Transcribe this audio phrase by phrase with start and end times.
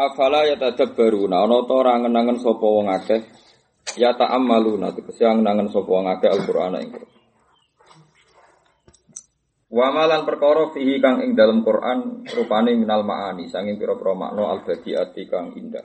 [0.00, 3.20] Afala ya tadabbaruna ana ta ora ngenangen sapa wong akeh
[4.00, 6.88] ya ta'ammaluna tegese ngenangen sapa wong akeh Al-Qur'an ing
[9.70, 15.22] Wa malan perkara fihi kang ing dalam Quran rupane minal maani sanging pira-pira makna al-badiati
[15.30, 15.84] kang indah.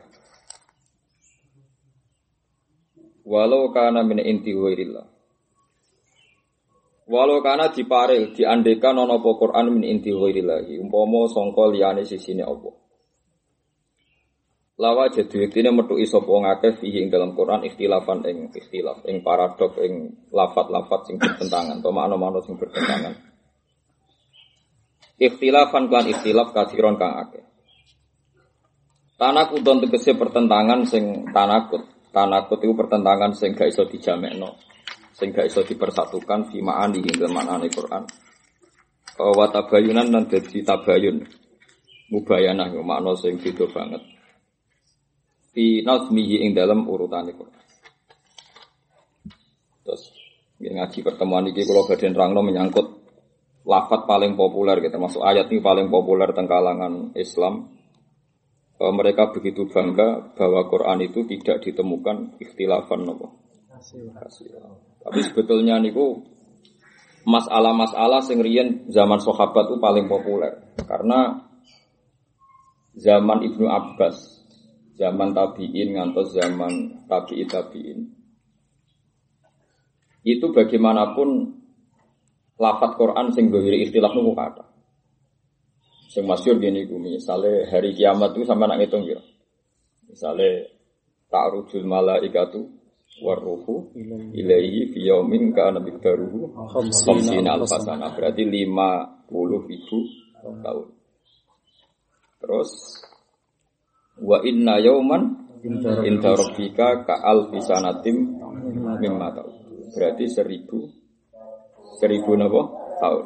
[3.28, 5.06] Walau kana min inti ghairillah.
[7.06, 12.85] Walau kana diparil diandekan ana apa Quran min inti ghairillah umpama sangka liyane sisine apa.
[14.76, 19.24] Lawa jadi ini metu iso wong akeh fihi ing dalam Quran ikhtilafan ing ikhtilaf ing
[19.24, 23.16] paradok ing lafat-lafat sing bertentangan atau makna-makna sing bertentangan.
[25.16, 27.48] Ikhtilafan klan ikhtilaf kathiron kang akeh.
[29.16, 31.88] Tanakut don tegese pertentangan sing tanakut.
[32.12, 34.60] Tanakut itu pertentangan sing gak iso dijamekno.
[35.16, 38.04] Sing gak iso dipersatukan fi ma'ani hingga ma'ani Quran.
[39.16, 41.24] Wa tabayunan dan dadi tabayun.
[42.12, 44.15] Mubayanah makna sing beda banget.
[45.56, 47.64] Fi nazmihi ing dalam urutan Quran.
[49.88, 50.12] Terus
[50.60, 52.88] ngaji pertemuan ini kalau badan rangno menyangkut
[53.64, 57.72] lafat paling populer gitu, termasuk ayat ini paling populer tentang kalangan Islam.
[58.76, 63.32] Bahwa mereka begitu bangga bahwa Quran itu tidak ditemukan ikhtilafan apa?
[65.00, 66.20] Tapi sebetulnya niku
[67.24, 71.48] masalah-masalah sing riyen zaman sahabat itu paling populer karena
[73.00, 74.35] zaman Ibnu Abbas,
[74.96, 78.00] zaman tabi'in ngantos zaman tabi'i tabi'in.
[80.26, 81.30] Itu bagaimanapun
[82.58, 84.66] lafat Quran sing gohiri ikhtilaf nunggu kata.
[86.10, 89.20] Sing masyur gini gue misalnya hari kiamat itu sama nak ngitung ya.
[90.08, 90.72] Misalnya
[91.28, 92.72] ta'rujul malaikatu
[93.20, 93.96] waruhu
[94.32, 99.28] ilaihi fi yaumin kana miqdaruhu khamsina alfasana berarti 50
[99.68, 100.00] ribu
[100.64, 100.88] tahun.
[102.40, 102.72] Terus
[104.22, 108.38] wa inna yauman inda rabbika ka alfi sanatim
[109.02, 109.34] mimma
[109.96, 110.92] Berarti seribu
[112.00, 112.62] seribu napa
[113.00, 113.26] tahun.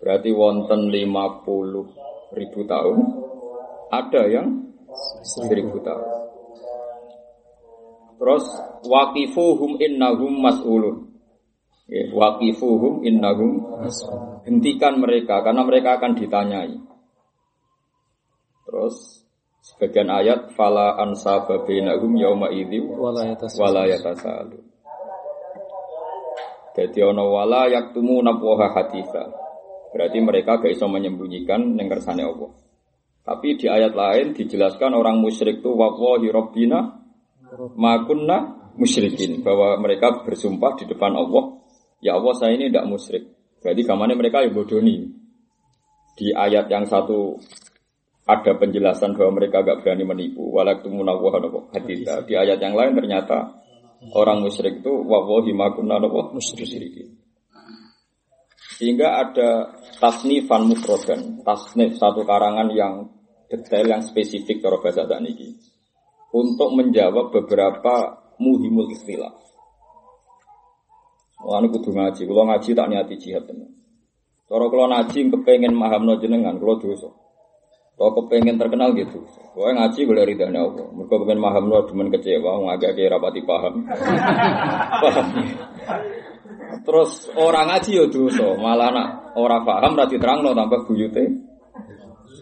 [0.00, 1.84] Berarti wonten lima puluh
[2.32, 2.98] ribu tahun,
[3.92, 4.48] ada yang
[5.20, 6.08] seribu tahun.
[8.16, 8.44] Terus
[8.84, 11.08] waqifuhum innahum mas'ulun.
[11.90, 13.60] Ya, waqifuhum innahum
[14.46, 16.74] hentikan mereka karena mereka akan ditanyai.
[18.64, 19.19] Terus
[19.70, 24.58] sebagian ayat fala ansaba bainahum yauma idzi wala yatasalu.
[26.74, 29.30] Jadi ono wala yaktumu nabwaha haditha.
[29.90, 32.50] Berarti mereka gak bisa menyembunyikan yang kersane Allah.
[33.26, 36.98] Tapi di ayat lain dijelaskan orang musyrik itu wallahi rabbina
[37.74, 41.58] makunna musyrikin bahwa mereka bersumpah di depan Allah,
[41.98, 43.24] ya Allah saya ini tidak musyrik.
[43.60, 45.10] Berarti gamane mereka yang bodoni.
[46.16, 47.36] Di ayat yang satu
[48.38, 50.46] ada penjelasan bahwa mereka gak berani menipu.
[50.54, 51.18] Walaktumuna
[51.74, 52.22] haditha.
[52.22, 53.60] Di ayat yang lain ternyata
[54.00, 56.32] Orang musyrik itu wawahi makunna apa?
[56.32, 57.20] Musyrikin.
[58.80, 63.12] Sehingga ada tasnifan mufrodan, tasnif satu karangan yang
[63.52, 65.52] detail yang spesifik cara bahasa ini
[66.32, 69.36] untuk menjawab beberapa muhimul istilah.
[71.44, 72.24] Wah, kudu ngaji.
[72.24, 73.68] Kalau ngaji tak niati jihad tenan.
[74.48, 77.08] Cara kalau ngaji kepengen no jenengan, kalau dosa.
[78.00, 79.20] Kalau kepengen terkenal gitu,
[79.52, 80.88] Pokoknya ngaji boleh ridhanya Allah.
[80.88, 83.74] Mereka kepengen paham lo, cuman kecewa, ngagak kira rapati paham.
[85.04, 85.26] paham.
[86.80, 91.28] Terus orang ngaji ya dosa, malah nak orang paham terang lo tambah buyute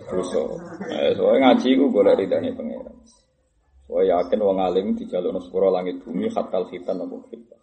[0.07, 0.47] dosa.
[0.95, 2.95] Eh, soalnya ngaji gue boleh ridhanya pengiran.
[3.91, 7.58] Soalnya yakin wong alim di jalur sepuro langit bumi khatal khitan apa khitan.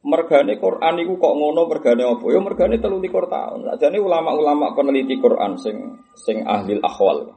[0.00, 2.24] Mergane Quran iku kok ngono mergane apa?
[2.32, 3.58] Ya mergane 33 tahun.
[3.68, 5.76] Sajane ulama-ulama peneliti Quran sing
[6.16, 7.36] sing ahli ahwal.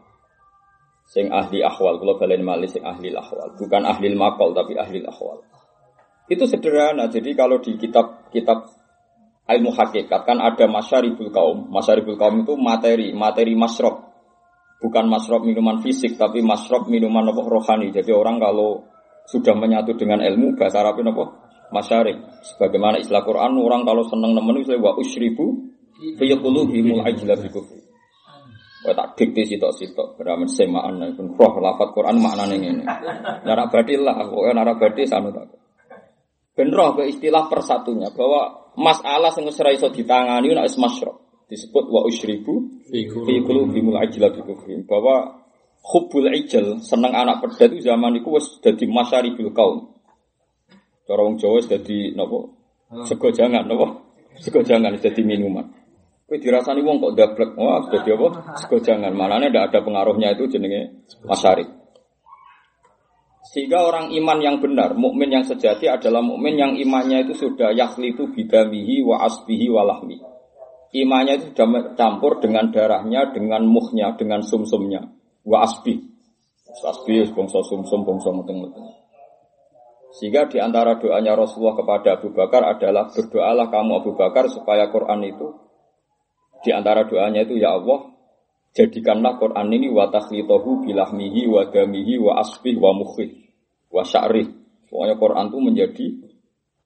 [1.03, 5.43] Sing ahli ahwal, kalau balen malih sing ahli ahwal, bukan ahli makol tapi ahli ahwal.
[6.31, 7.11] Itu sederhana.
[7.11, 8.71] Jadi kalau di kitab-kitab
[9.43, 11.67] ilmu hakikat kan ada masyaribul kaum.
[11.67, 14.15] Masyaribul kaum itu materi, materi masrob.
[14.79, 17.91] Bukan masrob minuman fisik, tapi masrob minuman apa rohani.
[17.91, 18.87] Jadi orang kalau
[19.27, 21.25] sudah menyatu dengan ilmu, bahasa Arabnya apa?
[21.73, 22.21] Masyarik.
[22.53, 25.73] Sebagaimana istilah Quran, orang kalau seneng nemen itu wa usyribu
[26.21, 27.81] fi qulubihimul ajla bi kufri.
[28.83, 32.83] Wa tak dikte sitok-sitok beramen semaan pun roh lafat Quran maknane ngene.
[33.47, 35.47] Nara badil lah, pokoke nara badil sanu tak.
[36.53, 41.15] Ben roh ke istilah persatunya bahwa masalah sing ora iso ditangani nek wis masyrak
[41.47, 43.07] disebut wa usyribu fi
[43.39, 44.83] qulubihimul ajla bi kufri.
[44.83, 45.41] Bahwa
[45.79, 49.92] hubbul ijal seneng anak pedet itu zaman itu wis dadi masyaribul kaum.
[51.03, 52.39] Cara wong Jawa dadi napa?
[53.03, 53.87] Sego jangan napa?
[54.43, 55.67] Sego jangan dadi minuman.
[56.23, 57.51] Kowe dirasani wong kok dablek.
[57.59, 58.27] Wah, jadi apa?
[58.63, 59.11] Sego jangan.
[59.11, 61.67] Manane ndak ada pengaruhnya itu jenenge masyari.
[63.43, 68.31] Sehingga orang iman yang benar, mukmin yang sejati adalah mukmin yang imannya itu sudah yakhlitu
[68.31, 70.15] bidamihi wa asbihi wa lahmi.
[70.95, 75.03] Imannya itu sudah campur dengan darahnya, dengan muhnya, dengan sumsumnya.
[75.43, 75.99] Wa asbi.
[76.87, 79.02] Asbi bangsa sumsum, bangsa meteng-meteng.
[80.13, 85.25] Sehingga di antara doanya Rasulullah kepada Abu Bakar adalah berdoalah kamu Abu Bakar supaya Quran
[85.25, 85.47] itu
[86.63, 88.13] di antara doanya itu ya Allah
[88.71, 93.51] jadikanlah Quran ini wa takhlitahu bilahmihi wa damihi wa asbih wa mukhi
[93.91, 94.47] wa sya'rih.
[94.87, 96.05] Pokoknya Quran itu menjadi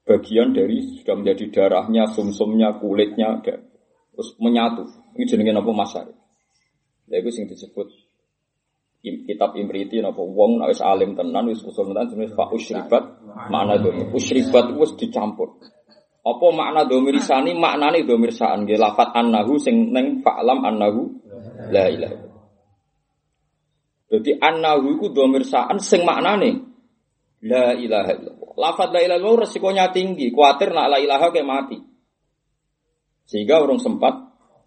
[0.08, 3.68] bagian dari sudah menjadi darahnya, sumsumnya, kulitnya, dan
[4.16, 4.88] terus menyatu.
[5.20, 6.14] Ini jenenge apa masyari.
[7.08, 8.07] Lha iku sing disebut
[9.02, 13.04] kitab Imriti napa wong nek wis alim tenan wis usul tenan jenis fa usyribat
[13.48, 14.10] makna domir.
[14.12, 15.58] Usyribat wis dicampur.
[16.28, 17.56] Apa makna domir sani?
[17.56, 21.24] Maknane domir saan nggih lafat annahu sing neng fa'lam annahu
[21.72, 22.18] la ilaha.
[24.12, 26.68] Jadi annahu iku domir saan sing maknane
[27.48, 28.52] la ilaha illallah.
[28.60, 31.80] Lafat la ilaha illallah resikonya tinggi, kuatir nak la ilaha kayak mati.
[33.24, 34.16] Sehingga orang sempat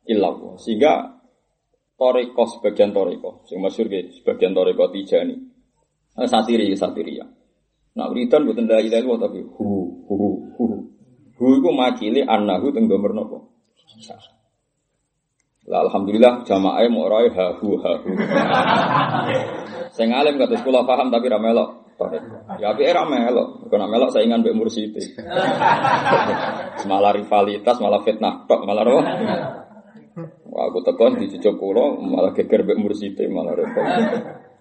[0.08, 0.56] illallah.
[0.56, 1.19] Sehingga
[2.00, 5.36] toriko sebagian toriko, sing masyur sebagian toriko tijani.
[6.16, 7.28] Satiri, satiri ya.
[8.00, 9.66] Nah, wiridan buatan la ilaha illallah tapi hu
[10.08, 10.14] hu
[10.56, 10.64] hu
[11.40, 13.38] Hu iku makili annahu teng nomor nopo?
[15.64, 18.10] Lah alhamdulillah jamaah mau roy ha hu ha hu.
[19.96, 21.80] Sing alim kata sekolah paham tapi ra melok.
[22.60, 25.00] Ya api era melok, bukan melok saingan mbek mursidi.
[26.88, 29.04] malah rivalitas, malah fitnah malah roh.
[30.50, 33.86] Wah, aku tekan di cucuk kula malah geger mbek mursidi, malah repot.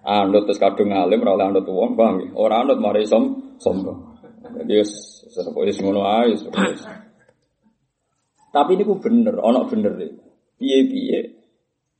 [0.00, 2.28] Anut terus kadung alim ora anut wong, paham ya?
[2.36, 4.16] Ora anut mari som sombong.
[4.40, 4.74] Jadi
[5.30, 6.34] Sepois ngono ae
[8.50, 10.12] Tapi ini ku bener, ono bener deh.
[10.58, 11.20] Piye-piye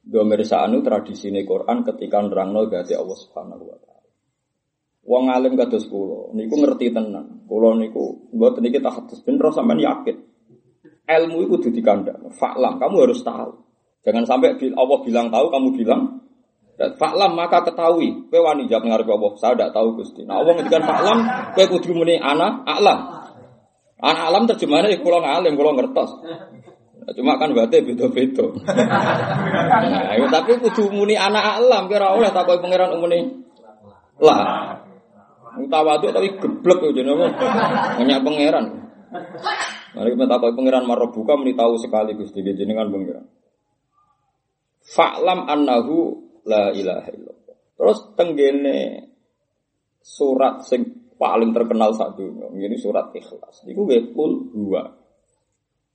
[0.00, 4.10] Domer sa'anu tradisi Quran ketika nerangno gati Allah Subhanahu wa taala.
[5.06, 7.46] Wong alim kados kula niku ngerti tenan.
[7.46, 10.16] Kula niku mboten iki tahadus ben sampean yakin.
[11.10, 12.30] Ilmu itu kudu dikandang.
[12.38, 13.66] Faklam, kamu harus tahu.
[14.06, 16.20] Jangan sampai Allah bilang tahu, kamu bilang
[16.96, 18.32] Faklam maka ketahui.
[18.32, 19.32] Kowe wani jawab ngarep Allah.
[19.36, 20.24] Saya tidak tahu Gusti.
[20.24, 21.18] Nah, Allah ngendikan faklam,
[21.52, 23.20] kowe kudu muni ana alam.
[24.00, 26.24] Anak alam terjemahannya ya kulo ngalim, kulo ngertos.
[27.04, 28.48] Nah, cuma kan berarti beda-beda.
[28.64, 33.44] Nah, ya, tapi kudu muni anak alam kira oleh takoi pangeran umune.
[34.24, 34.80] Lah.
[35.60, 37.28] Tawadu tapi geblek yo jenenge.
[38.00, 38.64] Banyak pangeran.
[39.90, 43.26] Mari kita takoi pangeran marobuka muni tahu sekali Gusti jenengan pangeran.
[44.80, 45.96] Fa'lam annahu
[46.46, 47.56] la ilaha illallah.
[47.74, 48.78] Terus tenggene
[50.00, 52.48] surat sing paling terkenal saat dunia.
[52.48, 53.68] Ini surat ikhlas.
[53.68, 54.82] Iku gue kul huwa.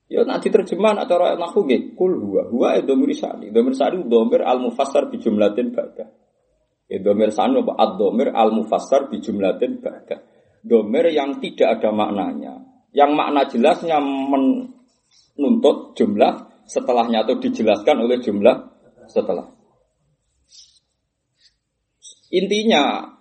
[0.06, 2.46] Ya nanti terjemahan acara nahu gue kul huwa.
[2.46, 3.50] Huwa itu domir sani.
[3.50, 6.06] Domir sani domir al mufassar bi jumlatin ba'da.
[6.86, 7.74] Ya domir sani apa?
[7.74, 10.22] Ad domir al mufassar bi jumlatin ba'da.
[10.62, 12.75] Domir yang tidak ada maknanya.
[12.96, 18.56] Yang makna jelasnya menuntut jumlah setelahnya atau dijelaskan oleh jumlah
[19.06, 19.52] setelah.
[22.32, 23.14] Intinya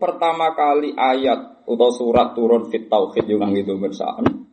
[0.00, 4.48] pertama kali ayat atau surat turun fit tauhid yang nganggo domir sa'an.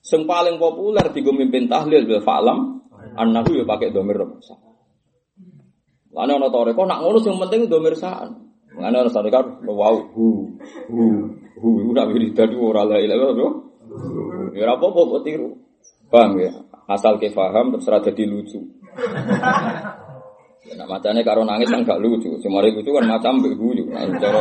[0.00, 2.80] Sing paling populer di mimpin tahlil bil fa'lam
[3.14, 4.66] annahu ya pakai domir sa'an.
[6.16, 8.32] Lane ana tore kok nak ngono sing penting domir sa'an.
[8.80, 10.56] Lane ana sare kan wow hu
[10.88, 11.04] hu
[11.60, 13.52] hu ora wiridan ora la ilaha illallah.
[14.56, 15.56] Ya apa-apa tiru.
[16.08, 16.52] Paham ya?
[16.86, 18.62] Asal ke paham terus ora dadi lucu.
[20.76, 23.86] Nah macamnya karo nangis kan gak lucu, cuma lucu kan macam beguyu.
[23.90, 24.40] Nah, cara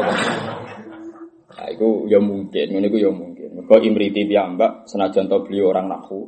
[1.56, 3.56] Nah, itu ya mungkin, ini itu ya mungkin.
[3.56, 6.28] Mereka imriti mbak senajan tau beliau orang nahu.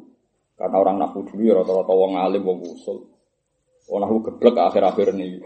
[0.58, 3.12] Karena orang nahu dulu ya rata-rata wong alim, wong usul.
[3.92, 5.44] Wong nahu geblek akhir-akhir ini.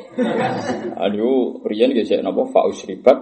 [0.95, 3.17] Aduh, rian gesek napa fa usribat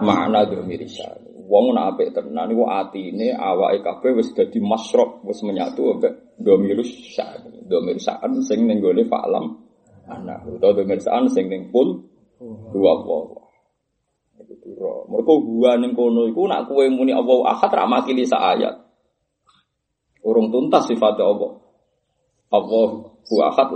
[0.00, 1.25] makna domirisa.
[1.46, 6.90] Wong nak apik tenan niku atine awake kabeh wis dadi masrok, wis menyatu ambek domirus
[7.14, 7.62] sa'an.
[7.70, 9.66] Domir sa'an sing ning gone fa'lam
[10.06, 12.02] anak utawa domir sa'an sing ning pul
[12.74, 13.46] dua Allah.
[14.46, 15.10] Iku.
[15.10, 18.74] Mergo gua ning kono iku nak kowe muni Allah ahad ra makili sa ayat.
[20.26, 21.62] Urung tuntas sifat Allah.
[22.50, 23.70] Allah hu ahad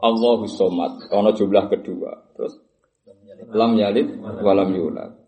[0.00, 1.06] Allahu somad.
[1.14, 2.34] Ono jumlah kedua.
[2.34, 2.54] Terus
[3.54, 5.19] lam yalid walam yulad.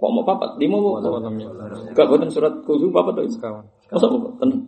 [0.00, 0.56] Kok mau papat?
[0.56, 0.96] Lima mau?
[0.96, 3.28] Enggak buatan surat kuzu papat tuh.
[3.28, 3.64] Sekawan.
[3.92, 4.64] Masa mau tenang.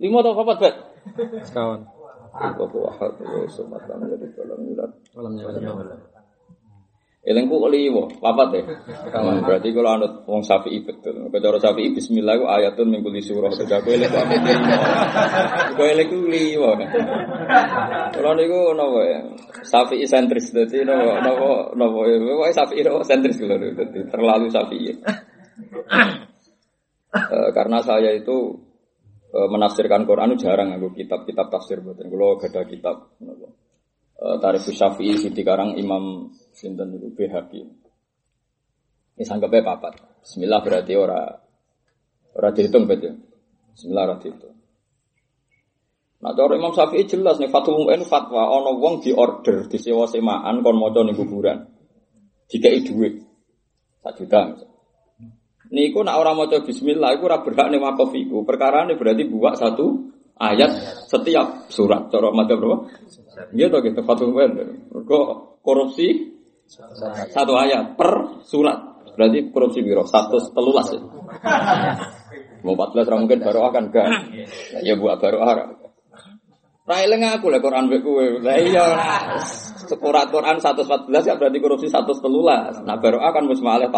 [0.00, 0.74] Lima atau papat bet?
[1.44, 1.84] Sekawan.
[2.32, 4.90] Allahu ahad wa somad lam yalid walam yulad.
[5.12, 6.00] Walam yalid
[7.22, 8.62] Elengku kok liwo, papat ya.
[9.46, 11.30] Berarti kalau anut wong Syafi'i betul.
[11.30, 13.46] Kalau Syafi'i bismillah ku ayatun min kulli surah.
[13.54, 14.74] Eleng kok liwo.
[15.70, 16.74] Aku eleng ku liwo.
[18.10, 19.20] Kalau niku napa ya?
[19.62, 22.18] Syafi'i sentris dadi napa napa napa ya.
[22.18, 24.90] Pokoke Syafi'i napa sentris lho dadi terlalu Syafi'i.
[27.12, 28.56] Uh, karena saya itu
[29.30, 32.08] uh, menafsirkan Quran jarang aku kitab-kitab tafsir buatan.
[32.10, 33.14] Kalau ada kitab,
[34.22, 37.52] Tarif Syafi'i dikarang Imam Sinten itu BHQ.
[39.18, 39.98] Ini sanggapnya papat.
[40.22, 41.26] Bismillah berarti ora
[42.38, 43.18] ora dihitung betul.
[43.74, 44.54] Bismillah ora dihitung.
[46.22, 49.10] Nah, cara Imam Syafi'i jelas nih fatwa MUN fatwa ono wong di
[49.82, 51.66] sewa semaan kon maca ning kuburan.
[52.46, 53.26] Dikai dhuwit.
[54.06, 54.54] Sak juta.
[55.74, 58.46] Niku nak orang maca bismillah iku ora berhak ning iku.
[58.46, 60.70] Perkara ini berarti buat satu ayat
[61.10, 62.06] setiap surat.
[62.06, 62.86] Cara madzhab berapa?
[63.52, 64.50] Iya toh gitu MUN.
[65.06, 65.26] Kok
[65.64, 66.32] korupsi
[67.32, 68.78] satu ayat per surat.
[69.12, 71.00] Berarti korupsi biro satu telulas ya.
[72.62, 74.08] Mau 14 orang mungkin baru akan gak.
[74.86, 75.66] Ya buat baru akan.
[76.82, 78.40] Raileng aku lah Quran beku.
[78.42, 78.86] Lah iya.
[79.86, 82.80] Surat Quran 114 ya berarti korupsi satu telulas.
[82.86, 83.90] Nah baru akan mus malih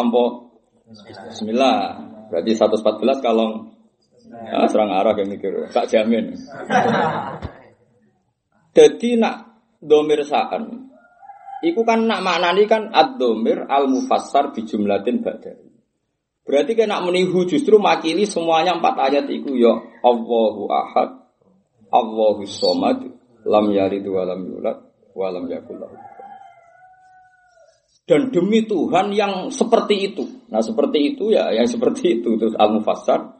[0.84, 2.00] Bismillah.
[2.28, 3.70] Berarti 114 kalau
[4.50, 5.70] ah, serang arah yang mikir.
[5.70, 6.34] Tak jamin.
[8.74, 9.36] Jadi nak
[9.78, 10.90] domir saan.
[11.64, 15.70] Iku kan nak maknani kan ad-domir al-mufassar bi jumlatin badari.
[16.44, 21.24] Berarti kan nak menihu justru makili semuanya empat ayat iku ya Allahu ahad,
[21.88, 23.00] Allahu somad,
[23.48, 24.76] lam yalid wa lam yulad
[25.16, 25.80] wa lam yakul
[28.04, 30.24] dan demi Tuhan yang seperti itu.
[30.52, 32.36] Nah, seperti itu ya, yang seperti itu.
[32.36, 33.32] Terus al-mufassar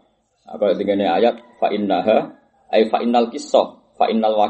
[0.48, 1.36] apa dengan ayat?
[1.60, 2.32] Fa innaha
[2.72, 4.40] ay fa innal qissah fa innal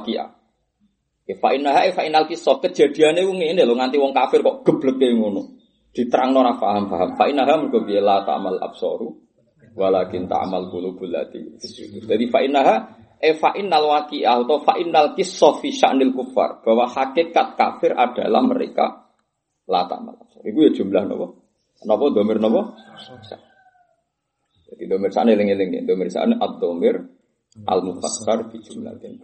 [1.25, 5.09] Ya fa innaha fa innal kisah kejadiane wong ngene lho nganti wong kafir kok gebleke
[5.16, 5.57] ngono.
[5.95, 7.16] Diterangno ora paham-paham.
[7.16, 9.09] Fa innaha mergo piye la ta'mal absaru
[9.75, 11.40] walakin ta'mal qulubul lati
[12.04, 12.76] Jadi fa innaha
[13.19, 18.45] e fa innal waqi'ah atau fa innal kisah fi sya'nil kufar bahwa hakikat kafir adalah
[18.45, 19.09] mereka
[19.64, 20.45] la ta'mal absar.
[20.45, 21.26] Iku ya jumlah nopo?
[21.88, 22.76] Napa domir nopo?
[24.69, 27.00] Jadi domir sana eling-eling, domir sana ad-domir
[27.64, 29.21] al-mufassar fi jumlatin.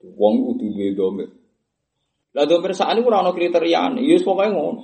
[0.00, 1.28] Wong kudu duwe domir.
[2.32, 4.82] Lah domir saat ini kurang kriteria ya pokoknya ngono.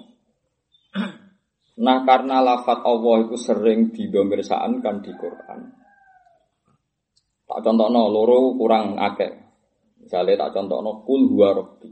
[1.77, 5.61] Nah karena lafat Allah itu sering didomirsaan kan di Quran.
[7.47, 9.33] Tak contoh no, loro kurang akeh.
[10.03, 11.89] Misalnya tak contoh no, kul huwa robbi.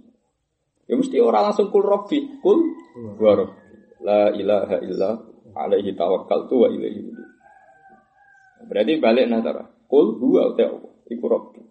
[0.85, 2.61] Ya mesti orang langsung kul robbi, kul
[3.17, 3.61] huwa robbi.
[4.05, 5.11] La ilaha illa
[5.55, 7.09] alaihi tawakal tu wa ilaihi
[8.65, 9.41] Berarti balik nah.
[9.85, 10.81] Kul huwa Allah,
[11.13, 11.64] iku.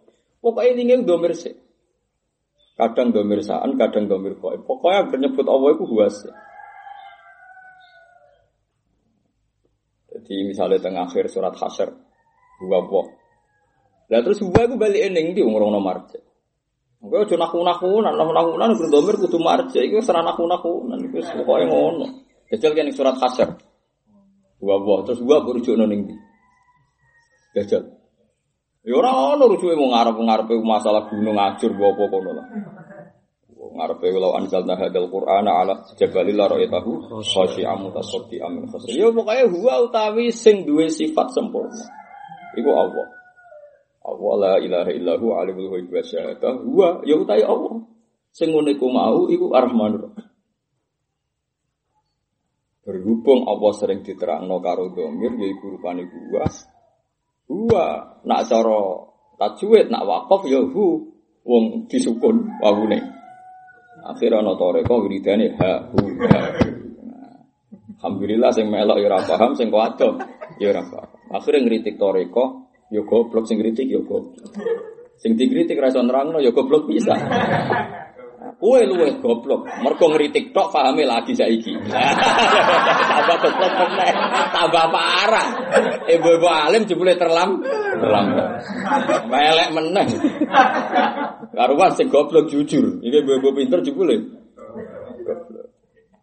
[0.44, 1.56] Pokoknya ini domir sih.
[2.76, 4.60] Kadang domir saan, kadang domir koi.
[4.60, 6.16] Pokoknya bernyebut Allah itu huas.
[10.12, 11.96] Jadi misalnya tengah akhir surat hasyr,
[12.60, 13.06] huwa Allah.
[14.12, 16.20] Lah terus huwa itu balik ening di umur nomor marja.
[17.00, 19.80] Gue cuma naku naku, naku naku, naku domir kudu marja.
[19.80, 20.72] Itu serah naku naku,
[21.40, 22.08] pokoknya ngono.
[22.52, 23.50] Jajal kan surat hasyr,
[24.60, 24.98] huwa Allah.
[25.08, 26.16] Terus huwa berujuk noning di.
[27.56, 28.03] Jajal.
[28.84, 32.48] Ya ora ono rujuke mau ngarep-ngarepe masalah gunung ajur apa kono lah.
[33.56, 39.00] Ngarepe law anzalna hadzal qur'ana ala jabalil la ra'aytahu khashi'an mutasaddian min khasri.
[39.00, 41.80] Ya pokoke huwa utawi sing duwe sifat sempurna.
[42.60, 43.08] Iku Allah.
[44.04, 46.54] Allah la ilaha illahu alimul ghaibi wasyahadah.
[46.68, 47.88] Huwa ya utawi Allah.
[48.36, 50.12] Sing ngene iku mau iku Ar-Rahmanur
[52.84, 56.68] Berhubung Allah sering diterangno karo domir yaiku rupane buas
[57.48, 57.86] Huwa
[58.24, 58.82] nak cara
[59.40, 61.12] tajwid nak wakaf ya hu
[61.44, 63.00] wong disukun wawune.
[64.04, 66.42] Akhirnya ana toreko wiridane ha hu ha.
[68.04, 70.20] Alhamdulillah sing melok ya ora paham, sing kuwadoh
[70.60, 71.10] ya ora paham.
[71.32, 74.44] Akhire ngritik toreko, ya goblok sing ngritik ya goblok.
[75.16, 77.16] Sing dikritik ra iso nerangno ya goblok bisa.
[78.64, 81.76] Kue luwe goblok, mergo ngritik tok pahame lagi saiki.
[83.12, 84.12] tambah goblok meneh,
[84.56, 85.50] tambah parah.
[86.08, 87.60] Ibu-ibu alim jebule terlam,
[88.00, 88.64] terlambat.
[89.28, 90.08] Melek meneh.
[91.52, 93.04] Karuan sing goblok jujur.
[93.04, 94.32] Iki ibu-ibu pinter jebule.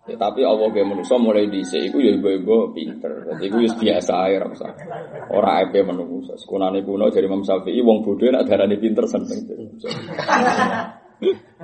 [0.08, 3.20] Ya, tapi Allah ge manusa mulai dhisik iku ya ibu-ibu pinter.
[3.20, 4.72] Dadi iku wis biasa ae ora usah.
[5.28, 6.40] Ora ape manusa.
[6.40, 9.44] Sekunane kuno dari Imam Syafi'i wong bodho nek darane pinter seneng.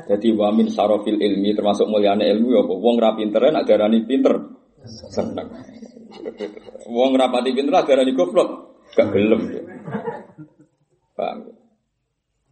[0.07, 4.35] Jadi wamin sarofil ilmi termasuk mulyane ilmu ya wong ra pinter nak darani pinter.
[4.87, 5.49] Seneng.
[6.87, 8.49] Wong rapati pinter darani goblok.
[8.95, 9.43] Gak gelem.
[11.17, 11.57] Paham.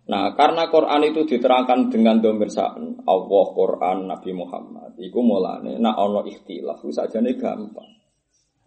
[0.05, 5.01] Nah, karena Quran itu diterangkan dengan domir sa'an, Allah, Quran, Nabi Muhammad.
[5.01, 7.89] Iku mulane, nah ono ikhtilaf, itu saja nih gampang.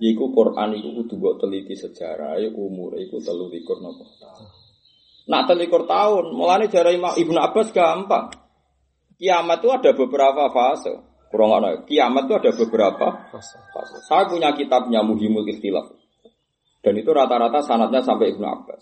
[0.02, 3.78] Iku Quran itu mbok teliti sejarah, umur iku telu likur.
[5.28, 8.32] Nah, telikur tahun, mulane jari Ibnu Abbas gampang.
[9.18, 10.94] Kiamat itu ada beberapa fase.
[11.28, 11.84] Kurang ada.
[11.84, 13.58] Kiamat itu ada beberapa fase.
[14.08, 15.92] Saya punya kitabnya Muhimul Ikhtilaf.
[16.80, 18.82] Dan itu rata-rata sanatnya sampai Ibnu Abbas.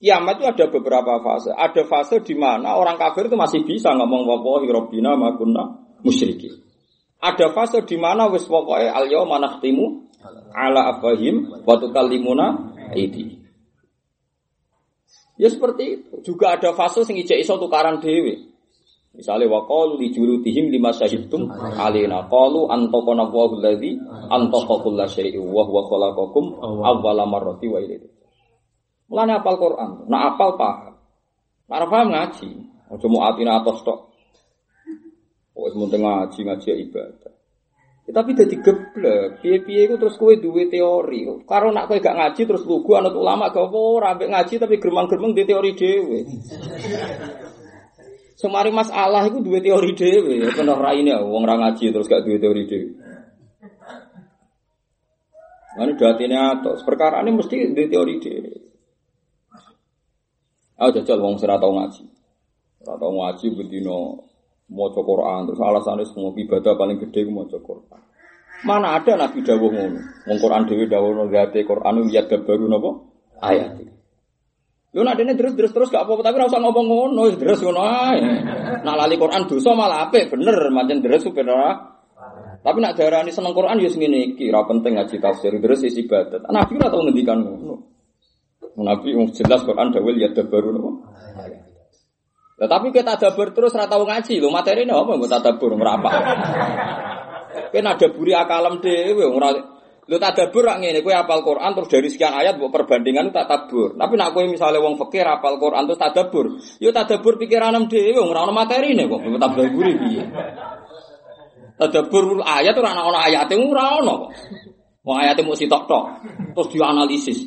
[0.00, 1.52] Kiamat itu ada beberapa fase.
[1.52, 6.48] Ada fase di mana orang kafir itu masih bisa ngomong wallahi rabbina ma kunna musyriki.
[7.22, 10.10] Ada fase di mana wis pokoke al yauma nakhtimu
[10.56, 12.46] ala afahim wa tukallimuna.
[15.42, 16.14] Ya seperti itu.
[16.22, 18.54] Juga ada fase sing ijek iso tukaran dhewe.
[19.12, 23.98] Misalnya wa qalu li julutihim lima syahidtum alina qalu antaqana Allahu allazi
[24.30, 28.08] antaqa kulla syai'in wa huwa khalaqakum awwala marrati wa ilayhi
[29.12, 30.08] Mulane apal Quran.
[30.08, 30.96] Nah apal paham.
[31.68, 32.48] Para paham ngaji.
[32.88, 34.00] Mau atina atas tok.
[35.52, 37.21] Oh, semuanya ngaji ngaji ya ibadah.
[38.02, 39.38] Ya, tapi jadi geblek.
[39.38, 41.22] Piye-piye itu terus kue duwe teori.
[41.46, 45.38] Karo nak kue gak ngaji terus lugu anut ulama gak apa ora ngaji tapi geremang-geremeng
[45.38, 46.18] di teori dewe.
[48.34, 50.42] Semari masalah itu dua teori dewe.
[50.42, 52.90] Ya kena raine wong ora ngaji terus gak duwe teori dewe.
[55.72, 58.52] Nah, ini datanya atau perkara ini mesti di teori dewe.
[60.74, 62.04] Ah jajal wong ora tau ngaji.
[62.82, 64.26] Ora tau ngaji bendino
[64.72, 68.00] maca Quran terus alasannya semua ibadah paling gede ku maca Quran.
[68.64, 70.00] Mana ada Nabi dawuh ngono.
[70.26, 72.90] Wong Quran dhewe dawuh no gate Quran ya baru napa
[73.42, 73.92] ayat.
[74.92, 77.80] Lu nak dene terus terus terus gak apa-apa tapi ora usah ngomong ngono, terus ngono
[77.80, 78.20] ae.
[78.84, 81.72] Nak lali Quran dosa malah apik, bener mancen terus supir ora.
[82.60, 86.44] Tapi nak darani seneng Quran ya ngene iki, ora penting ngaji tafsir, terus isi ibadat.
[86.44, 87.74] Nabi ora tau ngendikan ngono.
[88.84, 90.90] Nabi jelas Quran dawil ya baru nopo.
[92.62, 96.10] Nah, tapi kita tadabur terus rata ngaji lo materi ini apa nggak tadabur merapa?
[97.74, 99.50] Kan ada buri akalam dewe ora
[100.02, 103.94] Lu tadabur rak ngene, kowe apal Quran terus dari sekian ayat buat perbandingan tak tabur.
[103.94, 108.42] Tapi nak kowe misalnya wong fakir apal Quran terus tadabur, yo tadabur pikiranem dhewe ora
[108.42, 110.22] ono materine kok, tadabur piye.
[111.78, 114.30] Tadabur ayat ora ono ayate ora ono kok.
[115.06, 116.04] Wong ayate mung sitok-tok
[116.54, 117.38] terus dianalisis.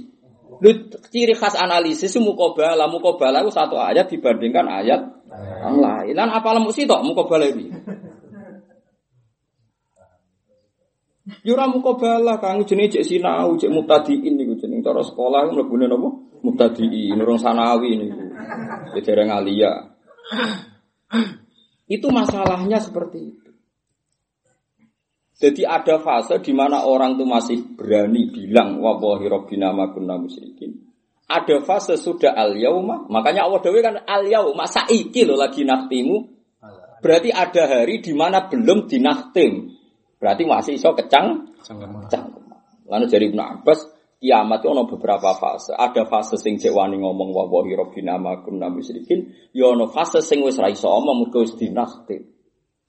[0.56, 0.72] Lu
[1.12, 5.02] ciri khas analisis mukobala, mukobala itu satu ayat dibandingkan ayat
[5.64, 6.14] yang lain.
[6.16, 7.68] Dan apa lemu sih tok mukobala ini?
[11.42, 16.10] Yura mukobala kang jenis cek sinau, cek mutadiin nih jenis cara sekolah mlebune napa?
[16.46, 18.08] Mutadiin, urung sanawi ini.
[19.02, 19.74] Dereng alia.
[21.90, 23.45] Itu masalahnya seperti itu.
[25.36, 30.80] Jadi ada fase di mana orang itu masih berani bilang wallahi rabbina ma kunna musyrikin.
[31.28, 36.36] Ada fase sudah al yauma, makanya Allah dewe kan al yauma saiki lo lagi naktimu.
[37.04, 39.76] Berarti ada hari di mana belum dinaktim.
[40.16, 42.26] Berarti masih iso kecang kecang.
[42.86, 43.80] Lalu dari Ibnu Abbas
[44.22, 45.74] kiamat itu ada beberapa fase.
[45.74, 50.42] Ada fase sing cek wani ngomong wallahi rabbina ma kunna musyrikin, ya ono fase sing
[50.42, 52.35] wis ra iso omong mergo wis dinaktim.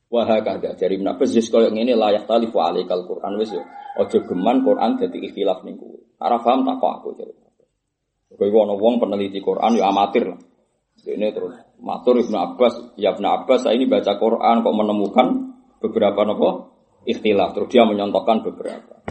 [0.06, 3.62] Wah kada dari Abbas jis koyo ngene layak talifu alaikal Quran wis yo.
[3.96, 5.98] Aja geman Quran dadi ikhtilaf ning kowe.
[6.22, 7.34] Ora paham tak kok aku jare.
[8.30, 10.40] Kowe ono wong peneliti Quran yo amatir lah.
[11.06, 15.26] Ini terus matur Ibnu Abbas, ya Ibnu Abbas saya ini baca Quran kok menemukan
[15.78, 16.48] beberapa nopo
[17.06, 19.06] ikhtilaf terus dia menyontohkan beberapa.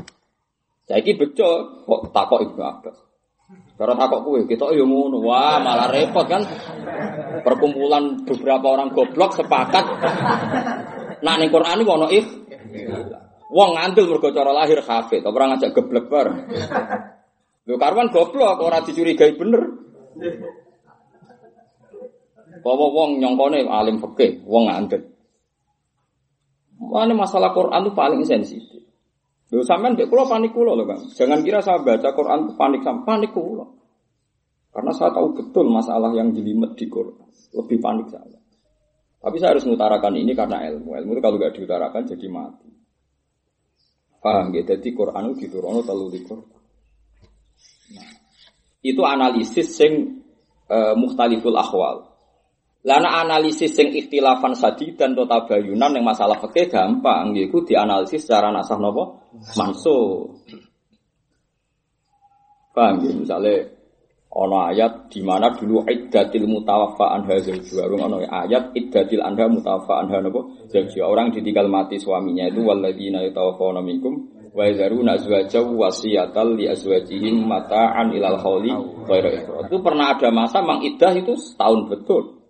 [0.84, 2.98] Saya ini betul kok takok Ibnu Abbas.
[3.76, 5.20] Karena takok kue, kita yo ngono.
[5.20, 6.48] Wah, malah repot kan.
[7.44, 9.86] Perkumpulan beberapa orang goblok sepakat.
[11.20, 12.28] Nah, ning Quran iki ono if.
[13.52, 16.40] Wong ngandel mergo cara lahir hafid, ora ngajak geblek bareng.
[17.68, 19.64] Lho karwan goblok ora dicurigai bener.
[22.64, 25.08] Bawa wong nyongkone alim fikih, wong ngandel.
[26.80, 28.85] Mana masalah Quran itu paling sensitif.
[29.56, 31.02] Lho sampean mbek kula panik kula lho, Kang.
[31.16, 33.64] Jangan kira saya baca Quran panik sama panik kula.
[34.76, 37.24] Karena saya tahu betul masalah yang jelimet di Quran.
[37.56, 38.36] Lebih panik saya.
[39.24, 41.00] Tapi saya harus mengutarakan ini karena ilmu.
[41.00, 42.70] Ilmu itu kalau nggak diutarakan jadi mati.
[44.20, 44.62] Paham ya?
[44.68, 46.60] Jadi Quran itu diturunkan terlalu di Quran.
[47.96, 48.12] Nah,
[48.84, 50.22] itu analisis sing
[50.68, 52.15] uh, muhtaliful akhwal.
[52.86, 58.54] Lana analisis sing ikhtilafan sadi dan tota bayunan yang masalah fikih gampang, yaitu dianalisis secara
[58.54, 59.26] nasah nopo
[59.58, 60.30] mansuh.
[62.78, 63.12] Paham ya?
[63.18, 63.74] Misalnya
[64.38, 67.90] ono ayat di mana dulu iddatil mutawaffa anha zawjuha.
[67.90, 71.10] Ono ayat iddatil anha mutawaffa anha nopo zawjuha.
[71.10, 78.14] Orang ditinggal mati suaminya itu walladzina yatawaffawna minkum wa yadharuna azwajaw wasiyatal li azwajihim mata'an
[78.14, 82.45] ilal ghairu Itu pernah ada masa mang iddah itu setahun betul.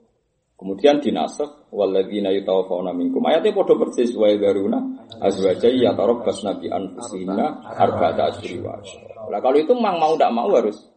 [0.66, 3.22] Kemudian dinasakh walladzina yatawaffawna minkum.
[3.22, 4.82] Ayatnya padha persis wa yadaruna
[5.22, 8.82] azwaja yatarabbasna bi anfusihinna arba'ata asyhur wa
[9.30, 10.90] Nah, kalau itu memang mau tidak mau harus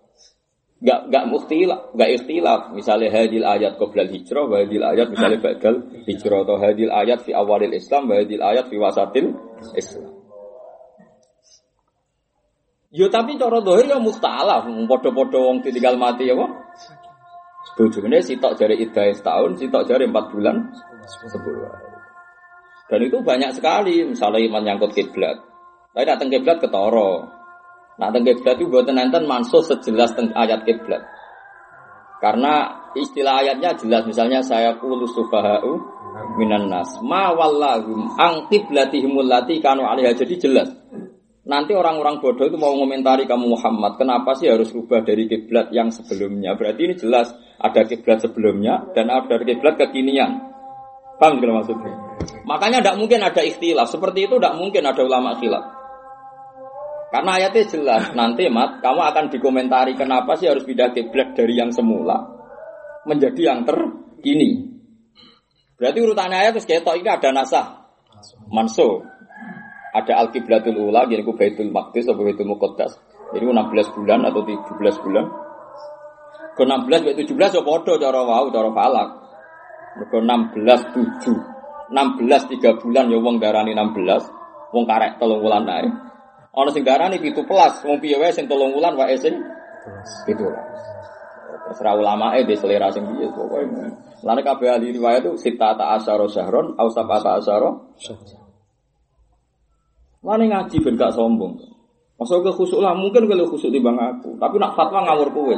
[0.81, 2.73] Gak gak mukhtilaf, gak ikhtilaf.
[2.73, 7.37] Misalnya hadil ayat qoblal hijrah, wa hadil ayat misalnya badal hijrah atau hadil ayat fi
[7.37, 9.37] awalil Islam, wa hadil ayat fi wasatil
[9.77, 10.17] Islam.
[12.95, 16.51] Yo tapi cara dohir ya mustalaf, podo-podo wong ditinggal mati ya kok.
[17.79, 20.67] Bojone sitok jari iddah setahun, sitok jari empat bulan,
[21.07, 21.71] sepuluh
[22.91, 25.39] Dan itu banyak sekali, misalnya menyangkut kiblat.
[25.95, 27.39] Tapi datang kiblat ketoro,
[27.99, 31.03] Nah, tentang kiblat itu buatan nanti mansuh sejelas tentang ayat kiblat.
[32.23, 35.83] Karena istilah ayatnya jelas, misalnya saya kulu subahau
[36.39, 36.95] minan nas.
[37.03, 40.15] Ma wallahum ang kiblatihimul lati kanu alihah.
[40.15, 40.71] Jadi jelas.
[41.49, 45.89] Nanti orang-orang bodoh itu mau komentari kamu Muhammad, kenapa sih harus rubah dari kiblat yang
[45.89, 46.53] sebelumnya?
[46.53, 50.45] Berarti ini jelas ada kiblat sebelumnya dan ada kiblat kekinian.
[51.17, 51.97] Paham tidak maksudnya?
[52.45, 53.89] Makanya tidak mungkin ada ikhtilaf.
[53.89, 55.65] Seperti itu tidak mungkin ada ulama khilaf.
[57.09, 61.73] Karena ayatnya jelas, nanti mat, kamu akan dikomentari kenapa sih harus pindah kiblat dari yang
[61.73, 62.29] semula
[63.09, 64.69] menjadi yang terkini.
[65.81, 67.89] Berarti urutannya ayat terus ketok ini ada nasah,
[68.53, 69.01] manso,
[69.95, 72.97] ada al kiblatul ula, jadi ku baitul maqdis atau baitul muqaddas.
[73.33, 75.25] Jadi 16 bulan atau 17 bulan.
[76.57, 79.09] Ke 16 ke 17 ya podo cara wau cara falak.
[80.09, 81.59] Ke 16 7.
[81.89, 85.93] 16 3 bulan ya wong darani 16, wong karek telung bulan naik.
[86.53, 87.49] Ana sing darani 17,
[87.85, 89.41] wong piye wae sing 3 wulan wae sing
[90.29, 90.37] 17.
[91.69, 93.65] Terserah ulama eh di selera sing piye pokoke.
[94.25, 97.71] Lan kabeh ahli riwayat itu sita ta asyara syahron au sabata asyara
[100.23, 101.59] Mana ngaji ben gak sombong.
[102.19, 105.57] Masa ke khusuk lah mungkin kalau khusuk di bang aku, tapi nak fatwa ngawur kowe.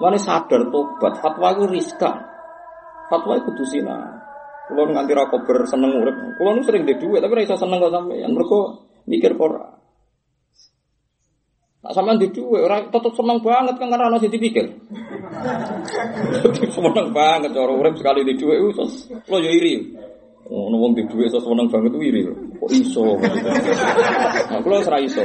[0.00, 2.16] Mana sadar tobat, fatwa itu riskan.
[3.12, 3.64] Fatwa itu kudu
[4.72, 6.16] Kulo nganti ra kober seneng urip.
[6.40, 8.32] Kulo sering di duit tapi ra iso seneng kok sampeyan.
[8.32, 9.68] Mergo mikir ora.
[11.82, 14.64] Nak sampean di duit ora tetep seneng banget kan karena sing dipikir.
[16.78, 18.86] seneng banget cara urip sekali di duit iso
[19.28, 19.74] kulo yo iri.
[20.52, 22.28] Ono wong di duit iso seneng banget iri.
[22.28, 23.16] Kok iso?
[24.52, 25.24] Nah, kulo ora iso.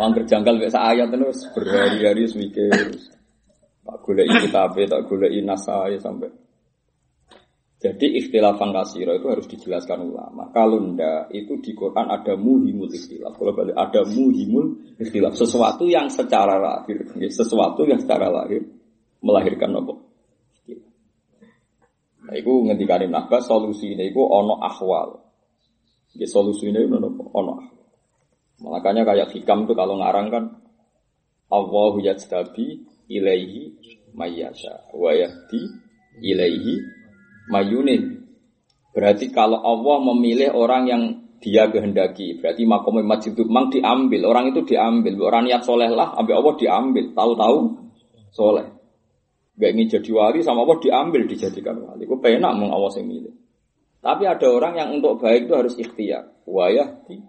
[0.00, 2.72] Wong kerjangkal mek sak ayat terus berhari-hari mikir.
[3.84, 6.32] Tak goleki kitabe, tak goleki nasae sampai
[7.80, 10.52] jadi ikhtilafan kasiro itu harus dijelaskan ulama.
[10.52, 13.40] Kalau ndak itu di Quran ada muhimul ikhtilaf.
[13.40, 15.32] Kalau balik ada muhimul ikhtilaf.
[15.32, 18.68] Sesuatu yang secara lahir, sesuatu yang secara lahir
[19.24, 19.96] melahirkan apa?
[22.20, 25.16] Nah, itu ngendikane Nabas solusi ini itu ono ahwal.
[26.16, 27.80] Ya, solusi ini ono ono ahwal.
[28.60, 30.44] Makanya kayak hikam itu kalau ngarang kan
[31.48, 33.74] Allahu yajtabi ilaihi
[34.12, 35.62] mayyasha wa yahdi
[36.20, 36.74] ilaihi
[37.48, 38.20] mayunin.
[38.92, 41.02] Berarti kalau Allah memilih orang yang
[41.40, 46.12] dia kehendaki, berarti makom masjid itu memang diambil, orang itu diambil, orang niat soleh lah,
[46.20, 47.58] ambil Allah diambil, tahu-tahu
[48.28, 48.68] soleh.
[49.58, 52.06] Gak ingin jadi wali sama Allah diambil dijadikan wali.
[52.06, 53.34] Itu penak mau Allah yang milih.
[54.00, 56.32] Tapi ada orang yang untuk baik itu harus ikhtiar.
[56.48, 57.20] Wayah di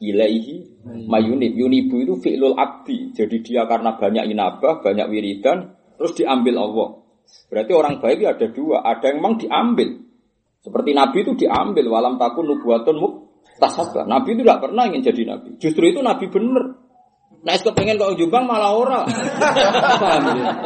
[0.00, 1.52] ilaihi mayunib.
[1.52, 3.12] Yunibu itu fi'lul abdi.
[3.12, 6.88] Jadi dia karena banyak inabah, banyak wiridan, terus diambil Allah.
[7.52, 9.88] Berarti orang baik ada dua, ada yang memang diambil.
[10.62, 13.12] Seperti Nabi itu diambil, walam takun nubuatun muk
[13.60, 14.08] tasabah.
[14.08, 15.50] Nabi itu tidak pernah ingin jadi Nabi.
[15.60, 16.26] Justru itu Nabi
[17.46, 17.54] bener.
[17.54, 19.00] Nah, kepengen kok jumbang malah ora.
[19.06, 19.70] Ya?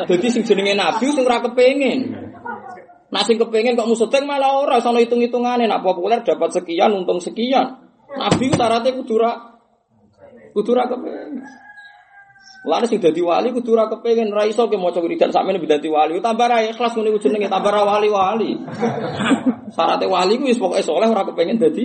[0.09, 1.99] Jadi sing jenenge Nabi sing ora kepengen.
[3.11, 7.85] Nah sing kepengen kok musudeng malah ora, sono hitung-hitungane nak populer dapat sekian untung sekian.
[8.17, 9.61] Nabi itu syaratnya kudu ra
[10.57, 11.45] kudu ra kepengen.
[12.61, 16.21] Lalu sing dadi wali kudu ora kepengin ra iso ke maca wiridan sakmene dadi wali.
[16.21, 18.57] Tambah ra ikhlas ngene jenenge tambah ra wali-wali.
[19.75, 21.85] Syaratnya wali ku wis pokoke saleh ora kepengin dadi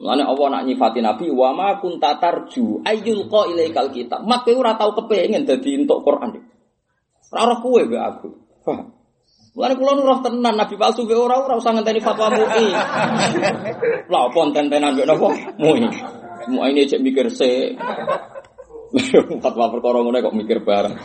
[0.00, 4.24] Mulane Allah nak nyifati Nabi wa ma kunta tarju ayyul qa ilaikal kitab.
[4.24, 6.40] Mak kowe ora tau kepengin dadi entuk Quran.
[7.28, 8.28] Ora roh kowe mbek aku.
[9.52, 12.66] Mulane kula nu roh tenan Nabi palsu mbek ora ora usah ngenteni fatwa MUI.
[14.08, 15.28] Lah apa enten-tenan mbek napa?
[15.60, 15.84] MUI.
[16.48, 17.76] Semua ini cek mikir se.
[19.44, 20.96] Fatwa perkara ngono kok mikir bareng.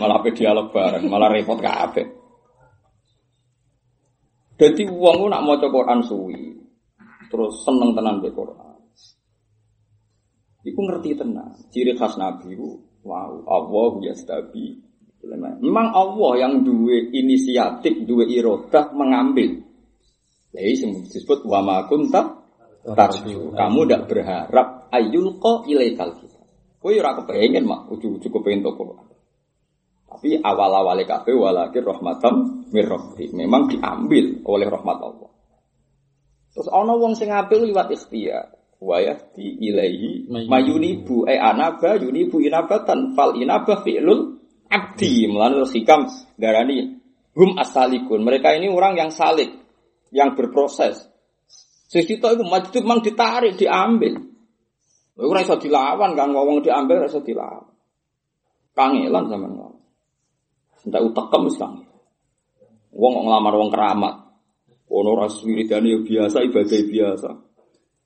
[0.00, 2.17] malah pe dialog bareng, malah repot kabeh.
[4.58, 6.50] Jadi uang nak mau Quran suwi,
[7.30, 8.74] terus seneng tenan be Quran.
[10.66, 11.54] Iku ngerti tenan.
[11.70, 14.82] Ciri khas Nabi itu, wow, Allah ya stabi.
[15.62, 19.62] Memang Allah yang dua inisiatif, dua irodah mengambil.
[20.50, 22.42] Jadi disebut wama kunta
[22.82, 23.54] tarju.
[23.54, 26.40] Kamu tidak berharap ayul ko ilaikal kita.
[26.78, 29.06] Kowe ora kepengin mak ujug-ujug kepengin to Quran.
[30.18, 32.34] Tapi awal-awale kabeh walakin rahmatam
[32.74, 33.30] mirrabbi.
[33.38, 35.30] Memang diambil oleh rahmat Allah.
[36.50, 38.50] Terus ana wong sing apik liwat ikhtiar.
[38.82, 45.30] Wa yahdi ilaihi mayunibu e anaba yunibu inabatan fal inabah fi'lul abdi.
[45.30, 46.98] Mulane hikam darani
[47.38, 48.18] hum asalikun.
[48.26, 49.54] Mereka ini orang yang salik,
[50.10, 50.98] yang berproses.
[51.86, 54.18] Sesito itu maju mang ditarik, diambil.
[55.14, 57.70] Ora iso dilawan kan ngomong diambil ora iso dilawan.
[58.74, 59.67] Kangelan zaman
[60.88, 61.84] Entak utekem wis kang.
[62.96, 64.14] Wong kok nglamar wong keramat.
[64.88, 67.30] Ono ras wiridane ya biasa, ibadah biasa.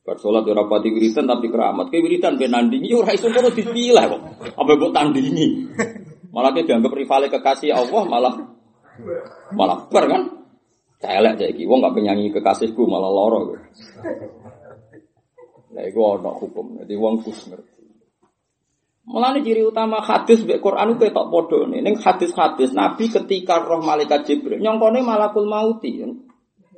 [0.03, 1.87] Bar salat ora pati wiridan tapi keramat.
[1.95, 4.23] Ke wiridan ben nandingi ora iso kono dipilah kok.
[4.59, 5.71] Apa mbok tandingi.
[6.35, 8.35] Malah ke dianggap rivale kekasih Allah malah
[9.55, 10.23] malah ber kan.
[10.99, 13.59] Celek saiki wong gak penyanyi kekasihku malah loro.
[15.73, 16.79] Nah, itu ada hukum.
[16.79, 17.82] Jadi wong kus ngerti.
[19.03, 21.83] Mulane ciri utama hadis mbek Quran itu ketok padha nih.
[21.83, 26.07] Ning hadis-hadis Nabi ketika roh malaikat Jibril nyongkone malakul mauti.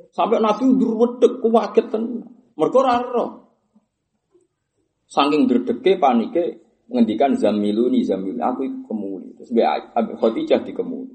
[0.09, 2.25] Sampai Nabi udur wedek kuwaget tenan.
[2.57, 3.29] Mergo ora roh.
[5.05, 6.43] Saking gredege panike
[6.89, 9.37] ngendikan zamiluni zamiluni aku kemuli.
[9.37, 11.13] Terus mbek Abi Khadijah dikemuli.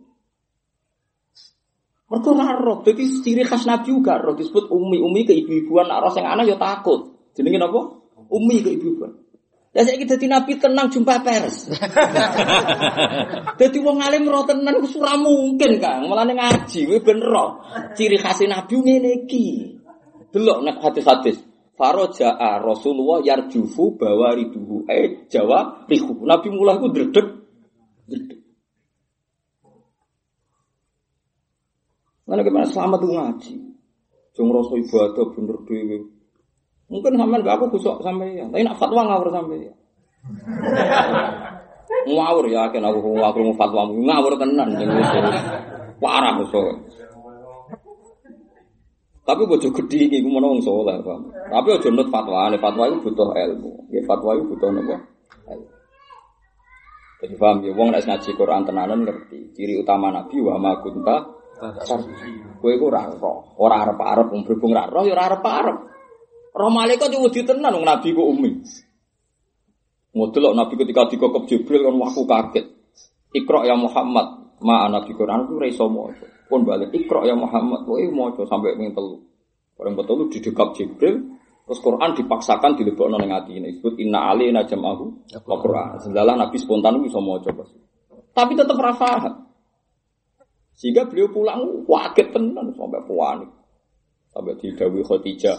[2.07, 2.87] Mergo ora roh.
[2.87, 5.03] Dadi ciri khas Nabi juga roh disebut umi.
[5.03, 7.19] Umi ke ibu-ibuan nak roh sing anak ya takut.
[7.35, 7.99] Jenenge napa?
[8.31, 9.30] Umi ke ibu-ibuan.
[9.71, 11.71] Lah saiki dadi nabi tenang jumpa pers.
[13.61, 16.11] dadi wong alim ro tenan wis ora mungkin, Kang.
[16.11, 17.63] Mulane ngaji kuwi ben ro.
[17.95, 19.79] Ciri khas nabi ngene iki.
[20.35, 21.39] Delok nek hadis-hadis.
[21.79, 24.91] Faraja'a Rasulullah yarjufu bawariduhu.
[24.91, 26.27] Eh jawab rihu.
[26.27, 26.91] Nabi mulai ku.
[26.91, 27.27] Dredeg.
[32.27, 33.55] Mana gimana selamat tuh ngaji.
[34.35, 36.20] Jong rasa ibadah bener dhewe.
[36.91, 38.45] Mungkin sampean gak aku gusok sampai ya.
[38.51, 39.73] Tapi nak fatwa ngawur sampai ya.
[42.11, 44.69] ngawur ya, kan aku aku mau fatwa ngawur tenan.
[46.03, 46.67] Parah gusok.
[49.23, 51.19] Tapi bojo gede iki ku menawa wong saleh, Pak.
[51.55, 53.87] Tapi aja nut fatwa, fatwa itu butuh ilmu.
[53.95, 54.99] Ya fatwa itu butuh napa?
[57.21, 59.55] Jadi paham ya, wong nek ngaji Quran tenanan ngerti.
[59.55, 61.39] Ciri utama Nabi wa ma kunta
[62.61, 65.77] Kowe iku ora roh, ora arep-arep wong berhubung ora roh ya ora arep-arep.
[66.51, 68.51] Roh malaikat yo wedi tenan wong Nabi ku umi.
[70.11, 72.67] Ngodelok Nabi ketika dikokop Jibril kan waktu kaget.
[73.31, 76.27] Iqra ya Muhammad, ma Nabi Quran ku ora iso maca.
[76.51, 79.23] Pun balik Iqra ya Muhammad, kowe maca sampai ping telu.
[79.79, 83.71] Bareng betul di didekap Jibril, terus Quran dipaksakan dilebokno ning atine.
[83.71, 86.03] Disebut inna alaina jam'ahu wa Quran.
[86.03, 87.71] Sedalah Nabi spontan bisa maca pas.
[88.35, 89.47] Tapi tetap paham.
[90.75, 93.51] Sehingga beliau pulang kaget tenan sampai panik.
[94.31, 95.59] Sampai didawi Khadijah,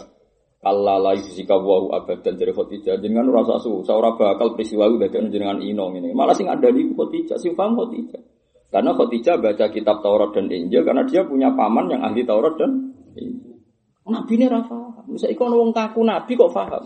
[0.62, 5.34] Allah la yusika wa abadan dari Khadijah jenengan rasa susah ora bakal peristiwa itu dadi
[5.34, 8.22] jenengan ino ini malah sing ada di Khadijah sing paham Khadijah
[8.70, 12.94] karena Khadijah baca kitab Taurat dan Injil karena dia punya paman yang ahli Taurat dan
[13.18, 13.58] Injil.
[14.02, 16.82] Nabi ini rafa bisa ikon wong kaku Nabi kok paham?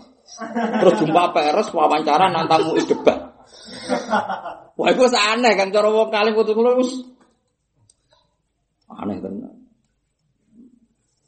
[0.81, 3.33] Terus jumpa peres wawancara nantamu debat.
[4.77, 7.01] Wah itu aneh kan cara wong kali putus
[8.87, 9.56] aneh tenan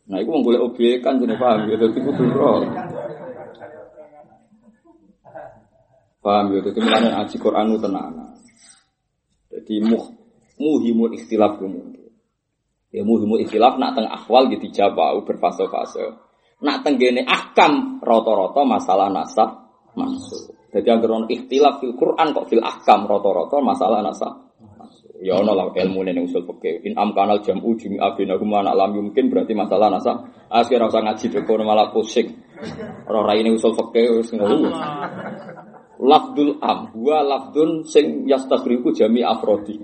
[0.09, 2.65] Nah, itu boleh objek kan jadi paham ya, jadi kudu roh.
[6.25, 8.13] Paham ya, jadi mulanya ngaji Quran itu tenang.
[9.53, 10.05] Jadi muh,
[10.57, 12.09] muhimul ikhtilaf mungkin.
[12.89, 16.17] Ya muhimul ikhtilaf nak teng akhwal gitu jawab berfase-fase.
[16.65, 20.57] Nak teng gene ahkam roto-roto masalah nasab masuk.
[20.73, 24.48] Jadi agar ikhtilaf fil Quran kok fil ahkam roto-roto masalah nasab
[25.19, 26.87] Ya ono lah ilmu ning usul fikih.
[26.87, 30.15] In amkanal jam'u jumi'a bainahuma anak lam mungkin berarti masalah nasa.
[30.47, 32.39] Akhir usah ngaji deko malah pusing.
[33.03, 34.71] Ora raine usul fikih wis ngono.
[35.99, 39.75] Lafdul am wa lafdun sing yastaghriku jami afrodi.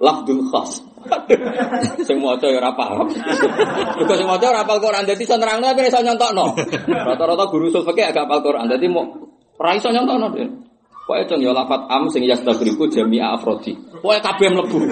[0.00, 0.80] Lafdul khas.
[2.08, 3.12] sing maca ya ora paham.
[4.00, 6.56] Mergo sing maca ora hafal Quran dadi iso nerangno tapi iso nyontokno.
[6.88, 9.04] Rata-rata guru usul fikih agak hafal Quran dadi mau
[9.60, 10.32] ora iso nyontokno.
[11.04, 13.76] Pokoknya cung ya lafat am sing yastaghriku jami'a afrodi.
[14.00, 14.78] Pokoknya kabeh mlebu.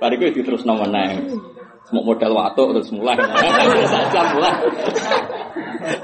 [0.00, 1.36] Bariku terus nomor meneh.
[1.92, 3.20] Mau modal watuk terus mulai.
[3.92, 4.56] Saja mulai.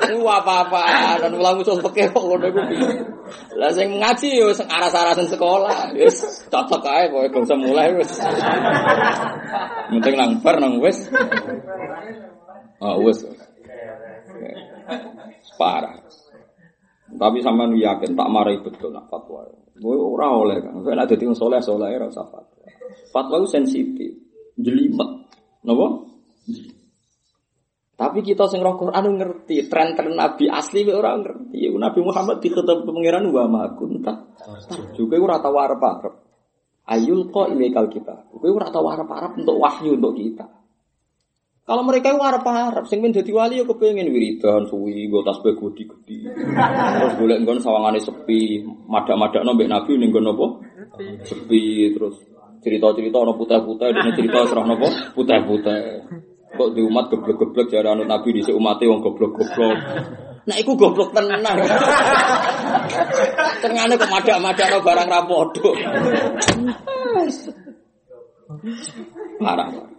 [0.04, 2.60] Ku apa-apa dan ulang usul pekeh kok ngono iku
[3.56, 5.96] Lah sing ngaji yo sing aras-arasen sekolah.
[5.96, 8.12] Wis cocok ae pokoke gak usah mulai wis.
[9.92, 11.08] Penting nang nang wis.
[12.84, 13.24] Oh wis.
[15.56, 16.04] Parah.
[17.14, 19.46] Tapi sama nu yakin tak marahi betul nak fatwa.
[19.74, 20.82] Gue ora oleh kan.
[20.82, 22.66] Saya ada tinggal soleh soleh ora usah fatwa.
[23.14, 24.10] Fatwa itu sensitif,
[24.58, 25.30] jelimet,
[25.62, 26.10] nopo?
[27.94, 31.70] Tapi kita sing roh Quran ngerti, tren-tren Nabi asli orang ngerti.
[31.70, 34.34] Nabi Muhammad diketep pangeran wa ma kunta.
[34.98, 36.14] Juga ora tau arep-arep.
[36.90, 38.34] Ayul kok kal kita.
[38.34, 40.63] Kowe ora tau arep-arep untuk wahyu untuk kita.
[41.64, 46.28] Kalau mereka itu arep-arep sing men dadi wali ya kepengin wiridan suwi nggo tasbih gede-gede.
[46.28, 50.46] Terus golek nggon sawangane sepi, madak-madakno mbek Nabi ning nggon apa?
[51.24, 52.20] Sepi terus
[52.60, 54.92] cerita-cerita ana putih-putih dene cerita serah napa?
[55.16, 56.04] Putih-putih.
[56.52, 59.76] Kok di umat goblok-goblok jare anut Nabi di umate wong goblok-goblok.
[60.44, 61.40] Nah, iku goblok tenan.
[63.64, 65.20] Tengane kok madak-madakno barang ra.
[69.40, 69.93] Parah.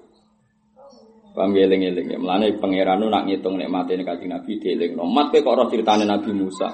[1.35, 2.17] Paham eling-eling ya.
[2.17, 4.95] Mulane pangeran nak ngitung nikmate nek Kanjeng Nabi dieling.
[4.95, 6.71] Mat kowe kok ora critane Nabi Musa.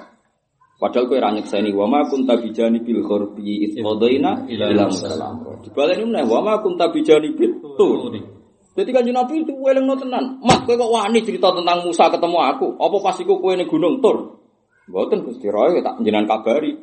[0.78, 5.66] Padahal kowe ra nyekseni wa ma kunta bijani bil ghurbi id qadaina ila musallam.
[5.66, 8.14] Dibaleni meneh wa ma kunta bijani bil tur.
[8.72, 10.38] Jadi kan Nabi itu weleng no tenan.
[10.46, 12.68] Mat kowe kok wani cerita tentang Musa ketemu aku.
[12.78, 14.46] Apa pas iku kowe ning gunung Tur?
[14.88, 16.78] Mboten Gusti Roy tak jenengan kabari.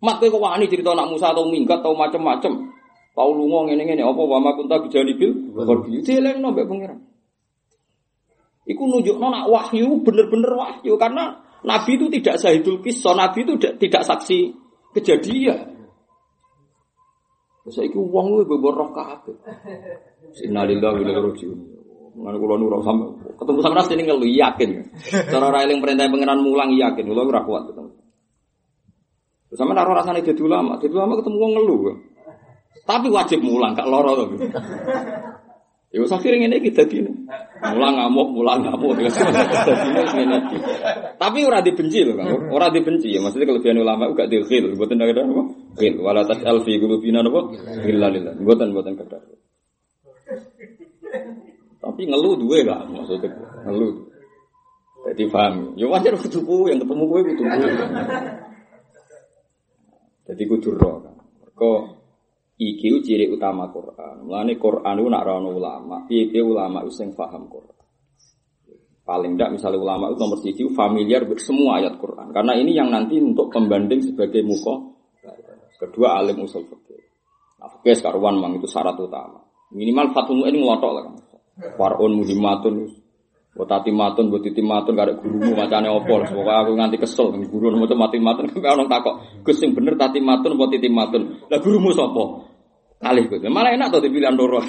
[0.00, 2.73] Mat kowe kok wani cerita nak Musa atau minggat atau macam-macam.
[3.14, 6.02] Tau lunga ngene-ngene apa wa ma kunta bijani bil ghurbi.
[6.02, 6.98] Dielengno mbek pangeran.
[8.66, 14.02] Iku nunjukno nak wahyu bener-bener wahyu karena Nabi itu tidak sahidul kisah, Nabi itu tidak
[14.04, 14.52] saksi
[14.92, 15.74] kejadian.
[17.64, 19.32] Iki wong kuwi bebor roh kabeh.
[20.44, 21.60] Innalillahi wa inna ilaihi raji'un.
[22.14, 23.04] Mana kula nu sampe
[23.40, 24.70] ketemu sama nasi ini ngelu yakin.
[25.32, 27.90] Cara ora eling perintah pangeran mulang yakin, kula ora kuat ketemu.
[29.54, 31.76] Sama naro rasane dadi ulama, dadi ulama ketemu wong ngelu.
[32.84, 34.24] Tapi wajib mulang, gak loro to.
[35.94, 37.06] Ya wis akhire ngene iki dadi
[37.70, 38.98] mulang ngamuk, mulang ngamuk.
[41.22, 42.50] Tapi ora dibenci lho, Kang.
[42.50, 43.22] Ora dibenci ya.
[43.22, 45.42] Maksudnya kelebihan ulama gak dikhil, mboten ada apa?
[45.78, 47.46] Khil wala tasal fi qulubina napa?
[47.86, 48.34] Illa lillah.
[48.36, 49.22] Mboten mboten kadar.
[51.78, 53.30] Tapi ngeluh duwe lah maksudnya
[53.62, 54.10] ngeluh.
[55.04, 55.78] Jadi paham.
[55.78, 57.42] Ya wajar kudu yang ketemu kowe kudu
[60.26, 61.06] Jadi kudu roh.
[61.54, 61.80] Kok
[62.58, 64.26] iki ciri utama Quran.
[64.26, 67.74] Mulane Quran itu nak rono ulama, piye ulama itu sing paham Quran.
[69.04, 72.32] Paling tidak misalnya ulama itu nomor siji familiar semua ayat Quran.
[72.32, 74.80] Karena ini yang nanti untuk pembanding sebagai muka.
[75.76, 77.02] Kedua alim usul fikih.
[77.60, 79.44] Nah, fikih karuan mang itu syarat utama.
[79.76, 81.04] Minimal fatul ini ngelotok lah.
[81.76, 83.03] Warun muhimatun
[83.54, 86.26] Buat tati matun, buat titi matun, gak ada gurumu macamnya opol.
[86.26, 89.46] Pokoknya aku nganti kesel, guru nomor mati matun, kan orang takok.
[89.46, 91.38] Gus yang bener tati matun, buat titi matun.
[91.46, 92.50] Lah gurumu sopo?
[92.98, 94.58] Kali gus, malah enak tuh dipilihan doro.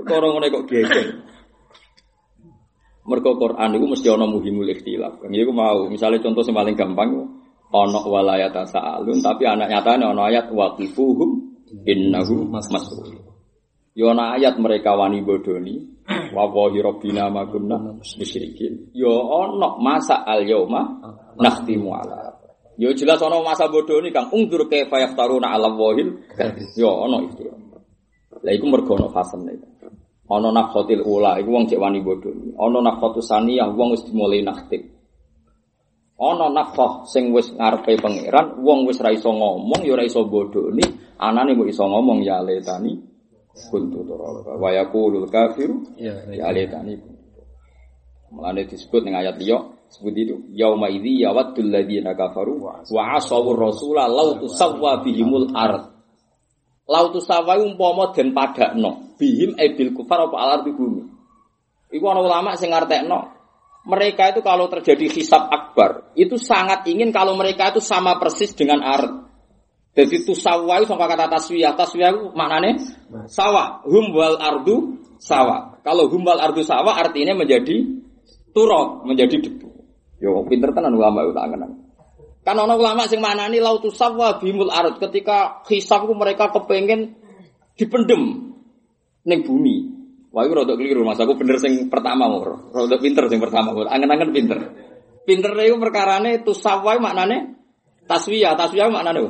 [0.00, 1.06] Orang ngono kok geger.
[3.04, 5.20] Mergo Quran itu mesti ana muhimul ikhtilaf.
[5.20, 7.10] Kan iku mau, misalnya contoh yang paling gampang
[7.70, 11.30] ana walayata sa'alun tapi anak nyatane ana ayat waqifuhum
[11.86, 13.29] innahu mas'ul.
[14.00, 15.76] Yo ana ayat mereka wani bodoni
[16.36, 18.96] wa wahi rabbina ma kunna musyrikin.
[18.96, 19.12] Yo
[19.44, 20.88] ana masa al yauma
[21.36, 22.32] nakhtimu ala.
[22.80, 26.16] Yo jelas ana masa bodoni Kang ungdur kaifa yaftaruna ala wahil.
[26.80, 27.44] Yo ana itu.
[28.40, 29.60] Lah iku mergo ana fasene.
[30.32, 32.56] Ana nafkhatil ula iku wong cek wani bodoni.
[32.56, 34.96] Ana nafkhatus saniyah wong wis dimulai nakhtim.
[36.16, 40.84] Ana nafkah sing wis ngarepe pangeran, wong wis ra iso ngomong ya ora iso bodoni,
[41.16, 43.09] anane kok iso ngomong ya letani
[43.68, 46.48] kuntu turaba wa yaqulul kafiru ya, ya.
[46.48, 46.96] laitani
[48.30, 49.58] Mulane disebut ning ayat liya
[49.90, 55.90] sebut itu yauma idzi yawaddul ladzina kafaru wa asawur rasula law tusawwa bihimul ard.
[56.86, 61.02] Lau tusawwa umpama den padakno bihim ebil kufar apa alar di bumi.
[61.90, 63.40] Iku ana ulama sing ngartekno
[63.90, 68.84] mereka itu kalau terjadi hisab akbar itu sangat ingin kalau mereka itu sama persis dengan
[68.84, 69.29] ard
[70.00, 71.76] jadi itu sawah itu sama kata taswiyah.
[71.76, 72.80] Taswiyah itu maknanya
[73.28, 73.84] sawah.
[73.84, 75.76] Hum wal ardu sawah.
[75.84, 77.84] Kalau hum wal ardu sawah artinya menjadi
[78.56, 79.68] turok, menjadi debu.
[80.24, 81.60] Yo pinter tenan ulama itu tangan.
[82.40, 87.20] Kan orang ulama sing manani lautu sawah bimul ard ketika hisabku mereka kepengen
[87.76, 88.56] dipendem
[89.28, 90.00] neng bumi.
[90.30, 91.18] Wah, itu rada keliru mas.
[91.20, 92.40] Aku bener sing pertama mau.
[92.70, 93.74] Rada pinter sing pertama.
[93.74, 94.58] Angen-angen pinter.
[95.26, 97.59] Pinter itu perkarane itu sawah maknane
[98.10, 98.58] taswiyah.
[98.58, 99.20] Taswiyah maknane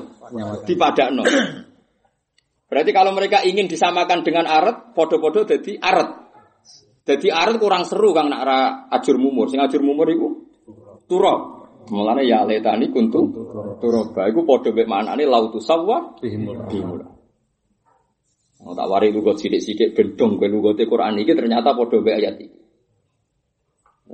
[0.64, 1.22] dipadakno.
[2.70, 6.10] Berarti kalau mereka ingin disamakan dengan aret, podo-podo jadi aret.
[7.02, 8.46] Jadi aret kurang seru kang nak
[8.94, 9.50] ajur mumur.
[9.50, 10.28] Sing ajur mumur itu
[11.10, 11.60] turok.
[11.90, 13.34] Mulane ya letani kuntu
[13.82, 14.30] turoba.
[14.30, 17.02] Iku podo mek manane lautu sawwa bihimul.
[18.60, 22.58] Oh, tak wari lugot sidik-sidik bendong kowe lugote Quran iki ternyata podo mek ayat iki.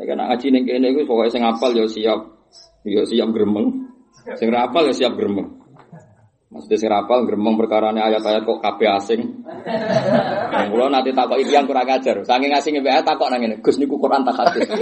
[0.01, 2.20] Nek ana ngaji ning kene iku pokoke sing apal ya siap
[2.88, 3.86] ya siap gremeng.
[4.35, 5.62] Sing rapal ya siap gremeng.
[6.47, 9.22] Maksudnya sing rapal gremeng perkarane ayat-ayat kok kabeh asing.
[10.51, 12.18] Yang kula nanti takok iki yang kurang ajar.
[12.27, 13.62] Saking asing mbek takok nang ngene.
[13.62, 14.66] Gus niku Quran tak hadis.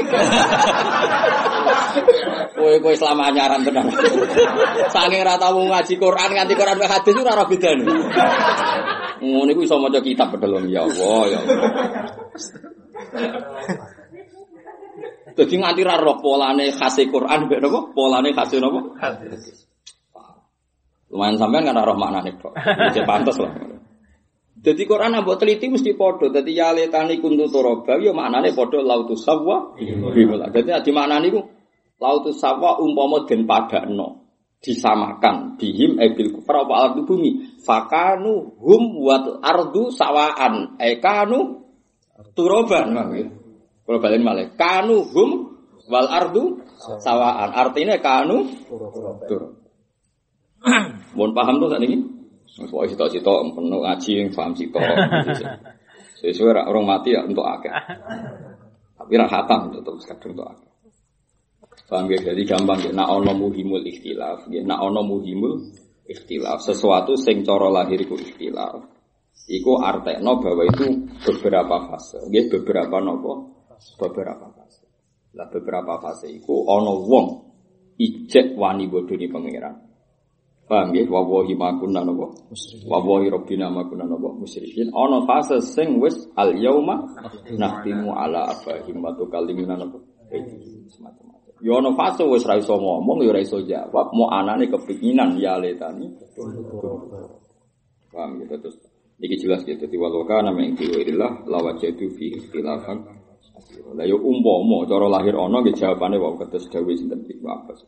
[2.54, 3.90] Kowe kowe selama anyaran tenan.
[4.88, 7.84] Saking ra tau ngaji Quran nganti Quran tak hadis ora ora bedane.
[9.24, 11.70] Ngono iku iso maca kitab pedhelom ya Allah ya Allah.
[15.34, 17.80] Jadi nganti ra roh polane khase Quran mbek napa?
[17.90, 18.80] Polane khase napa?
[19.02, 19.66] Hadis.
[21.10, 22.54] Lumayan sampean kan roh maknane kok.
[22.54, 23.52] Jadi pantas lah.
[24.64, 26.32] Jadi Quran ambok teliti mesti podo.
[26.32, 29.76] Jadi ya letani kuntu toroba, ya maknane podo lautus sawa.
[29.76, 31.42] Jadi di mana niku
[31.98, 34.24] lautus sawa umpama den padakno
[34.64, 41.60] disamakan bihim ebil kufar apa ardu bumi fakanu hum wat ardu sawaan ekanu
[42.32, 42.96] turoban
[43.84, 45.30] kalau balen malah kanu hum
[45.88, 46.64] wal ardu
[47.00, 49.64] sawaan artinya kanu turoban
[51.14, 51.98] Mohon paham tuh saat ini.
[52.54, 54.80] Soalnya cita-cita penuh ngaji paham cita.
[56.22, 57.70] Sesuai orang mati ya untuk akeh.
[58.94, 60.70] Tapi rak hatam tetap sekadar untuk akeh.
[61.84, 62.18] Paham ya?
[62.32, 62.90] Jadi gampang ya.
[62.94, 64.48] Nak ono muhimul ikhtilaf.
[64.48, 64.64] Ya.
[64.64, 65.68] Nak ono muhimul
[66.08, 66.64] ikhtilaf.
[66.64, 68.80] Sesuatu sing coro lahir itu ikhtilaf.
[69.44, 72.24] Iku artekno bahwa itu beberapa fase.
[72.32, 73.53] Ya, beberapa nopo.
[73.98, 74.86] Beberapa fase.
[75.34, 77.26] Lah beberapa fase iku ono wong
[77.98, 79.74] ijek wani bodoni pangeran.
[80.64, 81.04] Paham ya?
[81.04, 82.32] Wawahi makuna nopo.
[82.88, 84.32] Wawahi robbina makuna nopo.
[84.40, 84.88] Musyrikin.
[84.96, 87.04] Ono fase sing wis al yauma
[87.52, 90.00] nahtimu ala abahim wa tukallimuna nopo.
[90.88, 91.52] Semacam-macam.
[91.60, 94.16] Ya ono fase wis ra iso ngomong ya ra iso jawab.
[94.16, 96.08] Mau anane kepinginan ya letani.
[98.08, 98.56] Paham ya?
[98.56, 98.80] Terus
[99.20, 99.84] iki jelas gitu.
[99.84, 103.04] Tiwaloka nama yang tiwirillah lawajatu fi ikhtilafan.
[103.94, 107.78] Lah yo umpama cara lahir ono nggih jawabane wae kados dawuh sinten Ibnu Abbas.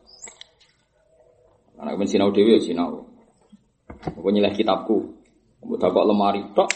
[1.77, 3.05] Anak ben sinau dewi ya sinau.
[3.91, 4.97] Aku nyileh kitabku.
[5.61, 6.69] Aku kok lemari tok.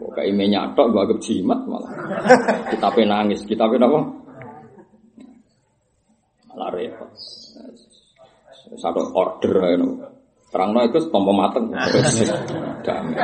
[0.00, 1.92] Kok kayak imenya tok gua agak jimat malah.
[2.72, 3.44] Kitabnya nangis.
[3.44, 3.98] Kitabnya apa?
[6.50, 7.10] Malah repot.
[8.74, 9.88] Satu order ya no.
[10.50, 11.70] Terang no itu tompo mateng.
[12.86, 13.18] Damai.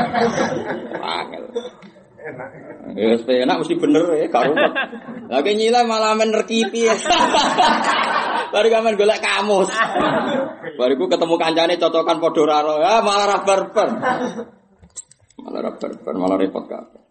[2.22, 3.18] Angel.
[3.18, 4.54] Ya, enak mesti bener ya, karo.
[5.32, 6.96] Lagi nyilai malah menerkipi ya.
[8.52, 9.72] Baru kamen golek kamus.
[10.76, 12.74] Bariku ketemu kancane cocokan padha raro.
[12.78, 13.88] Ya malah ra barbar.
[15.40, 17.02] Malah ra barbar, malah repot kabeh.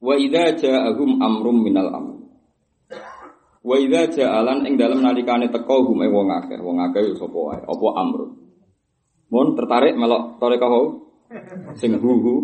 [0.00, 2.16] Wa idza ja'ahum amrum minal amr.
[3.60, 7.60] Wa idza ja'alan ing dalem nalikane teko hum wong akeh, wong akeh yo sapa wae,
[7.62, 8.30] apa amrun.
[9.30, 11.09] Mun tertarik melok toreka ho?
[11.78, 12.42] Sing hu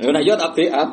[0.00, 0.88] Ya nek yo tak beat.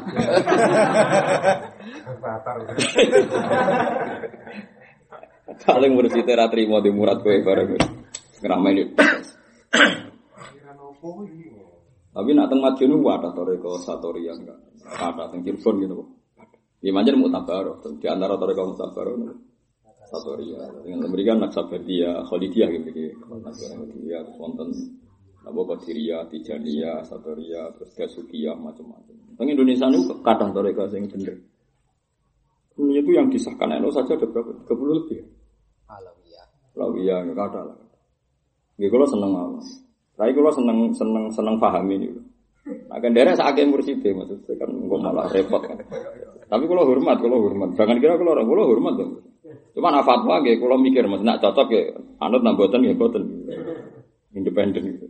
[5.63, 7.79] Paling mursid ra trimo di murad kowe bareng.
[8.43, 8.83] Ngrameni.
[12.09, 14.59] Tapi nak teng Madiun wadah toreko satoria enggak.
[14.83, 15.95] Ada teng Cirebon gitu.
[16.79, 19.15] Di manjen mutabaro, di antara toreko mutabaro
[20.03, 20.67] satoria.
[20.83, 23.15] Dengan memberikan naksabedia, kholidiyah gitu gitu.
[23.23, 24.99] Naksabedia, wonten
[25.45, 29.15] apa Qadiria, Tijaniyah, Satoria, terus Gasukiyah macam-macam.
[29.39, 31.39] Teng Indonesia itu kadang toreko sing bener.
[32.79, 34.51] Ini itu yang disahkan NU saja ada berapa?
[34.67, 35.19] 30 lebih.
[35.87, 36.45] Alawiyah.
[36.75, 37.77] Alawiyah nggak ada lah.
[38.79, 39.59] Gak kalau seneng apa?
[40.19, 42.07] Tapi kalau seneng seneng seneng paham ini.
[42.69, 45.79] Nah, kan daerah sakit mursid maksudnya kan gue malah repot kan.
[46.49, 49.11] Tapi kalau hormat, kalau hormat, jangan kira kalau orang kalau hormat dong.
[49.73, 51.83] Cuma nah fatwa kalau mikir mas nak cocok ya,
[52.21, 53.23] anut nambuatan ya boten,
[54.33, 55.05] independen gitu.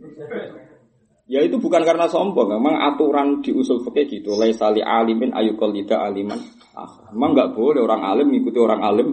[1.30, 4.34] Ya itu bukan karena sombong, memang aturan di usul fikih gitu.
[4.34, 6.42] Laisali alimin ayukol tidak aliman.
[6.74, 9.08] Ah, memang nggak boleh orang alim mengikuti orang alim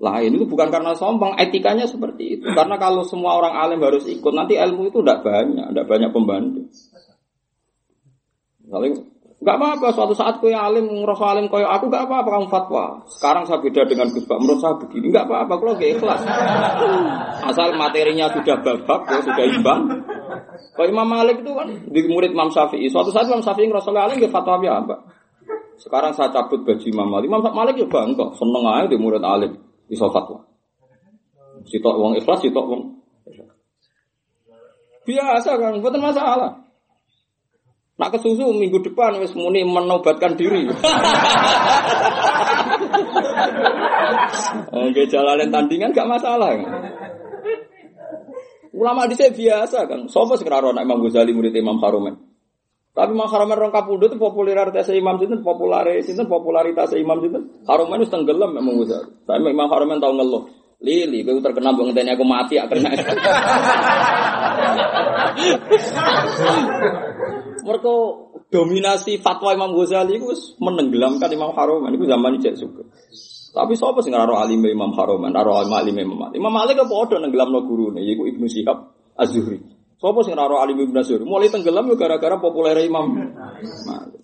[0.00, 2.46] lain itu bukan karena sombong, etikanya seperti itu.
[2.52, 6.60] Karena kalau semua orang alim harus ikut, nanti ilmu itu tidak banyak, tidak banyak pembantu.
[8.64, 8.90] Misalnya,
[9.44, 9.92] nggak apa-apa.
[9.92, 12.84] Suatu saat kau alim, ngerasa alim kau aku nggak apa-apa kamu fatwa.
[13.04, 15.52] Sekarang saya beda dengan Gus Pak, menurut saya begini nggak apa-apa.
[15.60, 16.20] Kalau gak ikhlas,
[17.44, 19.82] asal materinya sudah babak, ya, sudah imbang.
[20.72, 22.88] Kalau Imam Malik itu kan di murid Imam Syafi'i.
[22.88, 24.96] Suatu saat Imam Syafi'i ngerasa alim, dia fatwa apa?
[25.76, 27.28] Sekarang saya cabut baju Imam Malik.
[27.28, 29.52] Imam Malik ya bangga, seneng aja di murid alim
[29.92, 30.40] iso fatwa.
[31.68, 32.82] Sitok wong ikhlas, sitok wong
[35.04, 36.63] biasa kan, bukan masalah.
[37.94, 40.66] Nak kesusu minggu depan wis muni menobatkan diri.
[44.74, 46.58] Oke, jalanin tandingan gak masalah.
[48.74, 50.10] Ulama di biasa kan.
[50.10, 52.18] Sopo sekarang anak Imam Ghazali murid Imam Harumen.
[52.90, 58.10] Tapi Imam Harumen rong kapundhut popularitas Imam sinten popularitas sinten popularitas Imam sinten Harumen itu
[58.10, 59.22] tenggelam Imam Ghazali.
[59.22, 60.50] Saya Imam Harumen tahu ngeluh.
[60.84, 62.92] Lili, kowe terkenal bang aku mati, akhirnya.
[67.64, 67.92] Mereka
[68.52, 70.28] dominasi fatwa Imam Ghazali itu
[70.60, 72.84] menenggelamkan Imam Haroman itu zaman cek suka.
[73.54, 76.36] Tapi siapa sih ngararo alim Imam Haroman, ngararo alim alim Imam Malik.
[76.36, 79.62] Imam Malik apa udah nenggelam no guru nih, yaitu Ibnu Syihab Az-Zuhri.
[79.96, 81.24] Siapa sih ngararo alim Ibnu Zuhri?
[81.24, 83.14] Mulai tenggelam ya gara-gara populer Imam
[83.88, 84.22] Malik.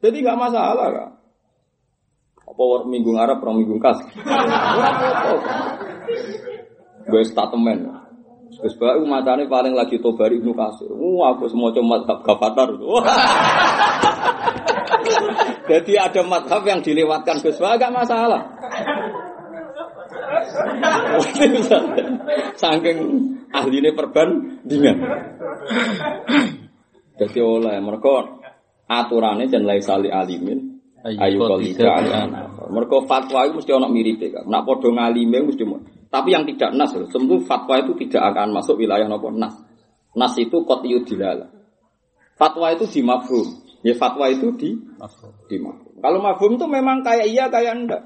[0.00, 1.10] Jadi nggak masalah kan.
[2.44, 3.98] Apa minggu ngarep, orang minggu kas.
[7.08, 8.03] Gue statement.
[8.64, 10.88] Gus Baik macane paling lagi tobari Ibnu Kasir.
[10.88, 12.72] Wah, aku semua cuma madhab gafatar.
[15.68, 18.40] Jadi ada madhab yang dilewatkan Gus Baik gak masalah.
[22.56, 22.98] Saking
[23.52, 24.96] ahline perbandingan.
[27.20, 28.32] Jadi oleh mereka
[28.88, 30.73] aturannya dan lain sali alimin
[31.04, 32.00] ayu kolika
[32.72, 35.64] mereka fatwa itu mesti orang mirip ya nak podo ngalime mesti
[36.14, 39.58] tapi yang tidak nas, tentu fatwa itu tidak akan masuk wilayah nopo nas.
[40.14, 41.50] Nas itu kot dilala.
[42.38, 43.50] Fatwa itu di mafhum.
[43.82, 44.78] Ya fatwa itu di
[45.50, 45.98] di mafhum.
[45.98, 48.02] Kalau mafhum itu memang kayak iya kayak enggak.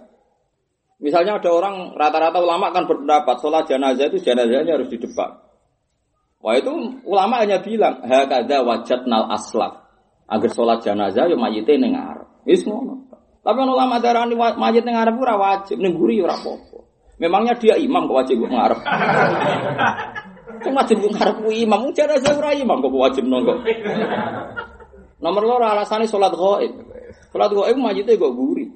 [1.04, 5.44] Misalnya ada orang rata-rata ulama kan berpendapat sholat jenazah itu jenazahnya harus di depan.
[6.40, 6.72] Wah itu
[7.04, 9.84] ulama hanya bilang hakada wajat nal aslaf.
[10.32, 12.27] Agar sholat jenazah ya mayite ning ngarep.
[12.48, 13.04] Wis ngono.
[13.44, 16.80] Tapi ulama darani mayit ning ngarep ora wajib, ning guri ora apa-apa.
[17.20, 18.80] Memangnya dia imam kok wajib ngarep.
[20.64, 23.54] Sing wajib ngarep ku imam, cara saya ora imam kok wajib nongko.
[25.20, 26.72] Nomor loro alasane salat gaib.
[27.30, 28.68] Salat gaib majite kok guri.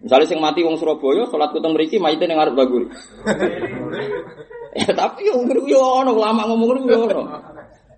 [0.00, 2.86] Misalnya sing mati wong Surabaya, salat kuteng mriki majite ning ngarep baguri.
[4.80, 7.22] ya tapi yo ngene yo ono lama ngomong ngono yo ono.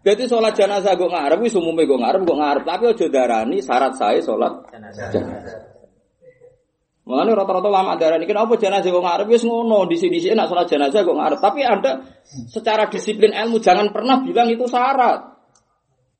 [0.03, 2.63] Jadi sholat jenazah gue ngarep, wis umumnya gue ngarep, gue ngarep.
[2.67, 5.15] Tapi ojo darani syarat saya sholat jenazah.
[7.03, 10.51] Mengenai rata-rata lama darah ini, kenapa jenazah kok ngarep wis ngono, di sini sini nak
[10.51, 11.39] sholat jenazah kok ngarep.
[11.39, 12.03] Tapi anda
[12.51, 15.23] secara disiplin ilmu jangan pernah bilang itu syarat.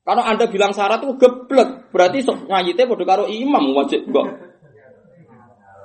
[0.03, 4.27] Kalau anda bilang syarat itu geblek, berarti sok ngayite bodoh karo imam wajib kok.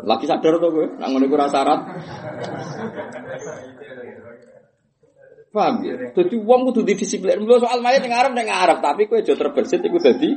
[0.06, 1.80] Lagi sadar tuh gue, nak ngono gue syarat.
[5.48, 6.12] Paham ya?
[6.12, 7.40] Jadi uang kudu disiplin.
[7.40, 10.30] Mulu soal mayat yang ngarep yang ngarep, tapi gue jauh terbersit itu jadi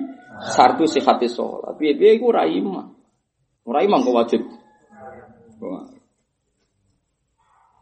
[0.56, 1.76] satu sihati sholat.
[1.76, 2.88] Biar-biar gue raimah.
[3.68, 4.42] Ora imam kok wajib.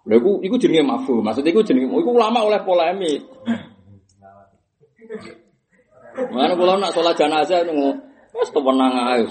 [0.09, 1.21] Lha iku iku jenenge mafhum.
[1.21, 3.21] Maksud iku jenenge iku ulama oleh polemik.
[6.34, 7.71] Mana kalau nak sholat jenazah itu
[8.34, 9.30] wes tenang aja.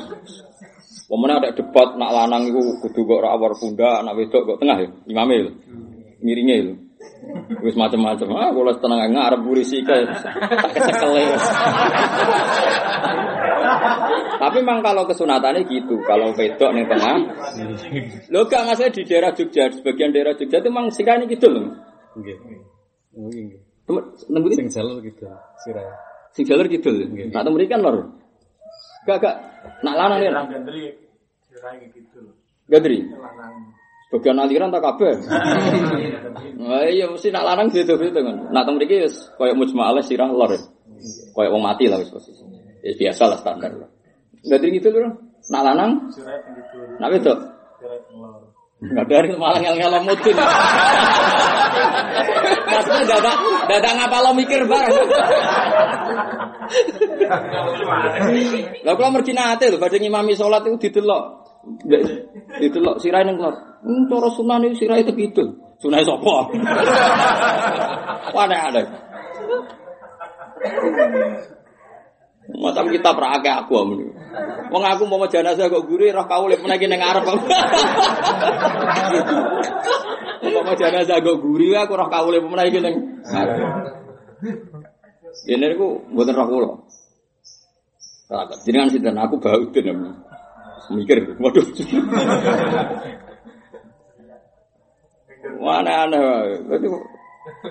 [1.09, 4.89] Pemenang ada debat nak lanang itu kudu kok rawar bunda, nak wedok kok tengah ya,
[5.09, 5.57] imamil,
[6.21, 6.75] miringnya itu.
[7.63, 8.27] Wis macam-macam.
[8.35, 11.15] Ah, kalau tenang ngarep polisi ke tak kecekel
[14.39, 17.17] Tapi memang kalau kesunatannya gitu, kalau wedok nih tengah.
[18.31, 21.75] Lo gak masalah di daerah Jogja, sebagian daerah Jogja itu memang sirah ini gitu loh.
[22.19, 22.37] Nggih.
[23.19, 23.59] Nggih.
[23.89, 25.27] Temen sing jalur gitu,
[25.65, 25.87] sirah.
[26.35, 26.91] Sing jalur gitu.
[27.35, 27.97] Nak temen kan lor.
[29.07, 29.37] Gak gak
[29.83, 30.31] nak lanang ya.
[30.47, 30.95] Gandri
[31.51, 32.21] sirah gitu.
[32.71, 33.07] Gandri.
[34.09, 35.21] Bagian aliran tak kabeh.
[36.65, 38.37] Wah iya mesti nak lanang gitu gitu kan.
[38.49, 40.57] Nak teng mriki wis koyo mujmalah sirah lor.
[41.37, 42.41] Koyo wong mati lah wis posisi.
[42.81, 43.89] Ya biasa lah standar lah.
[44.49, 45.13] Enggak gitu loh.
[45.53, 45.93] Nak lanang?
[46.97, 47.35] Nak itu?
[48.79, 50.37] Enggak dari malah ngel-ngel mudun.
[52.69, 53.37] Maksudnya dadak
[53.69, 55.09] dadak ngapa lo mikir bareng.
[58.85, 61.48] Lah kalau mergi nate lho badhe ngimami salat itu didelok.
[62.59, 63.55] Didelok sirahe ning kelar.
[63.85, 65.55] Hmm, cara sunah niku sirahe tepidul.
[65.79, 66.35] Sunah sapa?
[68.35, 68.83] Wane ada.
[72.49, 74.09] Macam kita perakai aku amun.
[74.73, 77.25] Wong aku mau jenazah kok guri roh kaule menagi ning ngarep.
[80.49, 83.23] Mau jenazah kok guri aku roh kaule menagi ning.
[85.47, 86.71] Ini aku mboten roh kula.
[88.65, 90.28] Jenengan sinten aku bau den.
[90.95, 91.67] Mikir, waduh.
[95.59, 96.23] Mana aneh.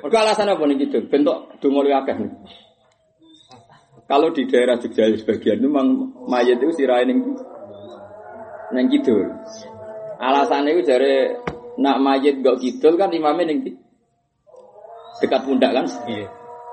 [0.02, 1.06] Mereka alasan apa nih gitu?
[1.08, 2.32] Bentuk dungo akeh nih.
[4.08, 7.36] Kalau di daerah Jogja sebagian itu memang mayat itu sirai neng
[8.72, 9.28] neng kidul.
[10.18, 11.28] Alasannya itu dari
[11.78, 13.68] nak mayat gak kidul kan imamnya neng
[15.20, 15.86] dekat pundak kan?
[16.08, 16.28] Iya.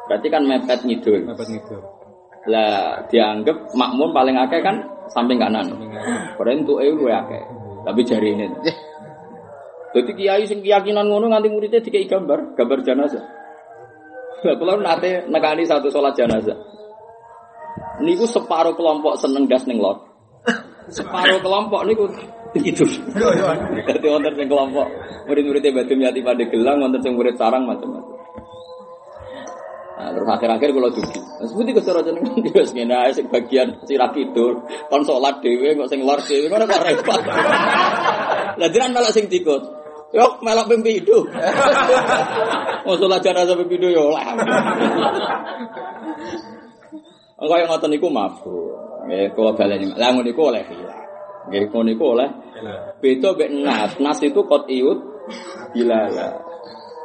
[0.05, 1.21] Berarti kan mepet ngidul.
[1.27, 1.81] Mepet ngidul.
[2.45, 5.69] Lah dianggap makmum paling akeh kan samping kanan.
[6.37, 7.43] Padahal untuk EU gue akeh.
[7.85, 8.47] Tapi jari ini.
[9.95, 13.25] Jadi kiai sing keyakinan ngono nganti muridnya dikai gambar, gambar jenazah.
[14.45, 16.59] Lah kula nate nekani satu sholat jenazah.
[18.03, 20.03] niku separuh kelompok seneng gas ning lot.
[20.91, 22.11] Separuh kelompok niku
[22.59, 22.85] itu.
[23.87, 24.87] Dadi wonten sing kelompok
[25.31, 28.14] murid-muridnya Badum Yati pada gelang, wonten sing murid sarang macam-macam.
[29.95, 31.21] Nah, terus akhir-akhir kalau dugi.
[31.23, 35.87] Terus putih kesara jenengan wis ngene ae sing bagian sirah kidul, kon salat dhewe kok
[35.87, 37.23] sing luar dhewe ngono kok repot.
[38.61, 39.63] Lah jiran malah sing dikut.
[40.11, 41.31] Yo melok pimpidu.
[42.91, 44.35] Oh salat jenazah pimpidu yo lah.
[47.39, 48.75] Engko yang ngoten niku mabuk.
[49.07, 49.95] Nggih kula baleni.
[49.95, 51.07] Lah ngono niku oleh hilang.
[51.51, 52.29] Nggih ngono niku oleh
[52.99, 53.93] beda mek nas.
[54.03, 54.99] Nas itu qat'iyut
[55.71, 56.54] bilala.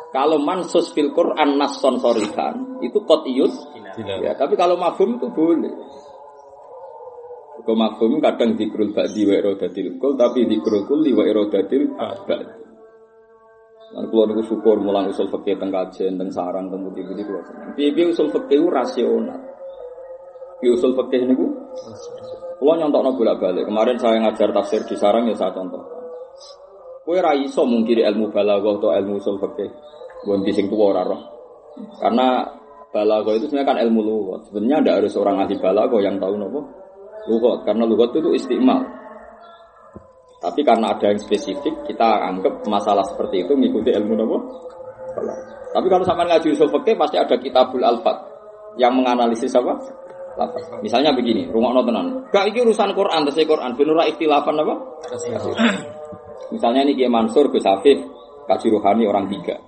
[0.10, 3.54] Kalau mansus fil Quran nasson sorikan itu qat'iyut
[4.26, 5.74] ya, tapi kalau mafhum itu boleh.
[7.62, 11.94] Kau mafhum kadang dikrul ba'di wa irodatil kul tapi dikrul kulli wa irodatil
[12.26, 12.58] ba'di.
[13.90, 17.74] Lan kula niku syukur mulang usul fikih teng kajen teng sarang teng putih-putih kula seneng.
[17.78, 19.42] Piye usul fikih rasional.
[20.58, 21.46] Piye usul fikih niku
[22.58, 23.70] kula nyontokno bolak-balik.
[23.70, 25.99] Kemarin saya ngajar tafsir di sarang ya saya contoh.
[27.10, 29.66] Kowe ra iso mungkiri ilmu balaghah atau ilmu usul fikih.
[30.30, 31.18] Gonti sing tua ora roh.
[31.98, 32.46] Karena
[32.94, 34.46] balago itu sebenarnya kan ilmu lugat.
[34.46, 36.62] Sebenarnya ada harus orang ahli balago yang tahu nopo
[37.26, 37.66] lugat.
[37.66, 38.86] Karena lugat itu istimal.
[40.38, 44.38] Tapi karena ada yang spesifik, kita anggap masalah seperti itu mengikuti ilmu nopo.
[45.74, 48.22] Tapi kalau sama ngaji usul fikih pasti ada kitabul alfat
[48.78, 49.82] yang menganalisis apa?
[50.38, 50.78] Lafaz.
[50.86, 52.22] Misalnya begini, rumah tenan.
[52.30, 54.78] Gak iki urusan Quran, terus Quran benura ikhtilafan apa?
[56.50, 58.00] Misalnya ini Kiai Mansur, Gus Afif,
[58.50, 59.60] Kaji Ruhani orang tiga.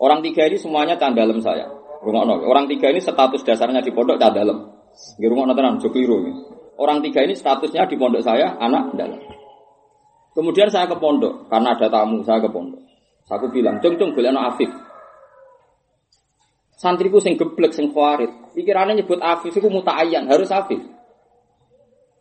[0.00, 1.68] Orang tiga ini semuanya dalam saya.
[2.02, 2.42] Rungokno.
[2.48, 4.18] Orang tiga ini status dasarnya di pondok.
[4.18, 6.18] Nggih rungokno tenan, keliru.
[6.80, 9.20] Orang tiga ini statusnya di pondok saya anak dalam.
[10.32, 12.80] Kemudian saya ke pondok karena ada tamu, saya ke pondok.
[13.32, 14.68] Aku bilang, "Cung cung golekno Afif."
[16.76, 18.28] Santriku sing geblek sing khawarit.
[18.52, 20.82] Pikirannya nyebut Afif itu muta'ayyan, harus Afif.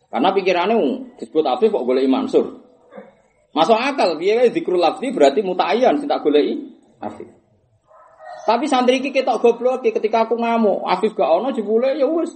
[0.07, 0.75] Karena pikirannya
[1.19, 2.61] disebut Afif kok boleh Mansur.
[3.51, 6.71] Masuk akal, dia dikrul lafzi berarti muta'ayyan, tidak boleh
[7.03, 7.27] Afif.
[8.47, 12.31] Tapi santri iki ketok goblok ketika aku ngamuk, Afif gak ono jebule ya wis.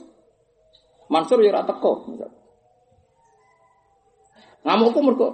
[1.09, 2.09] Mansur ya ora teko.
[4.65, 5.29] Ngamukku mergo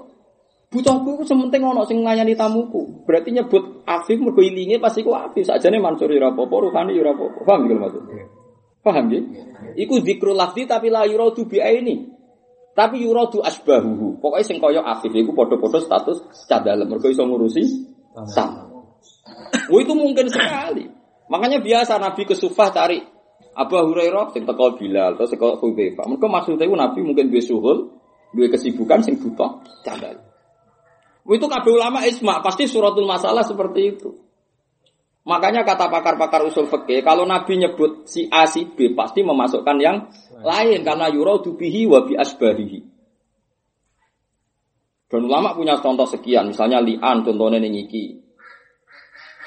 [0.72, 3.08] butuhku ku sementing ono sing nglayani tamuku.
[3.08, 5.48] Berarti nyebut Afif mergo ilinge pasti ku Afif.
[5.48, 7.40] Sakjane Mansur ya ora apa-apa, ya ora apa-apa.
[7.48, 8.04] Paham iki maksud?
[8.84, 9.22] Paham ya?
[9.80, 12.21] Iku zikrul lafzi tapi la yuradu bi ini.
[12.72, 14.24] Tapi yuradu asbahuhu.
[14.24, 17.64] Pokoknya sing kaya Afif iku padha-padha status cah dalem mergo iso ngurusi
[18.32, 18.96] tamu.
[19.68, 20.88] Oh itu mungkin sekali.
[21.28, 23.00] Makanya biasa Nabi ke Sufah cari
[23.52, 26.08] Abu Hurairah sing teko Bilal atau teko Hudzaifah.
[26.08, 27.92] Mereka maksudnya itu Nabi mungkin duwe suhul,
[28.32, 30.24] duwe kesibukan sing butuh candal.
[31.28, 34.31] Oh itu kabeh ulama isma pasti suratul masalah seperti itu.
[35.22, 40.10] Makanya kata pakar-pakar usul fikih, kalau Nabi nyebut si A si B pasti memasukkan yang
[40.42, 42.82] lain karena yuradu bihi wa bi asbarihi.
[45.06, 48.18] Dan ulama punya contoh sekian, misalnya li'an contohnya ning iki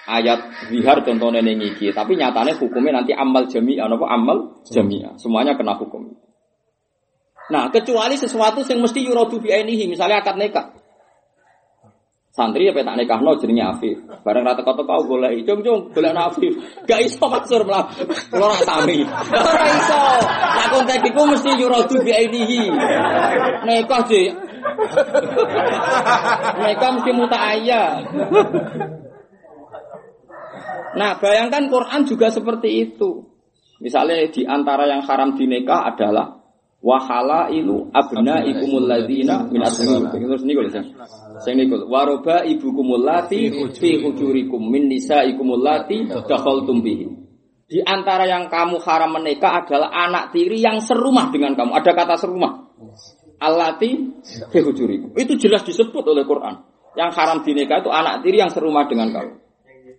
[0.04, 4.36] ayat zihar contohnya ning iki, tapi nyatanya hukumnya nanti amal jami'ah apa amal
[4.68, 5.18] jami'ah.
[5.18, 6.14] Semuanya kena hukum.
[7.50, 10.83] Nah, kecuali sesuatu yang mesti yuradu bi ainihi, misalnya akad nikah.
[12.34, 13.94] Santri tak nikah no jenenge Afif.
[14.26, 16.58] Bareng rata kota kau boleh cung cung boleh Afif.
[16.82, 17.94] Gak iso maksur malah
[18.26, 19.06] kalau nak sami.
[19.30, 20.02] Ora iso.
[20.58, 22.74] Nak kontak iku mesti yuradu bi ainihi.
[23.62, 24.34] Nikah sih.
[26.58, 28.02] Nikah mesti muta ayah.
[30.98, 33.30] Nah, bayangkan Quran juga seperti itu.
[33.78, 36.43] Misalnya di antara yang haram dinikah adalah
[36.84, 40.12] wahala ilu abna ikumul ladina min asmikum.
[40.12, 40.70] Terus niku lho.
[41.40, 47.08] Sing niku waroba ibukumul lati fi hujurikum min nisaikumul lati dakhaltum bihi.
[47.64, 51.72] Di antara yang kamu haram menikah adalah anak tiri yang serumah dengan kamu.
[51.72, 52.52] Ada kata serumah.
[53.40, 54.20] Allati
[54.52, 55.16] fi hujurikum.
[55.16, 56.60] Itu jelas disebut oleh Quran.
[56.94, 59.43] Yang haram dinikah itu anak tiri yang serumah dengan kamu.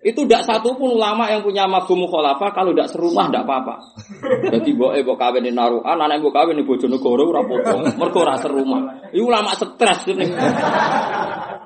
[0.06, 3.76] Itu tidak satu pun ulama yang punya mafhum mukhalafah kalau tidak serumah tidak apa-apa.
[4.54, 8.06] Jadi boe mbok kawin naruhan, anak mbok kawin Bojonegoro ora apa-apa.
[8.14, 9.10] Ora serumah.
[9.10, 10.30] Iku ulama stres ini.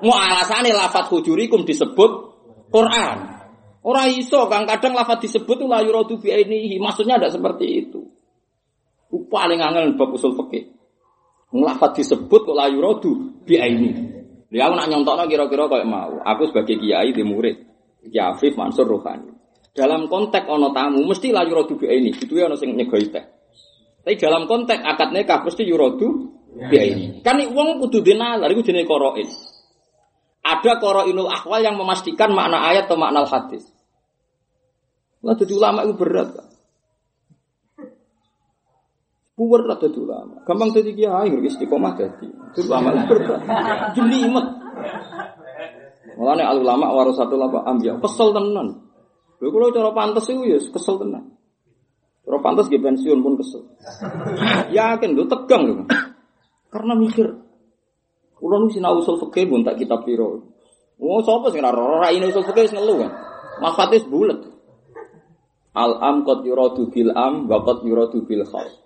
[0.00, 2.10] Mau alasane lafat hujurikum disebut
[2.72, 3.44] Quran.
[3.84, 6.80] Ora iso kang kadang lafat disebut la yuradu bi ainihi.
[6.80, 8.08] Maksudnya tidak seperti itu.
[9.28, 10.64] Paling angel bab usul fikih.
[11.60, 14.04] Lafat disebut kok la yuradu bi ainihi.
[14.48, 16.24] Dia aku nak nyontokno kira-kira kayak mau.
[16.24, 17.69] Aku sebagai kiai di murid.
[18.08, 19.36] Ya Afif Mansur Rohani.
[19.70, 22.10] Dalam konteks ono tamu mesti lah yurodu bi ini.
[22.16, 23.24] Itu ya ono sing nyegoi teh.
[24.00, 26.08] Tapi dalam konteks akad nikah mesti yurodu
[26.72, 27.04] bi ini.
[27.20, 29.28] Kan wong kudu dinalar iku jenenge qarain.
[30.40, 33.68] Ada qarainul ahwal yang memastikan makna ayat atau makna hadis.
[35.20, 36.48] Lah jadi ulama itu berat kan.
[39.36, 40.44] Puwer lah jadi ulama.
[40.44, 42.28] Gampang jadi kiai, istiqomah jadi.
[42.56, 43.40] Jadi ulama itu berat.
[43.96, 44.46] Jelimet.
[46.00, 48.80] Mulane al ulama warasatul apa ambiya kesel tenan.
[49.40, 51.36] Lha kula cara pantes iku ya kesel tenan.
[52.24, 53.64] Kalau pantas dia pensiun pun kesel.
[54.76, 55.74] Yakin lu tegang lu.
[56.70, 57.26] Karena mikir.
[58.40, 60.48] Ulah nu sinau usul fikih pun tak kitab piro.
[61.00, 63.12] Oh, sapa sing ora ora ini usul fikih wis kan.
[64.08, 64.40] Bulet.
[65.76, 68.80] Al am qad yuradu bil am wa qad yuradu bil khas.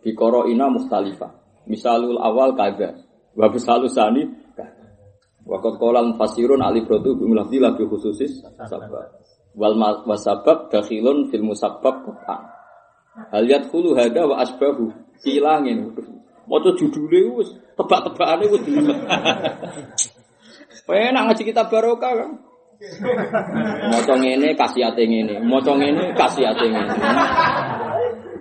[0.00, 1.32] Bikoro ina mustalifah.
[1.68, 3.02] Misalul awal kada.
[3.36, 4.24] Wa misalul sani
[5.46, 9.14] Wakat kolam fasirun ali brotu bimlafdi labi khususis sabab.
[9.54, 12.40] Wal wasabab dakhilun fil musabbab Quran.
[13.30, 14.90] Hal yadkhulu hada wa asbabu.
[15.22, 15.94] Silangin.
[16.46, 18.98] Maca judule wis tebak-tebakane wis dilimet.
[20.86, 22.30] Penak ngaji kitab barokah kan.
[23.88, 26.94] Maca ngene kasihate ngene, maca ngene kasihate ngene.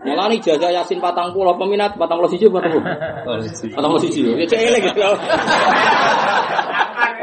[0.05, 3.41] Malah nih jaga Yasin patang pulau peminat patang pulau siji patang pulau.
[3.73, 4.21] Patang pulau siji.
[4.37, 5.01] Ya cek elek gitu.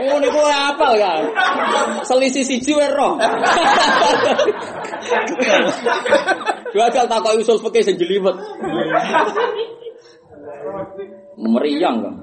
[0.02, 1.22] Oh niku apal kan.
[2.02, 3.14] Selisih siji wae roh.
[6.74, 8.36] Jual takok usul fikih sing jelimet.
[11.38, 12.14] Meriang kan.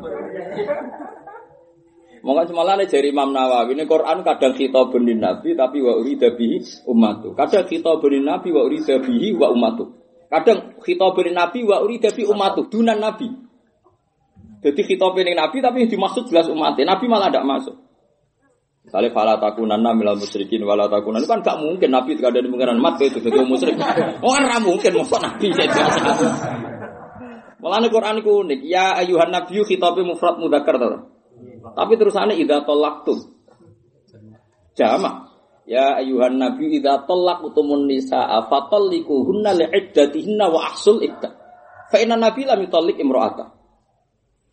[2.20, 6.84] Monggo semalane jari Imam Nawawi ini Quran kadang kita benin nabi tapi wa urida bihi
[6.84, 7.32] ummatu.
[7.32, 9.96] Kadang kita benin nabi wa urida bihi wa ummatu.
[10.28, 13.49] Kadang kita benin nabi wa urida bi ummatu dunan nabi.
[14.60, 16.84] Jadi kita benin nabi tapi yang dimaksud jelas umatnya.
[16.96, 17.76] Nabi malah tidak masuk.
[18.84, 22.82] Misalnya fala takunanna milal musyrikin wala takunan itu kan gak mungkin nabi ada di pengiran
[22.82, 23.78] mat itu jadi musyrik.
[24.26, 25.78] Oh kan mungkin masuk nabi jadi
[27.60, 28.60] Malah Quran itu unik.
[28.64, 30.80] Ya ayuhan nabiyyu khitabnya mufrad mudzakkar.
[31.76, 33.20] Tapi terusannya idza talaqtum.
[34.80, 35.28] Jama.
[35.68, 41.36] Ya ayuhan nabi idza talaqtumun nisaa fatalliquhunna li'iddatihinna wa ahsul iddah.
[41.92, 43.59] Fa inna nabi lam yutalliq imra'ata.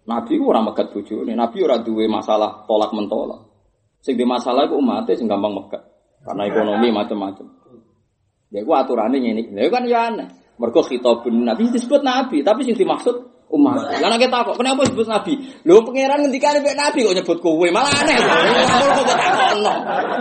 [0.07, 3.43] Nabi ora megat bojone, nabi ora duwe masalah tolak mentolak.
[3.99, 5.83] Sing masalah iku umate sing gampang megat.
[6.23, 7.47] Karena ekonomi macam-macam.
[8.55, 9.51] Ya iku aturane ngene.
[9.51, 10.31] Lha kan ya aneh.
[10.63, 13.99] Mergo khitabun nabi disebut nabi, tapi sing dimaksud umat.
[13.99, 15.43] Lah nek kok kenapa disebut nabi?
[15.67, 18.15] Lho pangeran ngendikane mek nabi kok nyebut kowe, malah aneh.
[18.15, 19.75] Kok kok takono.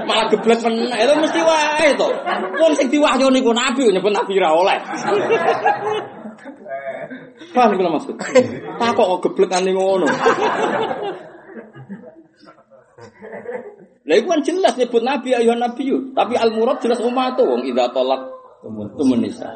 [0.09, 0.97] Malah geblek meneh.
[0.97, 2.09] Itu mesti wae to.
[2.57, 4.79] Wong sing diwahyoni ku nabi kok nyebut nabi ra oleh.
[7.55, 8.15] Paham kula maksud?
[8.79, 10.07] Takok kok geblekane ngono.
[14.05, 17.89] Lah iku kan jelas nyebut nabi ayuhan nabi tapi al murad jelas umat wong idza
[17.89, 18.21] tolak
[18.97, 19.49] temen nisa.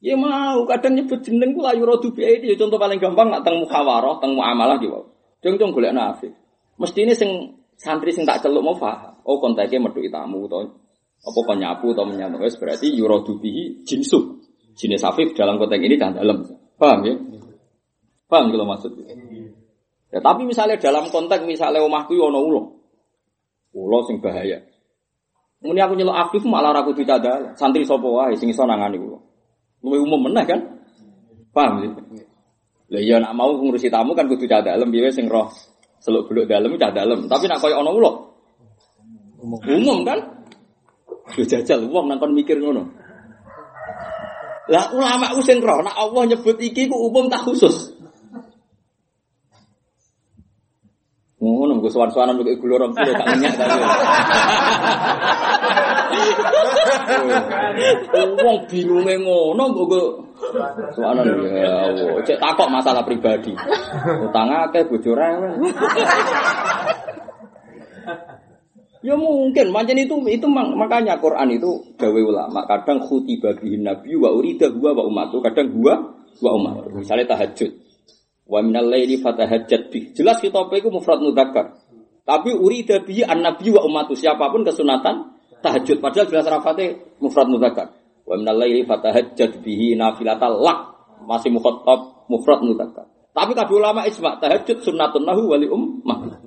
[0.00, 3.60] Ya mau kadang nyebut jeneng ku layu rodu biaya ini contoh paling gampang nak teng
[3.60, 5.12] muhawarah, teng muamalah gitu.
[5.44, 6.32] Jeng jeng golek nafi.
[6.80, 9.20] Mesti ini sing santri sing tak celuk mau paham.
[9.28, 10.79] Oh kontaknya metu tamu atau
[11.20, 14.40] apa penyapu atau menyapu wes berarti yurodu bihi jinsu.
[14.72, 16.40] Jenis afif dalam konteks ini dan dalam.
[16.80, 17.14] Paham ya?
[18.24, 19.12] Paham kalau maksudnya?
[20.10, 22.60] Ya tapi misalnya dalam konteks misalnya omahku yo ono ulo.
[23.76, 24.64] Ulo sing bahaya.
[25.60, 27.52] Muni aku nyelok afif malah aku dicadal.
[27.60, 29.20] Santri sapa wae sing iso nangani ulo.
[29.84, 30.60] Luwih umum meneh kan?
[31.52, 31.90] Paham sih?
[32.90, 35.46] Lah iya nak mau ngurusi tamu kan kudu cah dalem piye sing roh
[36.00, 37.28] seluk beluk dalem cah dalem.
[37.28, 38.12] Tapi nak koyo ana ulo.
[39.44, 40.39] Umum kan?
[41.38, 42.90] Yo jajal wong nang kon mikir ngono.
[44.70, 47.90] Lah ulama ku sing nak Allah nyebut iki ku umum tak khusus.
[51.40, 53.80] Ngono gue suan-suanan gue gula orang kilo gak ngenyak tadi.
[58.44, 60.02] Wong bingunge ngono gue
[60.92, 61.24] suanan
[61.56, 62.20] ya Allah.
[62.28, 63.56] Cek takok masalah pribadi.
[64.20, 65.72] Utang akeh bojo rewel.
[69.00, 72.68] Ya mungkin, macam itu itu makanya Quran itu gawe ulama.
[72.68, 76.92] Kadang khutiba bihin nabi wa urida huwa wa umatu, kadang huwa wa umat.
[76.92, 77.80] Misalnya tahajud.
[78.44, 80.12] Wa minal laili fatahajjat bih.
[80.12, 81.80] Jelas kitab itu mufrad mudzakkar.
[82.28, 85.32] Tapi urida bihi an-nabi wa ummatu siapa pun kesunatan
[85.64, 87.96] tahajud padahal jelas rafatnya mufrad mudzakkar.
[88.28, 90.80] Wa minal laili fatahajjat bihi nafilatal lak
[91.24, 93.08] masih mukhatab mufrad mudzakkar.
[93.30, 96.39] Tapi kabeh ulama ijma tahajud sunnatun lahu wali ummah.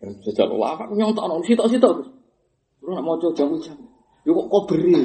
[0.00, 1.96] Jajal ulama nyontokno sitok-sitok.
[2.80, 3.84] Lu nak maca jamu-jamu.
[4.24, 4.96] Yo kok koberi.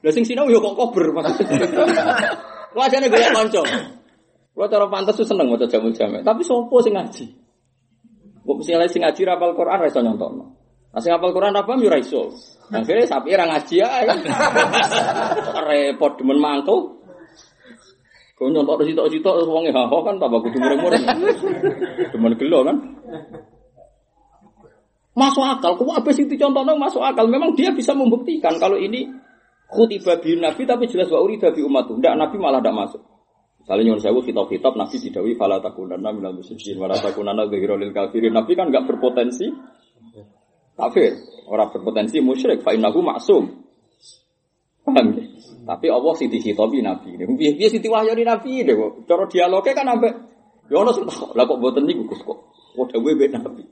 [0.00, 1.68] Lah sing sinau yo kok kober maksudnya.
[2.76, 3.62] Wajane golek kanca.
[4.52, 7.24] Kalau cara pantas tuh seneng maca jamu jamu, tapi sopo sing ngaji.
[8.44, 10.44] Kok misalnya sing ngaji rapal Quran ra iso nyontokno.
[10.92, 12.32] Nah sing apal Quran apa yo ra iso.
[12.72, 14.04] Akhirnya sapi ra ngaji ae.
[15.68, 17.04] Repot demen mantul.
[18.36, 21.04] Kau nyontok situ-situ wonge ha kan tambah kudu mureng-mureng.
[22.12, 22.76] Demen gelo kan.
[25.12, 27.28] Masuk akal, kok apa sih dicontohnya masuk akal?
[27.28, 29.12] Memang dia bisa membuktikan kalau ini
[29.68, 31.84] khutibah bi nabi tapi jelas wa urida bi umat.
[31.88, 33.02] Tidak nabi malah tidak masuk.
[33.62, 37.94] Misalnya nyuruh sewu kitab-kitab Nabi didawi fala takunanna minal musyrikin wa la takunanna dzahira lil
[37.94, 38.34] kafirin.
[38.34, 39.46] Nabi kan enggak berpotensi
[40.74, 41.14] kafir.
[41.46, 43.62] Orang berpotensi musyrik, fa innahu maksum.
[44.82, 45.22] Paham ya?
[45.62, 47.14] Tapi Allah sih dihitobi Nabi.
[47.14, 48.74] Biar biar sih diwahyani Nabi deh.
[49.06, 50.10] Cara dialognya kan sampai
[50.66, 52.38] ya Allah sih lah kok buatan niku Gus kok.
[52.74, 53.62] Kok Nabi.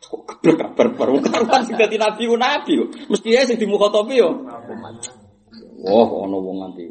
[0.00, 2.88] Kok keblek kabar baru karuan sing dadi Nabi ku Nabi kok.
[3.12, 4.28] Mesti ya sing yo.
[5.80, 6.84] Wah, ono wong nganti.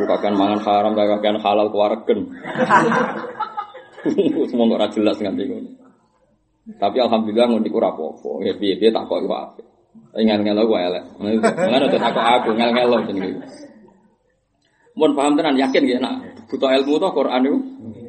[0.00, 2.32] Lu kakean mangan haram, kakean halal kuwaregen.
[4.48, 5.70] Semua ora jelas nganti ngono.
[6.80, 8.30] Tapi alhamdulillah ngono iku ora apa-apa.
[8.44, 9.66] Ya piye-piye tak kok iku apik.
[10.16, 11.04] Ngel-ngel aku elek.
[11.20, 13.44] Ngono tuh tak aku ngel-ngel jenenge.
[14.96, 16.14] Mun paham tenan yakin ya nak
[16.48, 17.58] butuh ilmu to Quran itu.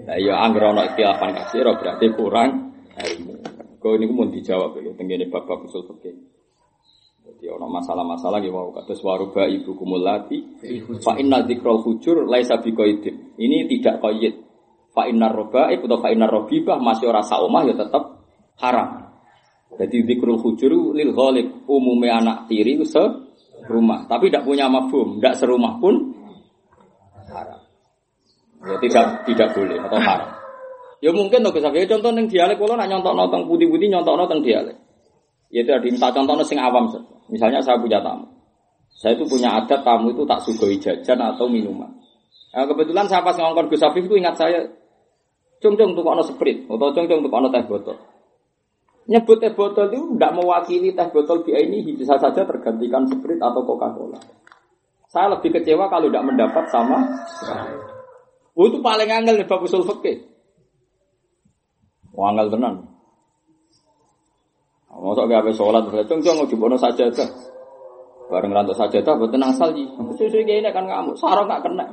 [0.07, 3.33] Lah iya anggere ana ikhtilafan kasir berarti kurang ilmu.
[3.81, 6.15] Kau ini mau dijawab ya, tenggine bab-bab usul fikih.
[7.21, 10.41] Jadi ono masalah-masalah gitu wow kados waruba ibu kumulati
[11.05, 13.37] fa inna dzikrul hujur laisa biqaidin.
[13.37, 14.35] Ini tidak qaid.
[14.91, 18.25] Fa inna roba atau fa inna robibah masih ora omah ya tetap
[18.59, 19.15] haram.
[19.79, 22.99] Jadi dzikrul hujur lil ghalib umumnya anak tiri se
[23.69, 26.11] rumah, tapi tidak punya mafhum, tidak serumah pun
[27.29, 27.61] haram.
[28.65, 30.40] Ya tidak tidak boleh atau haram.
[31.01, 34.77] Ya mungkin tuh kesabayan contoh neng dialek kalau nak nyontok nonton putih-putih nyontok nonton dialek.
[35.49, 37.11] Ya itu minta contoh sing awam saja.
[37.33, 38.29] Misalnya saya punya tamu.
[38.93, 41.89] Saya itu punya adat tamu itu tak sugoi jajan atau minuman.
[42.51, 44.67] Nah, kebetulan saya pas ngongkon Gus Afif itu ingat saya,
[45.63, 47.97] cung cung tuh ono sprite atau cung cung tuh ono teh botol.
[49.07, 53.63] Nyebut teh botol itu tidak mewakili teh botol BI ini bisa saja tergantikan sprite atau
[53.63, 54.19] Coca-Cola.
[55.07, 57.03] Saya lebih kecewa kalau tidak mendapat sama
[58.51, 60.30] Oh, itu paling angel nih bab usul fikih.
[62.11, 62.91] Wangel tenan.
[64.91, 67.25] Masa gak habis sholat, cung cung dibono saja tuh.
[68.27, 69.87] Bareng rantuk saja tuh, buat tenang salji.
[70.15, 71.89] Susu kayak ini kan ngamuk, sarong gak kena.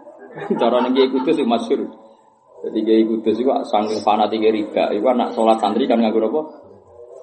[0.60, 1.86] Cara nengi kudus sih masyur.
[2.64, 4.90] Jadi kayak kudus itu sanggul fanatik riba.
[4.90, 6.40] Itu anak sholat santri kan nganggur apa?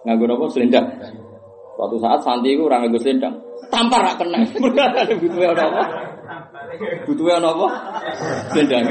[0.07, 0.45] Nganggur apa?
[0.53, 0.87] Selendang.
[1.75, 3.35] Suatu saat santri itu orang nganggur selendang.
[3.67, 4.39] Tampar gak kena.
[5.21, 5.83] Butuhnya apa?
[7.05, 7.67] Butuhnya apa?
[8.55, 8.83] Selendang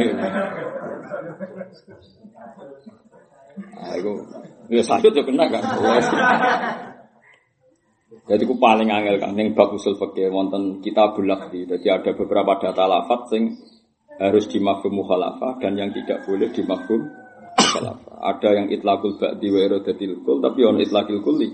[3.55, 4.13] Nah, itu
[4.71, 5.63] ya sakit ya kena kan.
[8.25, 11.69] Jadi ku paling angel kan yang bab usul fikih wonten kita bulak di.
[11.69, 13.53] Jadi ada beberapa data lafat sing
[14.17, 18.17] harus dimafhum mukhalafah dan yang tidak boleh dimafhum mukhalafah.
[18.25, 21.53] Ada yang itlaqul ba'di wa iradatil kul tapi on itlaqil kulli.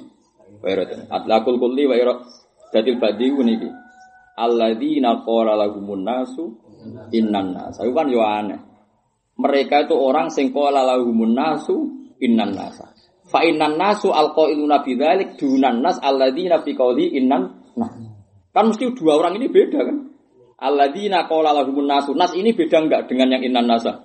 [0.63, 1.11] Wa iradatil.
[1.11, 3.71] Atlaqul kulli wa iradatil ba'di niki.
[4.39, 6.55] Alladzina qala lagumun nasu
[7.11, 7.83] innan nas.
[7.83, 8.70] Itu kan yo aneh.
[9.41, 11.89] Mereka itu orang sing qala lagumun nasu
[12.21, 12.93] innan nasa.
[13.25, 17.93] Fa innan nasu alqailuna bidzalik dunan nas alladzina fi qawli innan nas.
[18.51, 19.97] Kan mesti dua orang ini beda kan?
[20.61, 22.13] Alladzina qala lahumun nasu.
[22.13, 24.05] Nas ini beda enggak dengan yang innan nasa?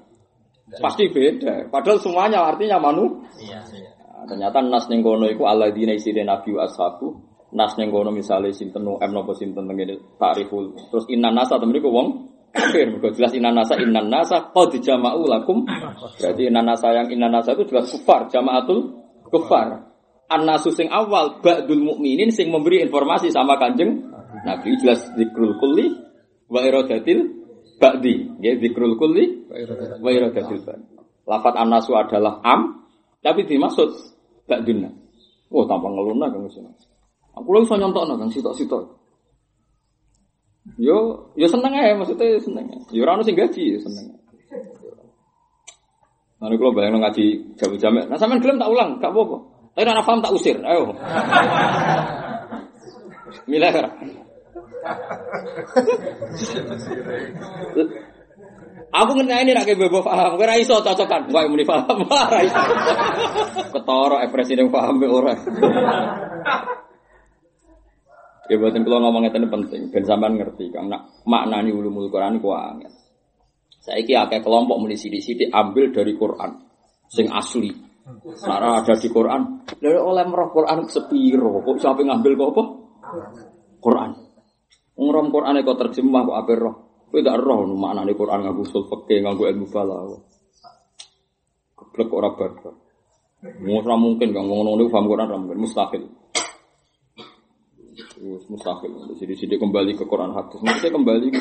[0.80, 1.68] Pasti beda.
[1.68, 3.26] Padahal semuanya artinya manu.
[3.38, 3.92] Iya, iya.
[4.02, 7.20] Nah, ternyata nas ning kono iku alladzina isine nabi ashabu.
[7.52, 9.68] Nas ning kono misale sinten M napa sinten
[10.16, 10.74] takriful.
[10.94, 12.08] Terus innan nasa temen iku wong
[12.56, 12.88] kafir.
[12.88, 15.68] Mergo jelas innan nasa innan nasa qad jama'u lakum.
[16.16, 18.96] Berarti innan nasa yang innan nasa itu jelas kufar, jama'atul
[19.28, 19.92] kufar.
[20.26, 24.10] An-nasu sing awal ba'dul mukminin sing memberi informasi sama Kanjeng
[24.42, 25.94] Nabi jelas zikrul kulli
[26.50, 27.30] wa iradatil
[27.78, 28.42] ba'di.
[28.42, 29.46] Ya zikrul kulli
[30.02, 30.86] wa iradatil ba'di.
[31.30, 32.90] Lafat an-nasu adalah am
[33.22, 33.90] tapi dimaksud
[34.50, 34.90] ba'dunna.
[35.54, 36.74] Oh, tanpa ngeluna kan sini.
[37.36, 39.05] Aku lagi so nyontokno kan sitok-sitok.
[40.82, 42.66] Yo, yo seneng aja maksudnya seneng.
[42.90, 44.18] Yo ora ono sing gaji yo seneng.
[46.42, 49.38] Nanti kalau bayang ngaji jam jamek, nah sampean gelem tak ulang, gak apa-apa.
[49.72, 50.92] Tapi anak paham tak usir, ayo.
[53.48, 53.90] Milah ora.
[58.96, 62.62] Aku ngerti ini nak bebo paham, kira iso cocokan, wae muni paham, ora iso.
[63.72, 65.36] Ketara ekspresi yang paham be ora.
[68.46, 72.54] Ya buatin kalau ngomongnya ini penting, ben sampean ngerti, karena maknani ulumul Quran ku.
[73.82, 76.52] Saya kira kayak kelompok muni sidik-sidik ambil dari Quran,
[77.10, 77.74] sing asli.
[78.46, 82.64] Nara ada di Quran, dari oleh merah Quran sepiro, kok siapa ngambil kok apa?
[83.82, 84.12] Quran.
[84.94, 86.76] Ngrom Quran kok terjemah kok apa roh?
[87.10, 90.22] Kowe gak roh maknane Quran nganggo usul fikih, nganggo ilmu balaghah.
[91.74, 92.76] Keblek ora barbar.
[93.46, 95.40] Ora mungkin kang ngono niku paham Quran ora
[98.26, 98.92] mungkin mustahil.
[99.22, 100.58] Jadi sini kembali ke Quran hadis.
[100.66, 101.40] Maksudnya kembali ke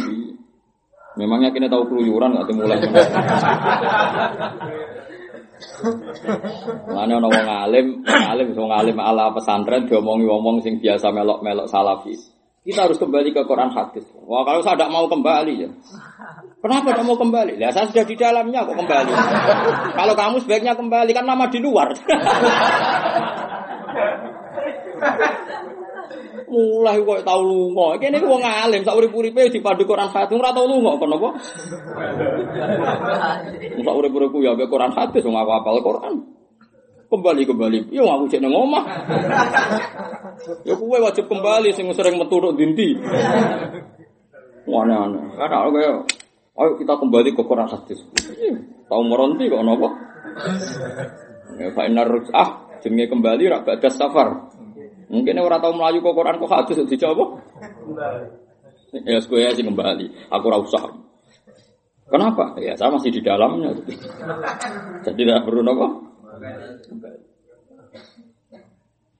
[1.14, 2.82] Memangnya kita tahu keluyuran nggak mulai.
[6.90, 12.18] Mana orang wong alim, alim wong alim ala pesantren diomongi ngomong sing biasa melok-melok salafi.
[12.66, 14.02] Kita harus kembali ke Quran hadis.
[14.26, 15.70] Wah kalau saya tidak mau kembali ya.
[16.58, 17.62] Kenapa tidak mau kembali?
[17.62, 19.12] Ya saya sudah di dalamnya kok kembali.
[19.94, 21.94] kalau kamu sebaiknya kembali kan nama di luar.
[26.48, 27.98] Mulai kok tau lunga.
[27.98, 31.30] Kene wong alim sak urip-uripe dipadu Quran hadis ora tau lunga kono apa?
[33.84, 36.14] Sak urip-uripku ya ambek Quran hadis wong aku hafal Quran.
[37.08, 37.78] Kembali kembali.
[37.94, 38.84] Ya aku cek nang omah.
[40.66, 42.96] Ya kuwe wajib kembali sing sering metu tok dindi.
[44.64, 45.36] Wana-wana.
[45.36, 45.92] Kada kaya
[46.54, 48.00] ayo kita kembali ke Quran hadis.
[48.88, 49.88] Tahu meronti kok napa?
[51.54, 51.86] Ya fa
[52.34, 52.48] ah
[52.82, 54.53] jenenge kembali ra badas safar.
[55.14, 57.24] Mungkin orang tahu melayu kok Quran kok hadis dicoba.
[58.94, 60.06] Ya gue ya sih kembali.
[60.34, 60.90] Aku ora usah.
[62.10, 62.58] Kenapa?
[62.58, 63.70] Ya saya masih di dalamnya.
[65.06, 65.86] Jadi tidak perlu nopo.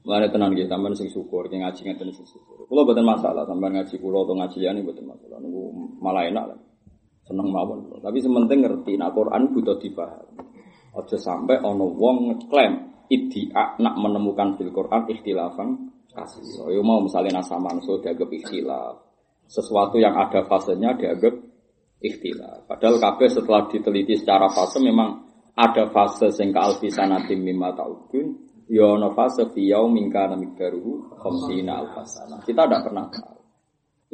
[0.04, 2.68] Mulane tenan nggih sampean sing syukur, sing ngaji ngeten sing syukur.
[2.68, 5.40] Kula mboten masalah sampean ngaji kula atau ngaji liyane mboten masalah.
[5.40, 5.62] Niku
[6.02, 6.58] malah enak lah.
[7.24, 7.88] Seneng mawon.
[8.04, 10.28] Tapi sementing ngerti nek Quran butuh dipaham.
[10.94, 16.44] Aja sampai ana wong ngeklaim idia nak menemukan fil Quran ikhtilafan kasih.
[16.54, 18.94] So, yo mau misalnya nasa manso dianggap ikhtilaf.
[19.44, 21.34] Sesuatu yang ada fasenya dianggap
[22.00, 22.70] ikhtilaf.
[22.70, 25.24] Padahal kabeh setelah diteliti secara fase memang
[25.54, 28.26] ada fase sing ka alfisanatim mimma ta'udun
[28.70, 32.40] ya ana fase fi yaumin kana miqdaruhu khamsina alfasana.
[32.42, 33.38] Kita tidak pernah tahu.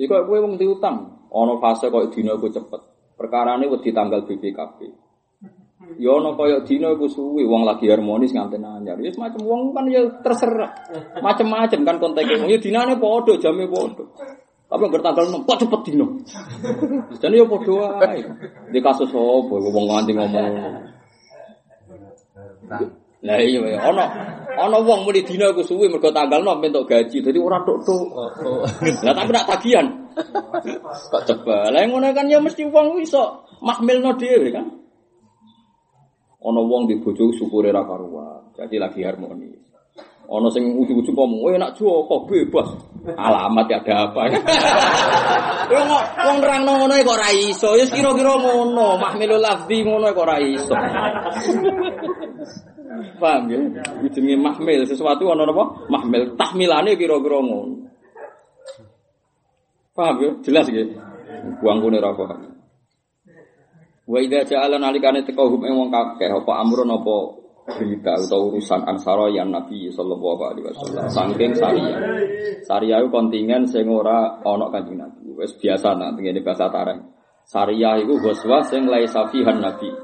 [0.00, 2.82] Iku kowe wong diutang, ana fase kok dina iku cepet.
[3.20, 4.78] Perkarane wedi tanggal BPKB.
[5.80, 9.00] Ya ana kaya dina iku suwi wong lagi harmonis nganten anyar.
[9.00, 10.76] Ya semacam wong kan ya terserah.
[11.24, 12.36] Macem-macem kan konteke.
[12.36, 14.04] Ya dinane padha, jame padha.
[14.70, 16.06] Tapi nggak tanggal 6, kok cepet dino.
[17.16, 18.20] Jadi ya padha wae.
[18.68, 20.52] Di kasus apa wong nganti ngomong.
[23.20, 24.04] Lah iya ya ana
[24.60, 27.24] ana wong muni dina iku suwi mergo tanggal 6 entuk gaji.
[27.24, 28.06] Dadi ora tok-tok.
[29.00, 29.86] Lah tapi nak tagihan.
[31.08, 31.72] Kok coba.
[31.72, 34.76] Lah ngono kan ya mesti wong iso mahmilno dhewe kan.
[36.40, 38.56] Ono wong di bojo syukure ra karuan.
[38.56, 39.60] Jadi lagi harmonis.
[40.30, 42.70] Ono sing ujug-ujug ngomong, "Oh, enak Joko bebas."
[43.18, 44.20] Alamat ya ada apa?
[45.70, 45.82] Kok
[46.26, 47.74] wong nerangno ngono kok ra iso.
[47.78, 50.74] Ya kira-kira ngono, mahmilul lafzi ngono kok ra iso.
[53.20, 53.60] Paham ya?
[54.10, 55.64] Jenenge mahmil sesuatu ono apa?
[55.86, 57.86] Mahmil tahmilane kira-kira ngono.
[59.94, 60.30] Paham ya?
[60.42, 60.84] Jelas ya?
[61.62, 62.59] Buang kune ra paham.
[64.10, 67.16] Wa idza ja'ala nalikane teka hum ing wong kakeh apa amrun apa
[67.78, 71.06] berita atau urusan ansara yang Nabi sallallahu alaihi wasallam.
[71.06, 71.94] Saking Saria.
[72.66, 75.30] Saria itu kontingen sing ora ana Kanjeng Nabi.
[75.38, 77.06] Wis biasa nak ngene bahasa tareng.
[77.46, 79.94] Saria iku ghuswa sing laisa fihan Nabi.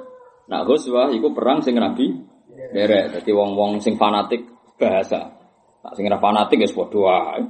[0.46, 2.06] Nah ghuswa iku perang sing Nabi
[2.70, 3.18] derek.
[3.18, 4.46] Dadi wong-wong sing fanatik
[4.78, 5.34] bahasa.
[5.82, 7.42] Nah sing fanatik wis padha wae.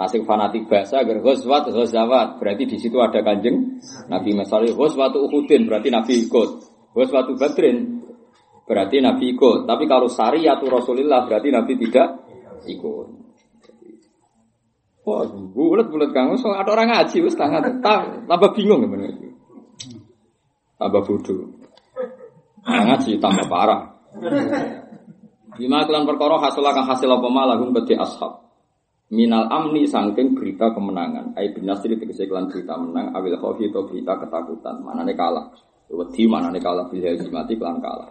[0.00, 2.40] Nasib fanatik bahasa agar ghazwat ghazawat.
[2.40, 4.32] Berarti di situ ada kanjeng Nabi.
[4.32, 6.50] Misalnya ghazwat Uhudin berarti Nabi ikut.
[6.96, 8.00] Ghazwat Badrin
[8.64, 9.68] berarti Nabi ikut.
[9.68, 12.16] Tapi kalau syariatu Rasulullah berarti Nabi tidak
[12.64, 13.06] ikut.
[15.04, 17.80] Wah, bulat-bulat kamu so ada orang ngaji wis tangan
[18.24, 19.36] tambah bingung gimana itu.
[20.80, 21.44] Tambah bodoh.
[22.64, 24.00] Ngaji tambah parah.
[25.60, 28.49] Lima kelan perkara hasil akan hasil apa malah gum ashab
[29.10, 31.34] minal amni sangking berita kemenangan.
[31.34, 34.80] Ai bin nasri tegese kelan berita menang awil khaufi atau berita ketakutan.
[34.80, 35.50] Manane kalah.
[35.90, 37.02] Wedi manane kalah bil
[37.34, 38.10] mati kelan kalah.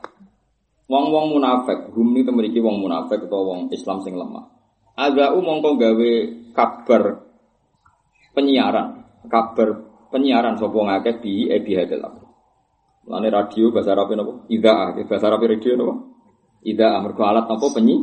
[0.90, 4.46] Wong-wong munafik hum ni temeriki wong munafik utawa wong Islam sing lemah.
[5.00, 6.12] Ada mongko gawe
[6.52, 7.04] kabar
[8.36, 9.06] penyiaran.
[9.30, 9.70] Kabar
[10.10, 12.30] penyiaran sapa ngakeh bi e bi hadal
[13.10, 14.46] radio bahasa Arab napa?
[14.54, 15.96] Idaa, bahasa Arab radio napa?
[16.62, 17.96] Idaa mergo alat napa penyi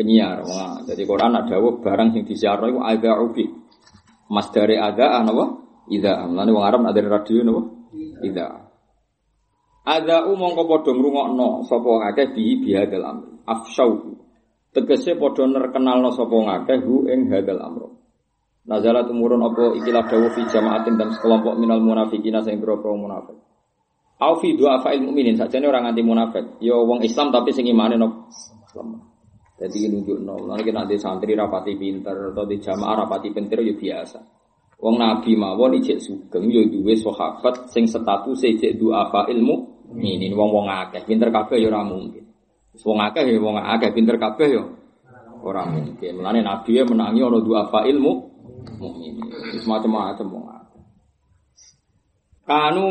[0.00, 0.40] penyiar.
[0.48, 3.44] Wah, jadi Quran ada barang yang disiar itu ada ubi.
[4.32, 5.44] Mas dari ada apa?
[5.92, 6.24] Ida.
[6.24, 7.62] Mulane wong Arab ada radio napa?
[8.24, 8.48] Ida.
[9.84, 13.26] Ada umong kau padha ngrungokno sapa ngakeh bi bihadal amr.
[13.44, 14.16] Afsyau.
[14.70, 17.82] Tegese padha nerkenalno sapa ngakeh hu ing hadal amr.
[18.70, 23.34] Nazalat umurun apa ikilah dawu fi jamaatin dan sekelompok minal munafikin sing boro munafik.
[24.20, 26.60] Au fi fa'il mukminin sakjane orang anti munafik.
[26.62, 27.98] Yo ya wong Islam tapi sing imane.
[29.60, 30.48] Jadi nunjuk nol.
[30.48, 34.18] Nanti nanti santri rapati pinter atau di jamaah rapati pinter ya biasa.
[34.80, 40.32] Wong Nabi mawon ijek sugeng yo ya duwe sahabat sing status ijek duafa ilmu ini
[40.32, 42.24] wong wong akeh pinter kabeh ya ora mungkin.
[42.80, 44.64] Wong akeh ya wong akeh pinter kabeh ya
[45.44, 46.24] ora mungkin.
[46.24, 48.12] Mulane Nabi ya menangi ana duafa ilmu
[48.80, 49.20] mukmin.
[49.60, 50.82] Semacam-macam wong akeh.
[52.48, 52.86] Kanu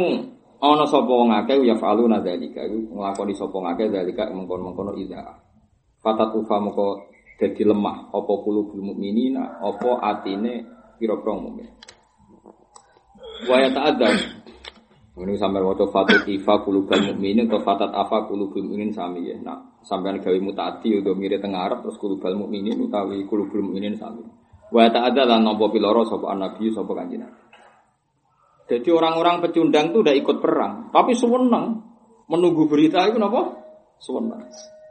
[0.61, 5.48] ana sapa wong akeh ya falu nadzalika iku nglakoni sapa ngakeh zalika mengkon-mengkono ida.
[5.99, 10.67] Fatat ufa moko jadi lemah apa kulubul mukminina apa atine
[10.99, 11.71] pira-pira mukmin.
[13.47, 14.39] Ya ta'adzab
[15.19, 19.35] Ini sampai waktu fatut ifa kulubal mukminin atau fatat afa kulubal mukminin sami ya.
[19.43, 24.23] Nah, sampai gawe mutati udah mirip tengah Arab terus kulubal mukminin utawi kulubal mukminin sami.
[24.71, 27.27] Wa ada lan nopo piloro sapa nabi sapa kanjeng
[28.69, 31.83] Jadi orang-orang pecundang itu udah ikut perang, tapi seneng
[32.29, 33.59] menunggu berita itu napa?
[33.99, 34.45] Seneng.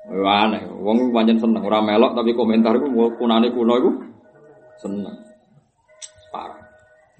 [0.08, 3.90] Wah, aneh, wong pancen seneng ora melok tapi komentar iku kunane kuno iku
[4.80, 5.16] seneng.
[6.32, 6.64] Parah.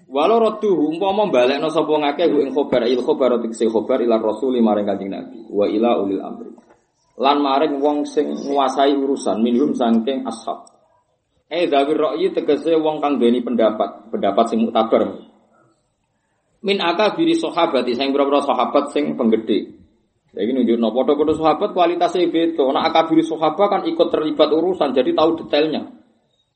[0.09, 4.89] Walau rotu umpama balekno sapa ngakeh ing khobar il khobar tikse khobar ila rasul maring
[4.89, 6.49] kanjeng Nabi wa ila ulil amri.
[7.20, 10.64] Lan maring wong sing nguasai urusan minhum saking ashab.
[11.49, 15.28] Eh dawir ra'yi tegese wong kang duweni pendapat, pendapat sing muktabar.
[16.64, 19.78] Min akabiri sahabat sing pira-pira sahabat sing penggede.
[20.37, 22.68] Lagi nunjukno padha-padha sahabat kualitasnya beda.
[22.68, 25.89] Nek akabiri sahabat kan ikut terlibat urusan jadi tahu detailnya.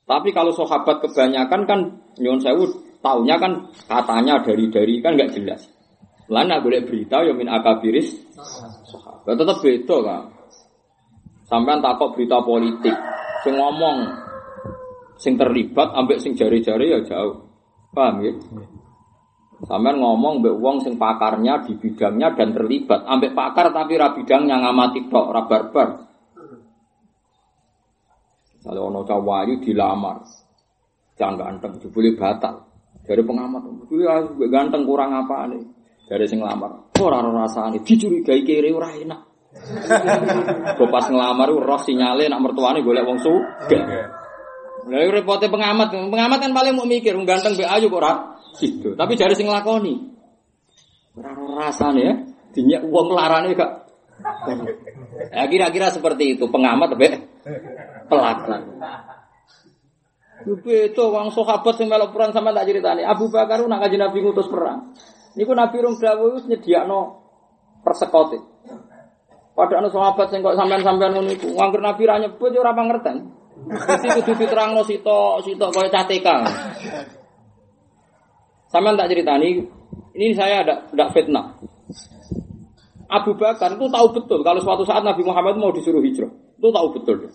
[0.03, 1.79] Tapi kalau sahabat kebanyakan kan
[2.19, 5.67] nyon sewu Taunya kan katanya dari dari kan nggak jelas.
[6.31, 8.15] Lah nak boleh berita ya min akabiris
[8.87, 9.35] sahabat.
[9.35, 10.23] Tetap beda kan.
[11.43, 12.95] Sampean takut berita politik,
[13.43, 14.07] sing ngomong,
[15.19, 17.43] sing terlibat, ambek sing jari-jari ya jauh.
[17.91, 18.31] Paham ya?
[19.63, 24.59] Sampean ngomong mbek wong sing pakarnya di bidangnya dan terlibat, ambek pakar tapi ra bidangnya
[24.59, 25.89] ngamati tok, ra barbar.
[28.63, 30.23] Kalau ono cawayu dilamar,
[31.15, 32.63] jangan ganteng, boleh batal.
[33.03, 33.99] Dari pengamat, itu
[34.47, 35.63] ganteng kurang apa nih?
[36.07, 39.21] Dari sing lamar, orang rasane dicurigai kiri ora enak.
[40.79, 43.83] Kok pas ngelamar roh sinyale nak mertuane golek wong sugih.
[44.83, 48.13] Lah repote pengamat, pengamat kan paling mau mikir ganteng be ayu kok ora.
[48.99, 49.95] Tapi dari sing lakoni.
[51.15, 51.31] Ora
[51.69, 52.13] rasane ya,
[52.51, 53.71] dinyak wong larane gak.
[55.33, 57.09] Ya kira-kira seperti itu pengamat be
[58.11, 58.53] pelaku.
[60.43, 63.07] Beda wong sahabat sing melok perang sama tak ceritani.
[63.07, 64.91] Abu Bakar nak kaji Nabi ngutus perang.
[65.39, 67.23] Niku Nabi rong dawuh wis nyediakno
[67.81, 68.37] persekote.
[69.53, 71.55] Padha ana sahabat sing kok sampean-sampean ngono iku.
[71.55, 73.42] Wong Nabi ra nyebut yo ora pangerten.
[73.63, 76.35] Mesti kudu diterangno sitok sitok kaya cateka.
[78.67, 79.61] Sampean tak ceritani,
[80.17, 81.61] ini saya ada ada fitnah.
[83.13, 86.33] Abu Bakar itu tahu betul kalau suatu saat Nabi Muhammad mau disuruh hijrah.
[86.57, 87.29] Itu tahu betul.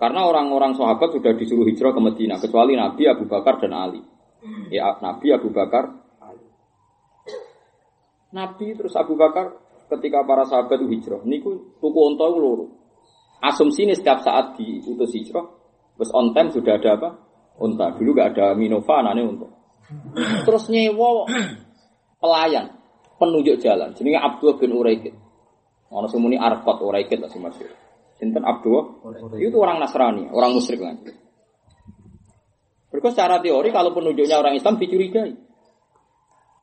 [0.00, 4.00] Karena orang-orang sahabat sudah disuruh hijrah ke Madinah, kecuali Nabi Abu Bakar dan Ali.
[4.72, 5.92] Ya, Nabi Abu Bakar,
[6.22, 6.46] Ali.
[8.32, 9.58] Nabi terus Abu Bakar
[9.90, 12.79] ketika para sahabat hijrah, niku tuku onto loro.
[13.40, 15.48] Asumsi ini setiap saat diutus hijrah,
[15.96, 17.10] terus on time sudah ada apa?
[17.60, 17.92] Unta.
[17.96, 19.48] Dulu gak ada Minova, anaknya unta.
[20.44, 21.24] Terus nyewa
[22.20, 22.76] pelayan,
[23.16, 23.92] penunjuk jalan.
[23.96, 25.14] Jadi Abdul bin Uraikid.
[25.90, 27.72] Orang semuni Arkot Uraikid lah si masyur.
[28.20, 29.00] Sinten Abdul
[29.40, 31.10] itu orang Nasrani, orang musyrik lagi.
[32.90, 35.32] Berikut secara teori kalau penunjuknya orang Islam dicurigai.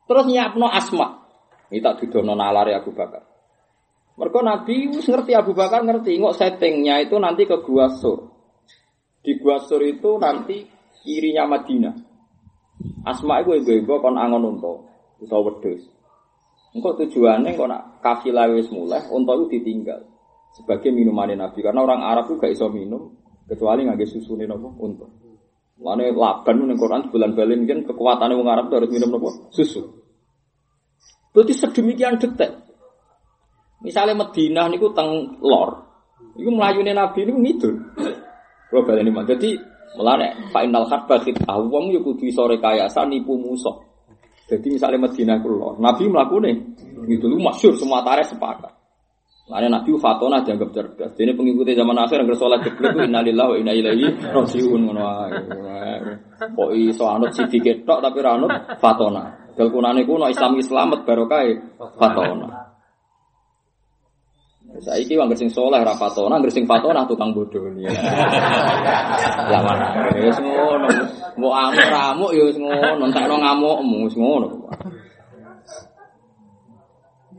[0.08, 1.24] Terus nyiapno asma.
[1.68, 3.37] Ini tak dudono nalari Abu Bakar.
[4.18, 8.34] Mereka Nabi ngerti Abu Bakar ngerti ngok settingnya itu nanti ke Gua Sur.
[9.22, 10.66] Di Gua Sur itu nanti
[11.06, 11.94] kirinya Madinah.
[13.06, 14.72] Asma itu ibu-ibu kon angon unta
[15.22, 15.86] utawa wedhus.
[16.74, 20.02] Engko tujuannya kok nak kafilah wis mulai unta itu ditinggal
[20.54, 23.14] sebagai minuman Nabi karena orang Arab juga iso minum
[23.46, 25.10] kecuali nggak susu nih nopo untuk.
[25.78, 29.94] Mana laban nih Quran bulan balen kan kekuatannya orang Arab harus minum nopo susu.
[31.30, 32.67] Berarti sedemikian detek.
[33.78, 35.86] Misalnya Madinah niku teng lor,
[36.34, 37.74] itu melayuni Nabi ini ngidul.
[38.68, 39.50] Kalau balen ini jadi
[39.96, 43.86] melane Pak Inal Harba kita awam yuk kudu sore kayasa nipu musuh.
[44.50, 46.10] Jadi misalnya Madinah ku lor, Nabi
[47.08, 48.78] gitu lu masyur semua tarikh sepakat.
[49.48, 51.16] Karena Nabi Fatona dianggap cerdas.
[51.16, 55.02] Ini pengikuti zaman akhir yang bersolat jeblok itu innalillahi wa inna ilaihi rajiun ngono
[56.52, 59.48] Kok iso anut sithik ketok tapi ra anut Fatona.
[59.56, 61.48] Dal kunane kuno Islam Islamet barokah
[61.96, 62.67] Fatona.
[64.78, 67.90] Saiki wong sing saleh ra Fatona, sing Fatona tukang bodoh ya.
[69.50, 69.86] Lah mana?
[70.14, 70.86] Wis ngono.
[71.34, 74.48] Mbok amuk-amuk ya wis ngono, entekno ngamukmu wis ngono.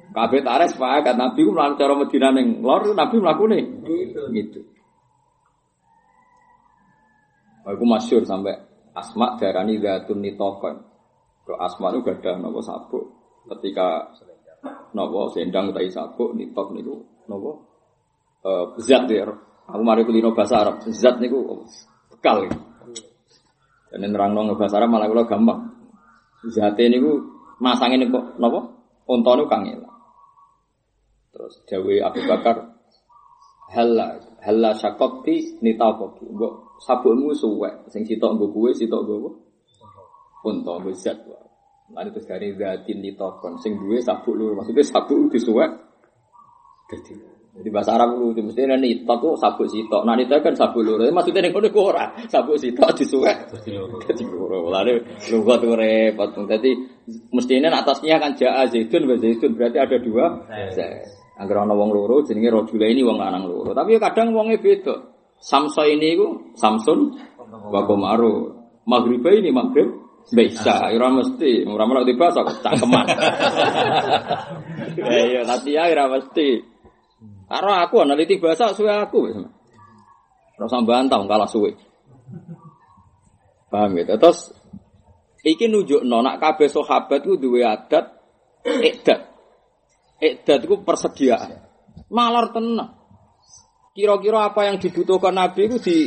[0.10, 3.60] Kabeh tares sepakat Nabi ku mlaku cara Madinah ning lor Nabi mlakune.
[4.36, 4.60] Gitu.
[7.64, 8.58] Aku masyur sampai
[8.98, 10.82] Asma darani zatun nitokon.
[11.46, 13.06] Ke Asma itu gak ada nopo sabuk.
[13.48, 14.10] Ketika
[14.98, 17.52] nopo sendang utai sabuk nitok niku nopo
[18.42, 19.30] uh, zat ya.
[19.70, 20.82] Aku mari kulino bahasa Arab.
[20.90, 21.62] Zat niku
[22.10, 22.50] bekal.
[23.94, 25.70] Dan nerang nong bahasa Arab malah kula gampang.
[26.50, 27.22] Zate niku
[27.62, 28.60] masangin kok nopo?
[29.06, 29.66] Unta niku kang
[31.30, 32.58] Terus Dawe Abu Bakar
[33.70, 39.30] Halla Halla syakokti nitakoki Mbok sabukmu suwek Sing sitok gue kue sitok gue
[40.46, 41.22] Unta gue zat
[41.90, 45.89] Lalu terus dari datin di tokon, sing duwe sabuk lur, maksudnya sabuk disuwek.
[46.90, 47.14] Jadi,
[47.54, 50.02] jadi bahasa Arab lu, mesti ada nito tuh sabuk sitok.
[50.10, 53.54] Nah nito kan sabuk lur, maksudnya nih kode ora sabuk sitok disuwek.
[54.10, 56.34] Jadi lur, lalu lu buat repot.
[56.50, 56.72] Jadi
[57.30, 60.26] mestinya atasnya kan jaa zaitun, zaitun berarti ada dua.
[61.40, 63.72] Agar orang wong loro, jenenge rojula ini wong lanang loro.
[63.72, 64.96] Tapi kadang wongnya beda.
[65.40, 67.16] Samso ini ku Samsun,
[67.72, 68.60] Wakomaru.
[68.84, 69.88] Maghribah ini maghrib,
[70.34, 73.06] bisa, ora mesti, ora melok di bahasa cangkeman.
[75.00, 76.79] Ya iya, nanti ya ora mesti.
[77.50, 79.50] Karo aku neliti bahasa suwe aku
[80.60, 81.74] usah bantah kalah suwe.
[83.74, 84.18] Paham ya?
[84.18, 84.54] Terus
[85.42, 88.06] iki nunjukno nak kabeh sahabat ku duwe adat
[88.66, 89.34] ikdat.
[90.20, 91.64] Ikdat ku persediaan.
[92.12, 92.98] Malar tenang.
[93.98, 95.98] Kira-kira apa yang dibutuhkan Nabi itu di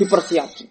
[0.00, 0.68] dipersiapkan.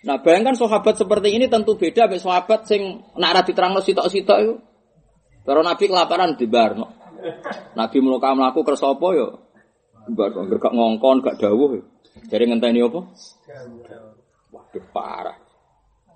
[0.00, 4.54] Nah, bayangkan sahabat seperti ini tentu beda dengan sahabat sing nak ra diterangno sitok-sitok itu.
[5.44, 6.99] Kalau Nabi kelaparan di Barno.
[7.78, 9.28] Nabi mluka mlaku kersa apa ya?
[10.10, 11.80] Barno gak ngongkon, gak dawuh.
[12.26, 13.00] Jadi ngenteni apa?
[14.50, 15.38] Waduh parah.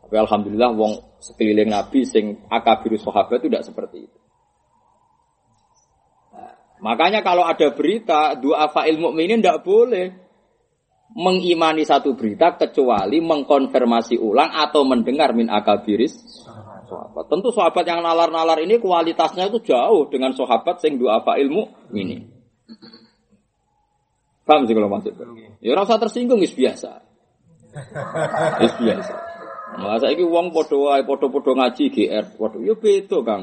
[0.05, 4.19] Tapi alhamdulillah wong sekeliling Nabi sing akabiru sahabat itu tidak seperti itu.
[6.37, 6.53] Nah,
[6.85, 10.13] makanya kalau ada berita dua fa'il mukminin tidak boleh
[11.15, 16.45] mengimani satu berita kecuali mengkonfirmasi ulang atau mendengar min akabiris
[16.95, 17.25] sahabat.
[17.27, 22.23] Tentu sahabat yang nalar-nalar ini kualitasnya itu jauh dengan sahabat sing apa ilmu ini.
[24.47, 25.19] Paham sih kalau maksud?
[25.59, 27.03] Ya rasa tersinggung is biasa.
[28.63, 29.15] Is biasa.
[29.75, 33.43] Masa ini uang podo wae podo-podo ngaji GR, podo yo ya beda Kang.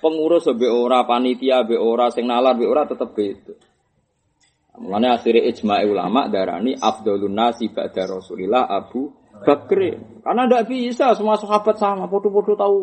[0.00, 3.56] Pengurus be ora, panitia be ora, sing nalar be ora tetep beda.
[4.80, 9.80] Mulane akhirnya ijma ulama darani afdalun nasi ba'da Rasulillah Abu Bakr.
[10.20, 12.76] Karena tidak bisa semua sahabat sama, foto-foto tahu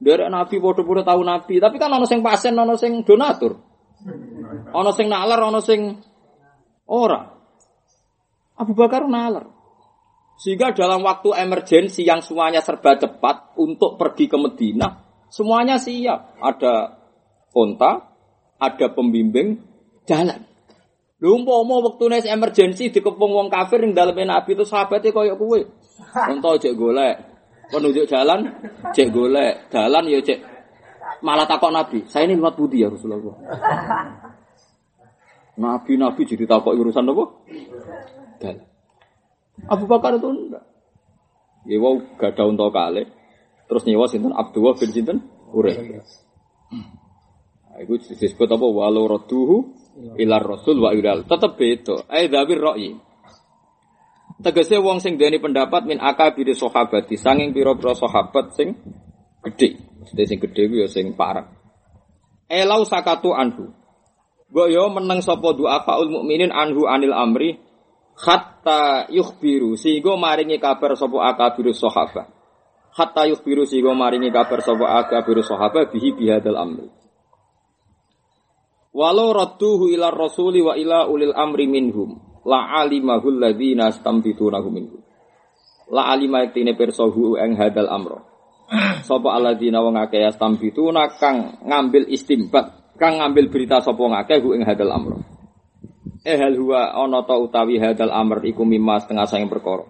[0.00, 1.54] dari Nabi, foto-foto tahu Nabi.
[1.62, 3.52] Tapi kan ono sing pasien, ono sing donatur.
[4.74, 5.94] Ono sing nalar, ono sing
[6.90, 7.20] ora.
[8.60, 9.46] Abu Bakar nalar.
[10.40, 16.40] Sehingga dalam waktu emergensi yang semuanya serba cepat untuk pergi ke Medina, semuanya siap.
[16.40, 16.96] Ada
[17.52, 18.08] onta,
[18.56, 19.60] ada pembimbing,
[20.08, 20.48] jalan.
[21.20, 25.60] Lho umpama wektune emergency dikepung wong kafir ning daleme Nabi itu sahabate koyo kowe.
[26.08, 27.16] Contoh cek golek.
[27.70, 28.50] Penunjuk jalan
[28.90, 30.38] cek golek, dalan ya cek
[31.22, 32.04] malah takok Nabi.
[32.08, 33.36] Saya ini lewat budi ya Rasulullah.
[35.60, 37.24] Nabi-nabi jadi takok urusan apa?
[38.40, 38.66] Dalan.
[39.68, 40.64] Abu Bakar itu enggak.
[41.68, 43.04] Ya wow gak ada untuk kali.
[43.68, 45.18] Terus nyewa sinten Abdullah bin sinten
[45.52, 45.76] Urek.
[47.70, 48.66] Nah, itu disebut apa?
[48.66, 49.76] Walau roduhu
[50.16, 52.90] ilar rasul wa ilal tetep beda ai dzawir ra'yi
[54.40, 57.16] tegese wong sing duweni pendapat min akabir sahabati.
[57.16, 58.76] Sanging pira-pira sahabat sing
[59.44, 59.76] gedhe.
[60.00, 61.46] Mesti sing gedhe ya sing parek.
[62.50, 63.70] Elau sakatu anhu.
[64.50, 67.54] Mbok yo meneng sapa doa faul mukminin anhu anil amri
[68.18, 72.26] hatta yukhbiru sehingga maringi kabar sapa akabir sahabat
[72.90, 76.90] hatta yukhbiru sehingga maringi kabar sapa akabir sahabat bihi bihadal amri.
[78.90, 85.00] Walau radduhu ila rasuli wa ila ulil amri minhum la alimahul ladzina stambitunahu minhum.
[85.90, 88.22] La alima tine persohu eng hadal amro.
[89.02, 94.62] Sapa alladzina wong akeh stambituna kang ngambil istimbat, kang ngambil berita sapa ngakeh hu ing
[94.62, 95.18] hadal amro.
[96.22, 99.88] Eh hal huwa ana ta utawi hadal amr iku mimma setengah sayang perkara.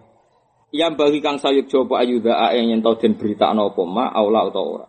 [0.71, 4.69] Yang bagi kang sayuk coba ayuda ae yen den berita ana apa ma aula utawa
[4.79, 4.87] ora.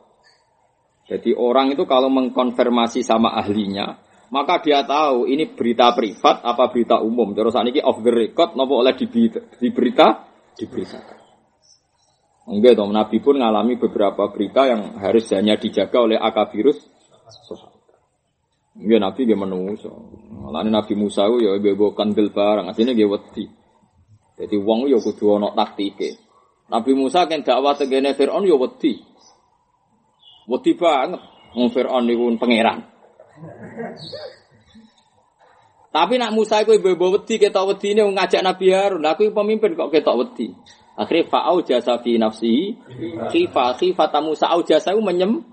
[1.10, 4.00] Jadi orang itu kalau mengkonfirmasi sama ahlinya,
[4.32, 7.36] maka dia tahu ini berita privat apa berita umum.
[7.36, 10.24] Terus ini off the record, nopo oleh di, di berita,
[10.56, 11.20] diberitakan.
[12.52, 16.80] Enggak dong, Nabi pun mengalami beberapa berita yang harus hanya dijaga oleh akabirus.
[18.80, 19.76] Enggak Nabi dia menunggu.
[20.48, 23.46] Lalu Nabi Musa itu ya bebo kandil barang, aslinya dia wedi.
[24.40, 26.18] Jadi uang ya kudu ono taktike.
[26.72, 28.96] Nabi Musa kan dakwah tegene Fir'aun ya wedi.
[30.48, 31.20] Wedi banget.
[31.52, 32.80] Wong Fir'aun niku pangeran.
[35.92, 39.04] Tapi nak Musa iku ibu wedi ketok wedi ini ngajak Nabi Harun.
[39.04, 40.56] Aku pemimpin kok ketok wedi.
[40.96, 42.80] Akhirnya fa'au jasa fi nafsi
[43.32, 45.44] khifa khifata Musa au jasa menyem.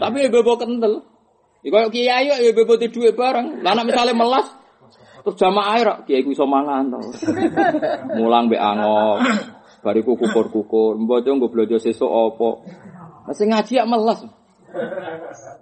[0.00, 1.04] Tapi ibu ibu kental.
[1.60, 3.60] Iku kiai yo ibu ibu duwe bareng.
[3.60, 4.48] Lah nak misale melas
[5.24, 7.00] terus jamaah air kiai ku iso mangan to.
[8.20, 9.16] Mulang mbek angok.
[9.84, 12.48] Bariku kukur-kukur, mbok nggo blojo sesuk apa.
[13.28, 14.24] Masih ngaji ya melas.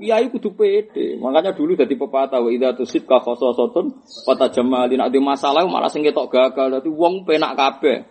[0.01, 1.21] Kiai kudu pede.
[1.21, 6.33] Makanya dulu jadi pepatah wa idza tusibka khososatun kata jamalin nek masalah malah sing ketok
[6.33, 6.81] gagal.
[6.81, 8.09] Dadi wong penak kabeh.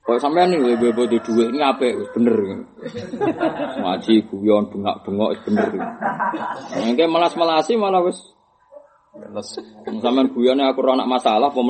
[0.00, 1.86] Kok sampean nih bebo di duit ini apa?
[2.16, 2.66] Bener.
[3.78, 5.70] Ngaji guyon bengak-bengok bener.
[6.82, 8.18] Engke melas-melasi malah wis
[10.00, 11.50] Sampean guyone aku ora anak masalah.
[11.50, 11.60] Apa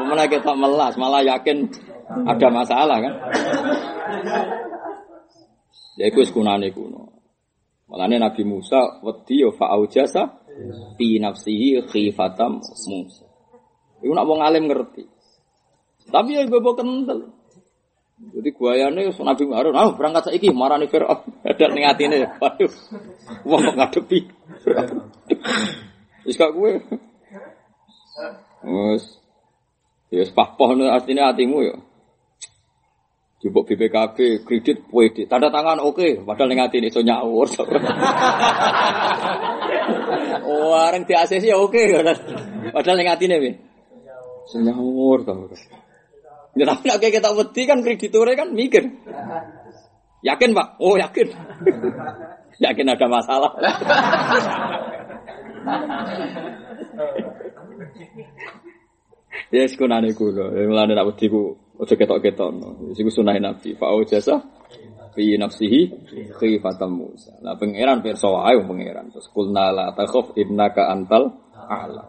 [0.00, 1.68] meneh kita melas, malah yakin
[2.08, 3.14] ada masalah kan.
[5.98, 7.20] Ya iku wis kunane kuno.
[7.88, 10.44] Malane Nabi Musa wedi yo fa aujasa
[10.96, 13.26] fi nafsihi khifatam Musa.
[14.00, 15.04] Iku nak wong alim ngerti.
[16.08, 17.34] Tapi ya ibu kental.
[18.18, 21.22] Jadi guayane Nabi Harun, ah berangkat saiki marani Firaun.
[21.46, 22.26] Ada ning atine.
[22.42, 22.72] Waduh.
[23.46, 24.18] Wong kok ngadepi.
[26.26, 26.72] Wis gak kowe.
[28.66, 29.04] Wes.
[30.10, 31.76] Ya wis papoh artinya hatimu ya.
[33.38, 36.18] Jupuk BPKB kredit puede tanda tangan oke okay.
[36.26, 37.46] padahal ning atine iso nyawur.
[40.78, 42.02] areng di ACC ya oke okay.
[42.74, 43.54] padahal ning atine piye?
[44.42, 45.54] Iso nyawur to.
[46.58, 48.90] Ya tapi nek kita wedi kan krediturnya kan mikir.
[50.26, 50.82] Yakin Pak?
[50.82, 51.30] Oh yakin.
[52.66, 53.54] yakin ada masalah.
[59.54, 60.50] ya sekunane kulo.
[60.50, 62.48] Mulane nak wedi ku aja ketok-ketok.
[62.94, 63.78] Iku sunah Nabi.
[63.78, 64.42] Fa jasa
[65.14, 65.80] fi nafsihi
[66.38, 67.38] khifatam Musa.
[67.42, 69.10] Nah pangeran pirsa wae pangeran.
[69.10, 72.04] Terus kulna la takhaf innaka antal a'la.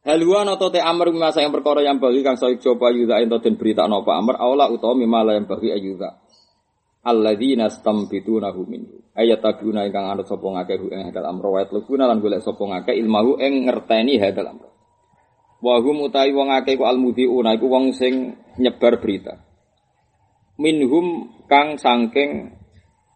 [0.00, 3.60] Haluan atau te amr masa yang perkara yang bagi kang soik coba yuda ento den
[3.60, 6.16] berita napa amr aula utawa mimala yang bagi ayuda.
[7.04, 9.00] Alladzina nahu minhu.
[9.12, 12.96] Ayat tabuna ingkang anut sapa ngakeh ing hadal amr wa yatlubuna lan golek sapa ngakeh
[12.96, 14.68] ilmahu ing ngerteni hadal amr.
[15.60, 19.36] Wa hum utawi wong akeh ku almudhiuna iku wong sing nyebar berita.
[20.56, 22.56] Minhum kang sangking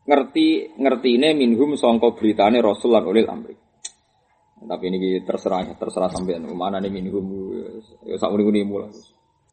[0.04, 3.56] ngerti ngertine minhum sangka beritane Rasul lan ulil amri.
[4.64, 7.24] Tapi ini terserah terserah sampean mana nih minhum
[8.04, 8.92] ya sak muni mulai.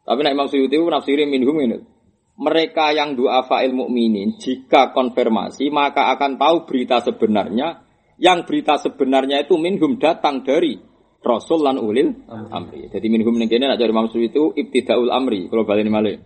[0.04, 1.80] Tapi nek Imam Suyuti nafsiri minhum ini.
[2.42, 7.86] Mereka yang doa fa'il mukminin jika konfirmasi maka akan tahu berita sebenarnya
[8.18, 10.91] yang berita sebenarnya itu minhum datang dari
[11.22, 12.90] Rasul lan ulil amri.
[12.90, 16.18] Jadi minhum ning kene nek cari Imam Suyuti ibtidaul amri kalau balik malih.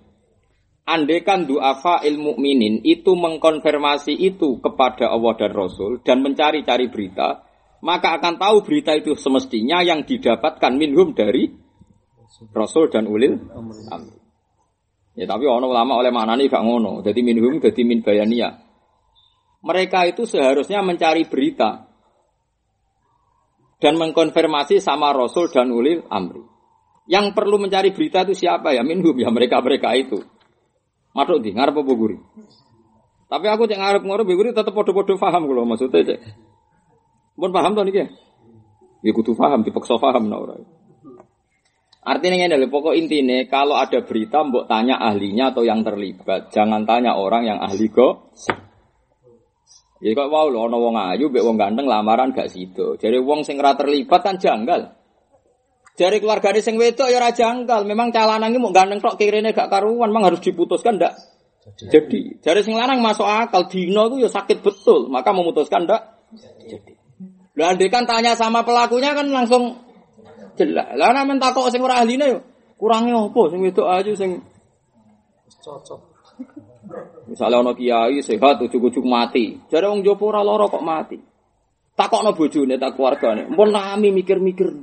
[0.86, 7.42] Andekan du'afa ilmu mukminin itu mengkonfirmasi itu kepada Allah dan Rasul dan mencari-cari berita,
[7.82, 11.50] maka akan tahu berita itu semestinya yang didapatkan minhum dari
[12.54, 13.36] Rasul dan ulil
[13.92, 14.18] amri.
[15.16, 17.00] Ya tapi ono ulama oleh mana nih gak ngono.
[17.04, 18.62] Jadi minhum jadi min bayania.
[19.66, 21.95] Mereka itu seharusnya mencari berita
[23.86, 26.42] dan mengkonfirmasi sama Rasul dan ulil amri.
[27.06, 28.82] Yang perlu mencari berita itu siapa ya?
[28.82, 30.26] Minhum ya mereka mereka itu.
[31.14, 32.18] Masuk di ngarep apa guri.
[33.30, 36.20] Tapi aku cek ngarep ngarep guri tetap podo-podo paham kalau maksudnya cek.
[37.38, 38.10] Pun paham tuh nih
[39.06, 40.66] Ya kudu paham, dipaksa paham nah orang.
[42.02, 46.90] Artinya ini adalah pokok intinya kalau ada berita mbok tanya ahlinya atau yang terlibat, jangan
[46.90, 48.34] tanya orang yang ahli kok.
[50.04, 53.00] Ya kok wow lo ono wong ayu mbek wong ganteng lamaran gak sido.
[53.00, 54.92] Jadi wong sing ora terlibat kan janggal.
[55.96, 57.88] Dari keluarga sing wedok ya ora janggal.
[57.88, 61.16] Memang calanange mau ganteng tok kirene gak karuan, memang harus diputuskan ndak?
[61.66, 66.02] Jadi, jadi sing lanang masuk akal dino itu ya sakit betul, maka memutuskan ndak?
[66.68, 66.94] Jadi.
[67.56, 69.80] Lah kan tanya sama pelakunya kan langsung
[70.60, 70.92] jelas.
[71.00, 72.40] Lah nek takok sing ora ahline yo
[72.76, 74.44] kurange opo sing wedok aja sing
[75.64, 76.02] cocok.
[77.26, 79.58] Misalnya ono kiai sehat ujuk-ujuk mati.
[79.70, 81.18] Jare wong jopo ora lara kok mati.
[81.96, 83.48] Takokno bojone tak keluargane.
[83.48, 84.68] Mpun nami mikir-mikir.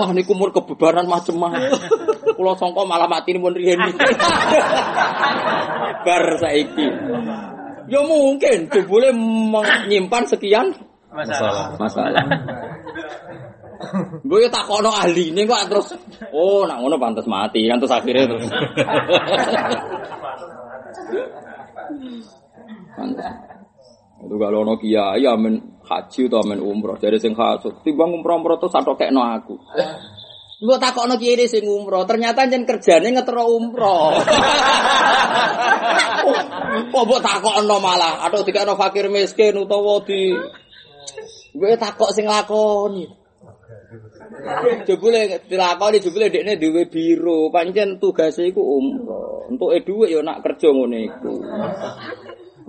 [0.00, 1.76] Wah niku umur kebebaran macem-macem.
[2.40, 3.76] Kula sangka malah mati mun riyen.
[6.08, 6.88] Bar saiki.
[7.90, 10.72] Ya mungkin, boleh menyimpan sekian
[11.12, 11.76] masalah.
[11.76, 12.24] Masalah.
[14.20, 15.88] Gue tak kono ahli ini kok terus,
[16.36, 18.44] oh nak ngono pantas mati kan terus akhirnya terus.
[24.20, 28.60] Itu kalau ono kiai amen haji atau amen umroh dari sing hasut, timbang umroh umroh
[28.60, 29.56] terus kayak no aku.
[30.60, 34.12] Mbok takokno kiye sing umroh, ternyata jen kerjane ngetero umroh.
[36.92, 40.36] Kok mbok takokno malah, atau dikakno fakir miskin utawa di
[41.50, 43.19] Gue takok sing lakoni.
[44.86, 49.50] Jebule dilakoni jebule dekne duwe biro, pancen tugase iku umroh.
[49.50, 51.42] Entuke dhuwit ya nak kerja ngene iku.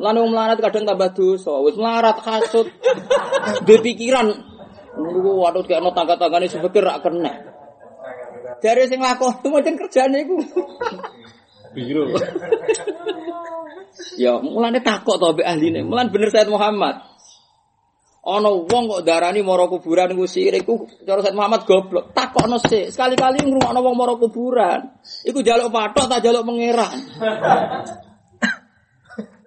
[0.02, 2.66] Lan wong melarat kadang tambah dosa, wis melarat kasut.
[3.70, 4.34] Duwe pikiran,
[4.98, 7.34] waduh kayak no tangga-tanggane sepikir rak kena.
[8.58, 10.38] Dari sing lakon macam kerjane iku.
[11.72, 12.18] Biro.
[14.18, 15.86] ya, mulane takok to mbek ahline.
[15.86, 17.11] Mulan bener Said Muhammad.
[18.22, 22.14] Ana wong kok darani mara kuburan iku sirik iku cara Said Muhammad goblok.
[22.14, 24.94] Takokno sik, sekali-kali ngrungokno wong mara kuburan.
[25.26, 26.98] Iku jaluk patok tak jaluk pangeran.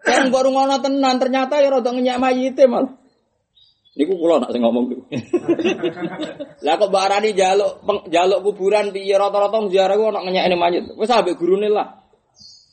[0.05, 2.93] Kan baru ngono tenan ternyata ya rada ngenyak mayite malah.
[3.95, 5.07] Niku kula nak sing ngomong niku.
[6.67, 7.73] Lah kok Mbak Arani jaluk
[8.11, 10.85] jaluk kuburan piye rata-rata ziarah ku ana ngenyekne mayit.
[10.99, 12.03] Wis ambek gurune lah.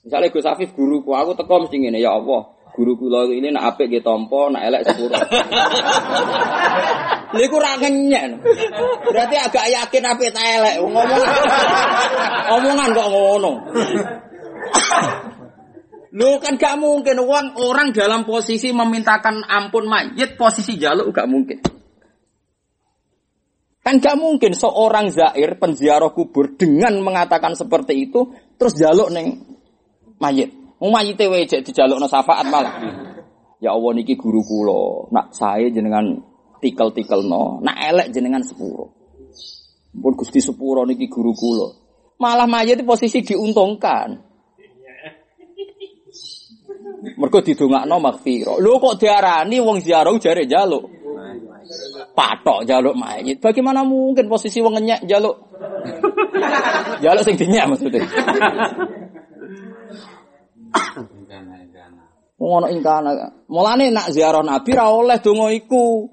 [0.02, 2.58] Misalnya Gus Afif guruku, aku teko mesti ngene ya Allah.
[2.72, 5.12] Guru kula ini nak apik nggih tampa, nak elek sepuro.
[7.32, 7.80] Lha iku ra.
[7.80, 10.84] Berarti agak yakin apik ta elek.
[10.84, 11.24] Ngomong
[12.60, 13.52] omongan kok ngono.
[16.12, 21.64] Lu kan gak mungkin uang orang dalam posisi memintakan ampun mayit posisi jaluk gak mungkin.
[23.80, 28.28] Kan gak mungkin seorang zair penziarah kubur dengan mengatakan seperti itu
[28.60, 29.40] terus jaluk neng
[30.20, 30.61] mayit.
[30.82, 32.74] Wong mayite wae jek dijalukno syafaat malah.
[33.62, 36.26] Ya Allah niki guru kula, nak saya jenengan
[36.58, 38.90] tikel-tikelno, nak elek jenengan sepuro.
[39.94, 41.70] Pun Gusti sepuro niki guru kula.
[42.18, 44.18] Malah mayit posisi diuntungkan.
[47.22, 48.58] Mergo didongakno maghfirah.
[48.58, 50.90] Lho kok diarani wong ziarah jare jaluk.
[52.18, 53.38] Patok jaluk mayit.
[53.38, 55.38] Bagaimana mungkin posisi wong jaluk?
[57.06, 58.02] jaluk sing dinyak maksudnya.
[62.42, 63.12] Ngono ingkana.
[63.54, 66.10] Mulane nak ziarah Nabi ra oleh donga iku.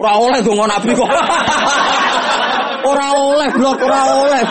[0.00, 1.10] Ora oleh donga Nabi kok.
[2.84, 4.42] Ora oleh blok ora oleh.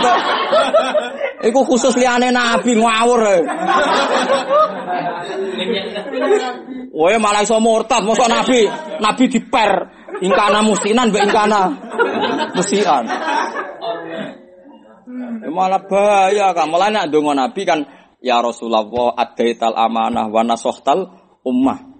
[1.45, 3.21] Iku khusus liyane Nabi ngawur.
[6.93, 8.69] Woe malah iso murtad, mosok Nabi,
[9.01, 9.71] Nabi diper
[10.21, 11.61] ingkana musinan mbek ingkana
[12.53, 13.05] musian.
[15.41, 16.69] Ya malah bahaya kan.
[16.69, 17.85] Malah nak donga Nabi kan
[18.23, 18.87] ya Rasulullah
[19.19, 21.11] adaital amanah wa nasohtal
[21.43, 21.91] ummah.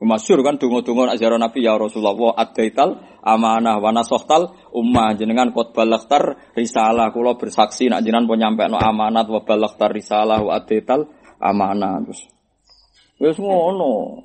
[0.00, 6.52] Masyur kan donga-donga nak Nabi ya Rasulullah adaital amanah wa nasohtal ummah jenengan kot balaghtar
[6.56, 11.04] risalah kula bersaksi nak jenengan pun nyampe no amanat wa balaghtar risalah wa adaital
[11.36, 12.24] amanah terus
[13.20, 14.24] wis ngono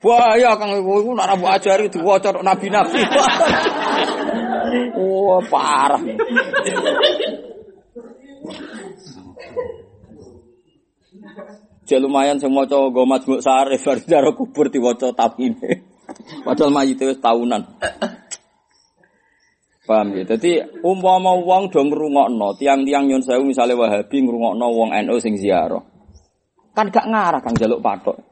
[0.00, 3.04] Bahaya kang iku nak rabu ajari diwaca nabi-nabi.
[4.96, 6.00] Wah, parah.
[11.90, 15.90] Jadi lumayan sing maca nggo majmuk sarif bar jaro kubur diwaca tapine.
[16.46, 17.62] Padahal mayit wis tahunan.
[19.90, 20.22] Paham ya?
[20.22, 25.82] Jadi umpama wong do ngrungokno, tiang-tiang nyun sewu misale Wahabi ngrungokno wong NU sing ziarah.
[26.70, 28.22] Kan gak ngarah kang jaluk patok.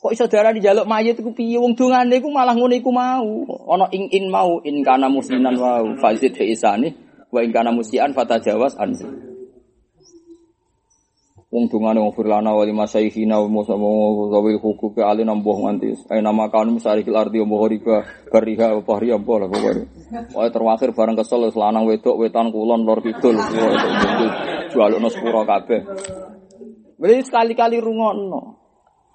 [0.00, 3.44] Kok iso di jaluk mayit iku piye wong dongane iku malah ngono iku mau.
[3.68, 6.88] Ana ing in mau in kana musliman wa fazid fi isani
[7.28, 9.29] wa in kana musian fatajawas anzi.
[11.50, 14.62] Wong dungane wong firlana wali masaihina wa musa zawil
[14.94, 16.06] ke alin amboh nganti.
[16.06, 19.10] Ai nama kan misarikil ardi amboh riba bariha wa pahri.
[20.30, 23.34] Wae terakhir bareng kesel selanang wedok wetan kulon lor kidul.
[24.70, 25.82] Jualno sepuro kabeh.
[26.94, 28.60] Beli sekali-kali rungokno.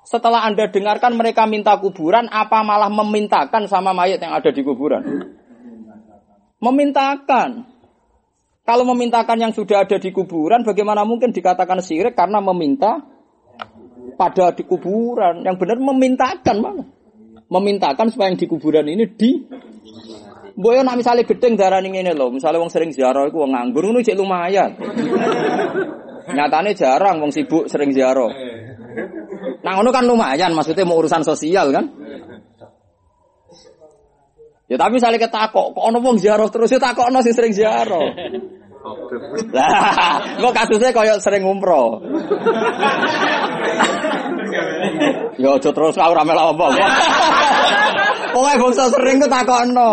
[0.03, 5.02] Setelah Anda dengarkan mereka minta kuburan, apa malah memintakan sama mayat yang ada di kuburan?
[6.60, 7.75] Memintakan.
[8.66, 12.98] Kalau memintakan yang sudah ada di kuburan, bagaimana mungkin dikatakan syirik karena meminta
[14.18, 15.46] pada di kuburan?
[15.46, 16.84] Yang benar memintakan mana?
[17.46, 19.32] Memintakan supaya yang di kuburan ini di
[20.56, 24.08] Boyo nak misalnya gedeng darah ini loh, misalnya wong sering ziarah, itu wong nganggur, itu
[24.08, 24.72] cek lumayan.
[26.32, 28.32] Nyatanya jarang wong sibuk sering ziarah.
[29.60, 31.92] Nah, ngono kan lumayan, maksudnya mau urusan sosial kan?
[34.66, 38.10] Ya tapi misalnya ketakok, kok ono wong ziarah terus ya takokno sing sering ziarah.
[39.54, 42.02] Lah, kok kasusnya koyo sering umroh.
[45.38, 46.66] Ya aja terus kau rame lah apa.
[48.34, 49.90] Pokoke bangsa sering ketakokno.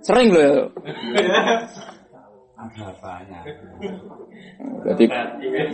[0.00, 0.56] Sering lho ya.
[4.80, 5.04] Jadi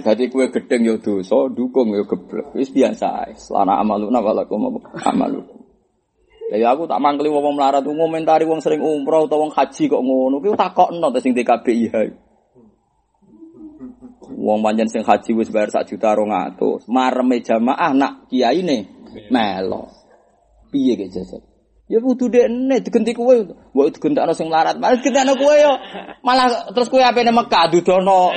[0.03, 2.55] jadi kue gedeng yo dosa, dukung yo geblek.
[2.55, 3.35] Wis biasa ae.
[3.51, 5.66] Lana amaluna walakum amalukum.
[6.47, 9.91] Lah ya aku tak mangkeli wong melarat ku ngomentari wong sering umroh utawa wong haji
[9.91, 10.39] kok ngono.
[10.39, 11.95] Ki takokno ta sing DKBIH.
[14.31, 16.87] Wong panjen sing haji wis bayar sak juta 200.
[16.87, 18.87] Mareme jamaah nak kiyaine
[19.27, 19.91] melo.
[20.71, 21.43] Piye ge jajan?
[21.91, 23.35] Ya kudu dekne digenti kowe.
[23.75, 24.79] Mbok digentakno sing melarat.
[24.79, 25.75] Malah digentakno kowe yo.
[26.23, 28.31] Malah terus kowe apene Mekah dudono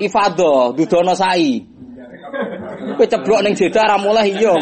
[0.00, 1.60] ifadah, dudono sa'i.
[2.96, 4.56] Kowe ceblok ning Jeddah ra mulai iya.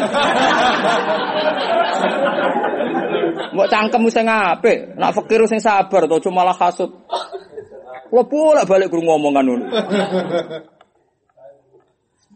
[3.49, 6.93] Mbok cangkem sing apik, nak fakir sing sabar to cuma malah hasud.
[8.11, 9.65] Kula bolak balik guru ngomongan ngono.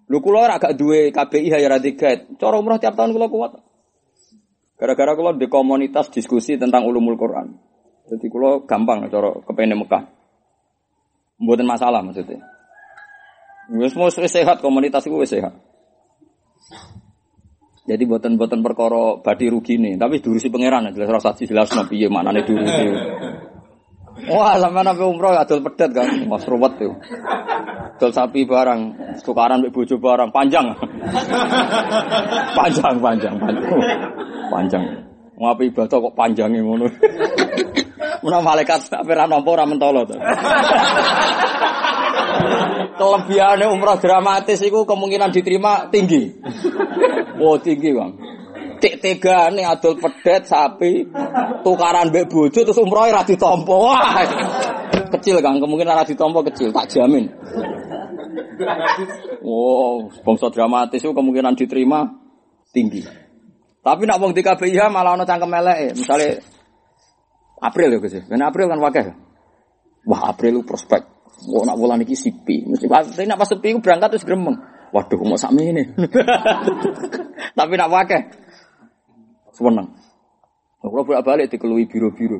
[0.07, 1.77] Lu kula ora gak duwe KBI ya ra.
[2.39, 3.51] Cara umroh tiap tahun kula kuat.
[4.79, 7.57] Gara-gara kula di komunitas diskusi tentang ulumul Quran.
[8.07, 10.03] Jadi kula gampang cara kepene Mekah.
[11.41, 12.39] Mboten masalah maksudnya.
[13.75, 15.57] Wis mau sehat komunitas iku wis sehat.
[17.85, 22.43] Jadi buatan-buatan perkara badi rugi nih, tapi durusi pangeran jelas rasa jelas no piye nih
[22.45, 22.85] durusi.
[24.15, 26.95] Wah, sama nabi umroh adol pedet kan, mas ruwet tuh.
[27.99, 28.81] Adol sapi barang,
[29.21, 30.71] tukaran mbek bojo barang, panjang.
[32.57, 33.67] panjang, panjang, panjang.
[34.49, 34.83] Panjang.
[35.35, 36.87] Ngapi ibadah kok panjangnya ngono.
[38.23, 40.15] Menawa malaikat tak pernah nampa ora mentolo to.
[42.95, 46.31] Kelebihannya umroh dramatis itu kemungkinan diterima tinggi.
[47.43, 48.11] Oh tinggi bang.
[48.79, 51.03] Tik tega nih adol pedet sapi
[51.63, 53.75] tukaran mbek bojo terus umroh ra ditampa.
[53.75, 54.23] Wah.
[55.05, 57.31] Kecil Kang, kemungkinan ra ditampa kecil, tak jamin.
[59.43, 62.07] Wow, bangsa dramatis itu kemungkinan diterima
[62.71, 63.03] tinggi.
[63.85, 65.93] Tapi nak wong di KBIH malah ono cangkem elek.
[65.93, 66.41] Misalnya
[67.61, 68.17] April ya Gus.
[68.25, 69.13] Ben April kan wakil.
[70.09, 71.14] Wah, April lu prospek.
[71.43, 72.63] Wah, nak bulan iki sipi.
[72.63, 74.55] Mesti pas nak pas sepi berangkat terus gremeng.
[74.95, 75.83] Waduh, mau sami ini.
[77.57, 78.21] Tapi nak wakil.
[79.51, 79.91] Seneng.
[80.79, 82.39] Kalau bolak balik dikelui biru-biru.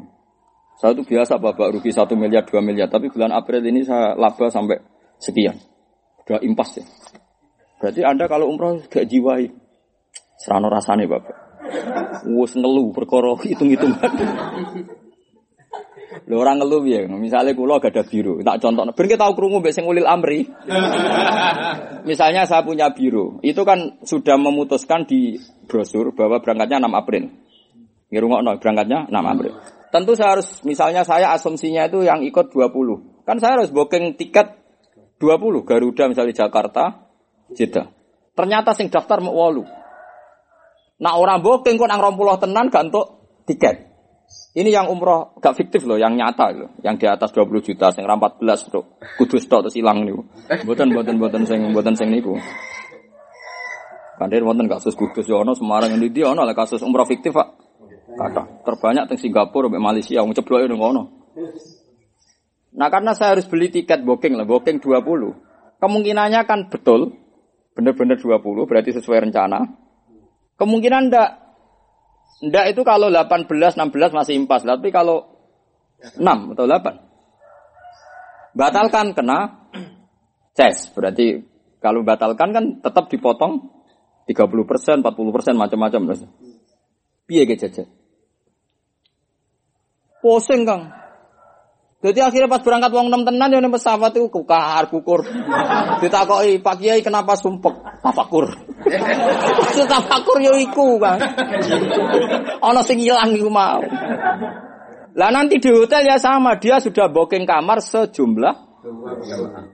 [0.80, 2.92] Saya itu biasa babak rugi satu miliar, dua miliar.
[2.92, 4.80] Tapi bulan April ini saya laba sampai
[5.20, 5.56] sekian.
[6.24, 6.86] Udah impas ya.
[7.80, 9.52] Berarti Anda kalau umroh gak jiwai.
[10.36, 11.36] Serano rasanya bapak.
[12.28, 14.12] Wus ngeluh perkara hitung-hitungan.
[16.26, 18.82] Lho orang ngeluh ya, misalnya kulo gak ada biru, tak contoh.
[18.98, 20.50] Ben kita tahu krungu mbek sing ulil amri.
[22.10, 25.38] misalnya saya punya biru, itu kan sudah memutuskan di
[25.70, 27.24] brosur bahwa berangkatnya 6 April.
[28.10, 29.54] Ngirungokno berangkatnya 6 April.
[29.94, 33.22] Tentu saya harus misalnya saya asumsinya itu yang ikut 20.
[33.22, 34.58] Kan saya harus booking tiket
[35.22, 37.06] 20 Garuda misalnya Jakarta,
[37.54, 37.94] Jeddah.
[38.34, 39.64] Ternyata sing daftar mau walu.
[41.00, 43.06] Nah orang booking kok nang rompuloh tenan gak untuk
[43.46, 43.95] tiket.
[44.56, 48.08] Ini yang umroh gak fiktif loh, yang nyata loh, yang di atas 20 juta, yang
[48.08, 48.88] 14 tuh,
[49.20, 50.16] kudus tok terus hilang nih.
[50.64, 52.40] Buatan buatan buatan sing buatan sing niku.
[54.16, 57.52] Kandir wonten kasus kudus ya ono Semarang ini dia ono lah kasus umroh fiktif pak.
[58.16, 61.04] Kata terbanyak di Singapura, di Malaysia, wong ceblok itu ngono.
[62.80, 65.84] Nah karena saya harus beli tiket booking lah, booking 20.
[65.84, 67.12] Kemungkinannya kan betul,
[67.76, 69.68] bener-bener 20, berarti sesuai rencana.
[70.56, 71.30] Kemungkinan ndak
[72.44, 74.68] Ndak itu kalau 18, 16 masih impas.
[74.68, 75.24] Tapi kalau
[76.20, 76.20] 6
[76.56, 78.56] atau 8.
[78.56, 79.70] Batalkan kena
[80.56, 80.92] ces.
[80.92, 81.44] Berarti
[81.80, 83.72] kalau batalkan kan tetap dipotong
[84.26, 86.18] 30 persen, 40 persen, macam-macam.
[87.30, 87.86] Piye jajan?
[90.22, 91.05] Pusing kang.
[92.06, 95.26] Jadi akhirnya pas berangkat uang enam tenan ya pesawat itu kukar kukur.
[95.98, 97.74] Ditakoki Pak Kiai kenapa sumpek?
[98.06, 98.46] Tafakur.
[99.58, 101.18] Maksud tafakur yo iku kan.
[102.66, 103.82] Ana sing ilang iku mau.
[105.18, 108.86] Lah nanti di hotel ya sama, dia sudah booking kamar sejumlah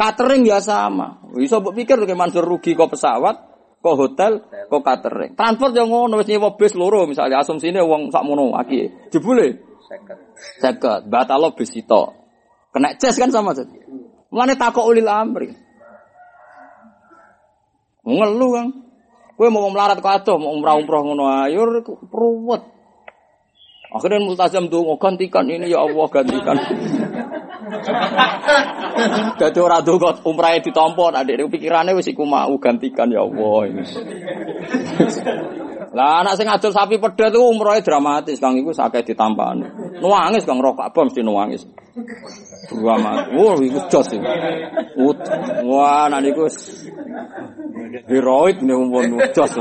[0.00, 1.20] Catering ya sama.
[1.36, 3.36] Bisa mbok pikir kayak Mansur rugi kok pesawat,
[3.84, 5.36] kok hotel, kok catering.
[5.36, 9.12] Transport yang ngono wis nyewa bis loro misalnya asumsine wong sakmono aki.
[9.12, 9.75] Jebule
[10.60, 11.00] Seket.
[11.06, 12.12] Batalo besito.
[12.74, 13.72] Kena ces kan sama saja.
[14.28, 15.54] Mulane takok ulil amri.
[18.06, 18.68] Ngeluh kan.
[19.36, 21.68] Kowe mau melarat kacau, mau umrah umrah ngono ayo
[22.08, 22.64] peruwet.
[23.92, 26.56] Akhirnya multazam tuh mau gantikan ini ya Allah gantikan.
[29.40, 33.84] Jadi orang tuh kok umrahnya ditompo, adik pikirannya iku mau gantikan ya Allah.
[35.94, 39.66] Lah anak sing adol sapi pedet itu umrohnya dramatis, Kang iku sakit ditampani.
[40.02, 41.62] Nuangis Kang rokok apa mesti nuangis.
[42.66, 43.30] Drama.
[43.36, 44.26] Wah, iku jos iki.
[45.68, 46.50] Wah, anak niku
[48.10, 49.52] heroik nih umpun jos.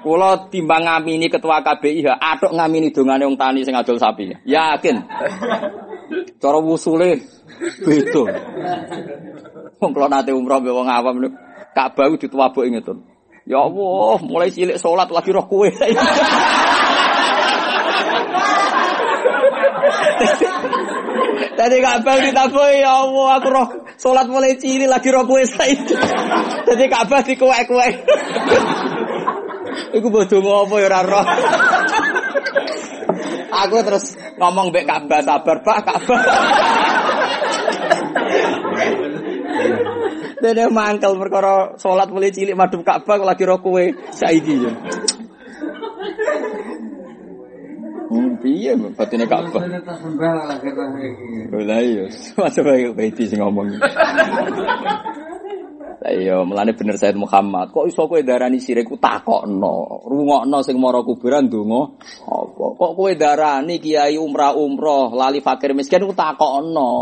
[0.00, 4.32] Kula timbang ngamini ketua KBIH, atok ngamini dongane wong tani sing adol sapi.
[4.48, 4.96] Yakin.
[6.40, 7.20] Cara wusule
[7.84, 8.22] beda.
[9.82, 11.36] Wong kula nate umroh mbek wong awam niku
[11.76, 13.04] Ka'bah dituwabuk ingetun.
[13.46, 15.70] Ya Allah, mulai cilik sholat lagi roh kue.
[21.54, 23.68] Tadi Ka'bah ditaboi ya Allah, aku roh
[24.02, 25.78] sholat mulai cilik lagi roh kue saya.
[26.66, 27.88] Jadi Ka'bah di kue kue.
[29.94, 31.26] Iku bodoh ngopo ya roh.
[33.62, 36.18] Aku terus ngomong bek Ka'bah sabar Pak Ka'bah.
[40.36, 44.72] Dene mangkel perkara salat mulai cilik madhep Ka'bah lagi ro kowe saiki ya.
[48.06, 49.64] Hmm, piye batine Ka'bah?
[51.56, 52.04] Lah iya,
[52.40, 53.80] masa bae baiti sing ngomong.
[56.04, 57.72] Lah iya, mulane bener Said Muhammad.
[57.72, 60.04] Kok iso kowe darani sirik ku takokno.
[60.04, 61.96] Rungokno sing mara kuburan ndonga
[62.28, 62.64] apa?
[62.76, 66.92] Kok kowe darani kiai umrah-umroh lali fakir miskin ku takokno.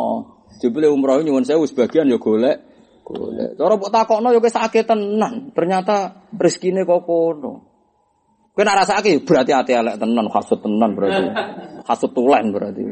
[0.63, 2.74] Jebule umroh nyuwun sewu sebagian ya golek
[3.05, 3.61] golek.
[3.61, 5.53] Cara mbok takokno ya kowe sakit tenan.
[5.53, 7.53] Ternyata rezekine kok kono.
[8.57, 11.25] Kowe nek rasake berarti ati elek tenan, hasud tenan berarti.
[11.89, 12.83] Hasud tulen berarti.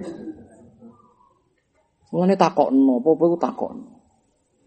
[2.12, 3.84] Mulane takokno, apa-apa iku takokno.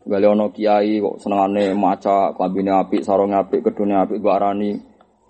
[0.05, 4.81] Gale ana kiai kok senengane maca, klambine apik, sarunge apik, kedune apik, mbok arani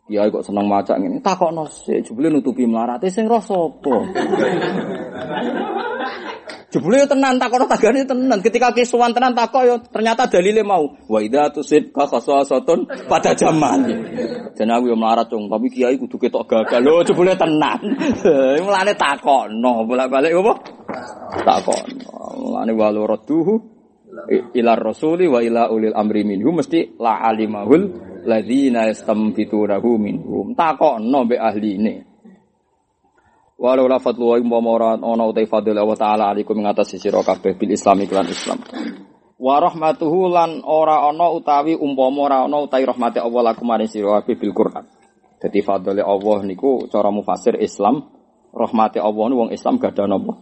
[0.06, 1.18] kiai kok seneng maca ngene.
[1.26, 3.95] Takokno sik, jebule nutupi mlarate sing roh sapa?
[6.76, 8.44] Jebule yo tenan takono tagane tenan.
[8.44, 10.91] Ketika kisuwan tenan takok yo ternyata dalile mau.
[11.07, 13.88] Wa idza tusid ka khasasatun pada zaman.
[14.60, 16.84] Dan aku yo melarat cung, tapi kiai kudu ketok gagal.
[16.84, 17.80] Lho jebule tenan.
[18.65, 20.53] Mulane takono, bolak-balik apa?
[21.48, 22.44] Takono.
[22.44, 23.74] Mulane walu radduhu
[24.56, 27.92] ila rasuli wa ila ulil amri minhum mesti la alimahul
[28.26, 30.56] ladzina yastambitunahu minhum.
[30.58, 31.94] Takono mbek ahline.
[33.56, 37.24] Walau la fadlu wa umpama ora ana utai fadil Allah taala alaikum ing atas sira
[37.24, 38.60] kabeh bil Islam iklan Islam.
[39.40, 44.20] Wa rahmatuhu lan ora ana utawi umpama ora ana utai rahmate Allah lakum maring sira
[44.20, 44.84] kabeh bil Quran.
[45.40, 48.12] Dadi fadile Allah niku cara mufasir Islam
[48.52, 50.36] rahmate Allah wong Islam gak ada napa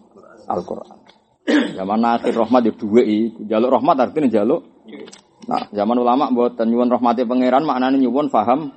[0.49, 1.02] Al-Qur'an.
[1.47, 3.49] Zaman akhir rahmat duwe iki.
[3.51, 4.63] Jaluk rahmat artinya jaluk.
[5.43, 8.71] Nah, zaman ulama mboten nyuwun rahmate pangeran maknane nyuwun paham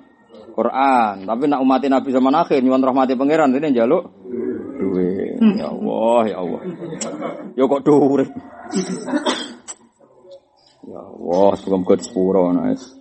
[0.56, 1.22] Quran.
[1.22, 4.10] Tapi nak umatin Nabi zaman akhir nyuwun rahmati pangeran ini jaluk
[4.82, 5.38] duwe.
[5.56, 6.60] Ya Allah, ya Allah.
[7.54, 8.26] Ya kok dhuwur.
[10.86, 12.94] Ya Allah, sebelum kau sepuro nice.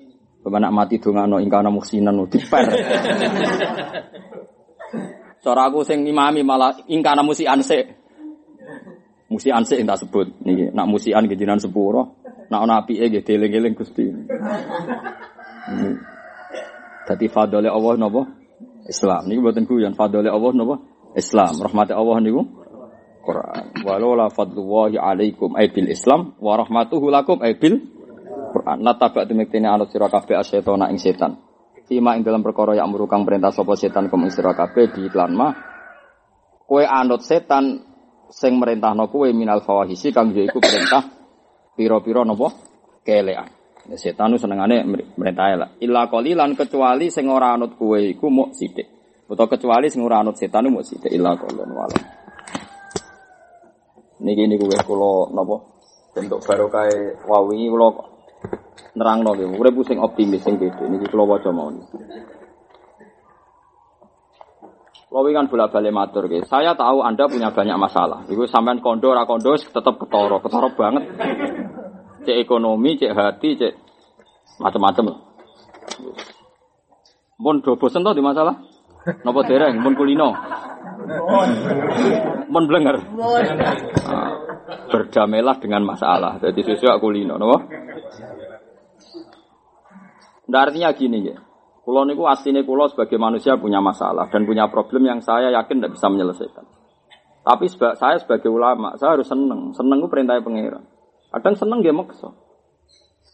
[0.45, 2.69] Pemenak mati dongano ingkana muksinan diper.
[5.41, 8.04] Cara aku sing imami malah ingkana musi anse.
[9.25, 10.27] Musi anse yang tak sebut.
[10.45, 12.21] Niki nak musian kejinan sepuro.
[12.49, 14.05] Nak ana apike nggih deling-eling Gusti.
[17.09, 18.21] Dadi fadole Allah napa?
[18.85, 19.25] Islam.
[19.25, 20.75] Niku mboten guyon fadole Allah napa?
[21.17, 21.57] Islam.
[21.57, 22.45] Rahmate Allah niku
[23.25, 23.63] Quran.
[23.81, 27.81] Walau la fadlullahi alaikum ay bil Islam wa rahmatuhu lakum ay bil
[28.53, 28.85] Quran.
[28.85, 31.41] La tabak tumiktene anut sira kabeh asyetona ing setan.
[31.89, 35.53] Fima ing dalam perkara yang merukang perintah sapa setan kum ing sira di iklan mah
[36.65, 37.94] kowe anut setan
[38.35, 41.07] sing merintahno kowe minal fawahisi kang yaiku perintah
[41.71, 42.51] pira-pira napa
[43.07, 43.47] kelean.
[43.85, 44.83] Ya, setan itu senengane
[45.15, 45.69] merintah lah.
[45.79, 48.91] Illa qalilan kecuali sing ora anut kowe iku muk sithik.
[49.31, 51.99] Utawa kecuali sing ora anut setan muk sithik illa qalilan wala.
[54.19, 55.55] Niki niku wis kula napa
[56.11, 56.91] bentuk barokah
[57.23, 57.87] wau wingi kula
[58.99, 59.47] nerangno nggih.
[59.55, 61.87] Urip sing optimis sing beda niki kula waca mawon.
[65.15, 66.43] Kula kan bolak-balik matur nggih.
[66.43, 68.27] Saya tahu Anda punya banyak masalah.
[68.27, 71.03] Iku sampean kondo ora kondo tetep ketara, ketara banget
[72.27, 73.79] cek ekonomi, cek hati, cek
[74.59, 75.15] macam-macam.
[77.39, 78.59] Mun do bosen di masalah?
[79.23, 79.79] Napa dereng?
[79.79, 80.35] Mun kulino.
[82.51, 82.99] Mun blenger.
[83.15, 84.31] Nah,
[84.91, 86.43] berdamailah dengan masalah.
[86.43, 87.63] Jadi sesuai kulino, napa?
[90.51, 91.44] Nah, artinya gini ya.
[91.85, 95.93] Kulo niku aslinya kulo sebagai manusia punya masalah dan punya problem yang saya yakin tidak
[95.93, 96.65] bisa menyelesaikan.
[97.45, 99.69] Tapi saya sebagai ulama, saya harus seneng.
[99.77, 100.81] Seneng itu perintah pangeran.
[101.29, 102.33] Kadang seneng dia maksa.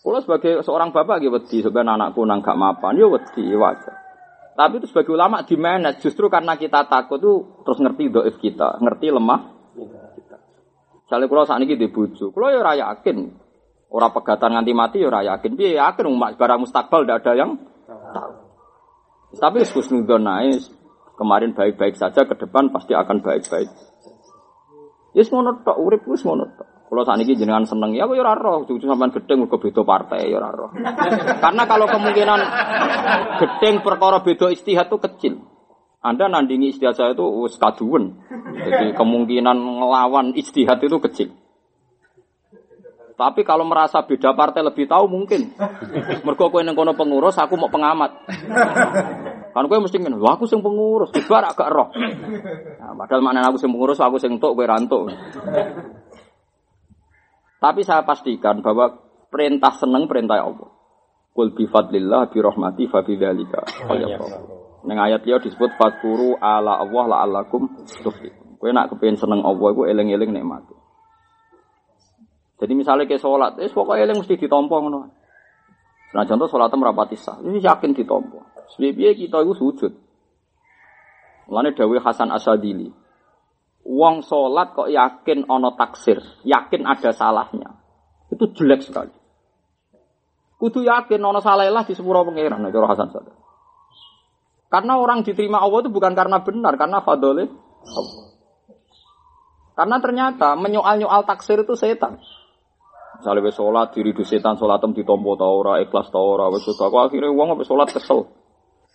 [0.03, 3.95] Kalau sebagai seorang bapak gitu wedi sebenarnya anakku nang gak mapan, ya wedi wajar.
[4.51, 8.83] Tapi itu sebagai ulama di mana justru karena kita takut tuh terus ngerti doif kita,
[8.83, 9.41] ngerti lemah.
[11.07, 13.31] Misalnya kalau saat ini di buju, kalau ya raya yakin,
[13.95, 17.51] orang pegatan nganti mati ya raya yakin, dia yakin umat barang mustakbal tidak ada yang
[18.11, 18.40] tahu.
[19.31, 20.59] Tapi khusnudon naik,
[21.15, 23.69] kemarin baik-baik saja, ke depan pasti akan baik-baik.
[25.11, 26.67] Ya semono tok, urip wis ngono tok.
[26.91, 28.67] Kalau saat ini jenengan seneng ya, ya roh.
[28.67, 30.75] Cucu sampean gedeng ke beda partai ya roh.
[31.39, 32.39] Karena kalau kemungkinan
[33.39, 35.33] gedeng perkara beda istihad itu kecil.
[36.03, 37.55] Anda nandingi istihad saya itu wis.
[37.55, 41.31] Jadi kemungkinan ngelawan istihad itu kecil.
[43.15, 45.51] Tapi kalau merasa beda partai lebih tahu mungkin.
[46.25, 48.11] Mergo kowe ning kono pengurus, aku mau pengamat.
[49.51, 51.91] Kan kowe mesti ngene, aku sing pengurus, kibar agak roh.
[52.79, 55.11] Nah, padahal maknanya aku sing pengurus, aku sing entuk kowe rantuk.
[57.61, 58.89] Tapi saya pastikan bahwa
[59.29, 60.69] perintah seneng perintah Allah.
[61.31, 63.63] Kul bi fadlillah bi rahmati fa bi dzalika
[64.81, 67.69] Neng ayat dia disebut fadkuru ala Allah la alakum
[68.01, 68.57] tuflihun.
[68.57, 70.65] Kowe nak kepengin seneng Allah iku eling-eling nikmat.
[72.61, 74.99] Jadi misalnya ke sholat, eh pokoknya eling mesti ditompo ngono.
[76.13, 78.45] Nah contoh sholat merapati sah, ini yakin ditompo.
[78.77, 79.93] Sebab kita itu sujud.
[81.49, 82.93] Mulane dawuh Hasan Asadili.
[83.81, 87.81] Wong salat kok yakin ana taksir, yakin ada salahnya.
[88.29, 89.11] Itu jelek sekali.
[90.61, 93.41] Kudu yakin ana salah di sepuro pangeran cara Hasan Asadili.
[94.71, 97.51] Karena orang diterima Allah itu bukan karena benar, karena fadolin.
[99.75, 102.21] Karena ternyata menyoal-nyoal taksir itu setan.
[103.21, 106.89] Misalnya wis sholat diri di setan sholatem ditompo ta ora, ikhlas ta ora, wis sudah
[106.89, 108.33] akhirnya uang habis sholat kesel.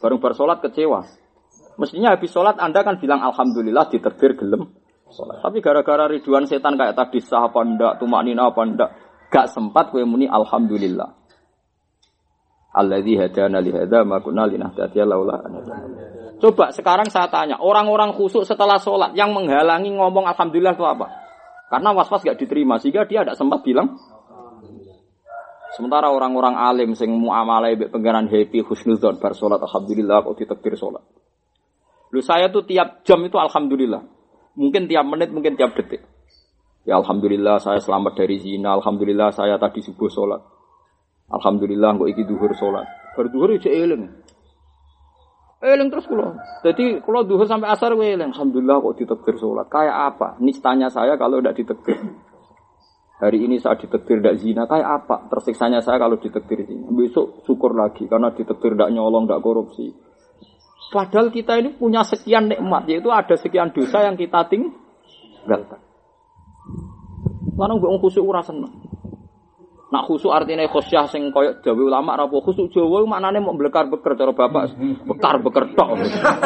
[0.02, 1.06] Bareng bar sholat kecewa.
[1.78, 4.74] Mestinya habis sholat Anda kan bilang alhamdulillah diterbir gelem
[5.14, 5.46] sholat.
[5.46, 8.90] Tapi gara-gara riduan setan kayak tadi sah apa ndak, tumak nina apa ndak,
[9.30, 11.06] gak sempat kue muni alhamdulillah.
[12.74, 15.38] Alladzi hadana li hadza ma kunna linahtadiya laula
[16.42, 21.06] Coba sekarang saya tanya, orang-orang khusuk setelah sholat yang menghalangi ngomong alhamdulillah itu apa?
[21.70, 24.15] Karena was-was gak diterima sehingga dia tidak sempat bilang
[25.76, 31.04] Sementara orang-orang alim sing muamalah mbek pangeran happy husnuzon bar salat alhamdulillah kok ditekbir salat.
[32.16, 34.00] Lu saya tuh tiap jam itu alhamdulillah.
[34.56, 36.00] Mungkin tiap menit, mungkin tiap detik.
[36.88, 40.40] Ya alhamdulillah saya selamat dari zina, alhamdulillah saya tadi subuh salat.
[41.28, 42.88] Alhamdulillah kok iki duhur salat.
[43.12, 44.08] Bar duhur ijo eling.
[45.60, 46.40] Eling terus kula.
[46.64, 48.32] Jadi kalau duhur sampai asar eling.
[48.32, 49.68] Alhamdulillah kok ditekbir salat.
[49.68, 50.28] Kayak apa?
[50.40, 52.00] Nistanya saya kalau tidak ditekbir.
[53.16, 55.24] Hari ini saat ditektir tidak zina, kayak apa?
[55.32, 56.84] Tersiksanya saya kalau ditektir zina.
[56.93, 59.97] Besok syukur lagi karena ditektir tidak nyolong, tidak korupsi.
[60.93, 65.80] Padahal kita ini punya sekian nikmat, yaitu ada sekian dosa yang kita tinggalkan.
[67.56, 68.84] Lalu gue khusyuk ura seneng.
[69.86, 74.36] Nak khusyuk artinya khosyah sing koyok dawe ulama rapo khusyuk Jawa maknane mau bekar-beker cara
[74.36, 74.76] bapak
[75.09, 75.90] bekar-beker tok.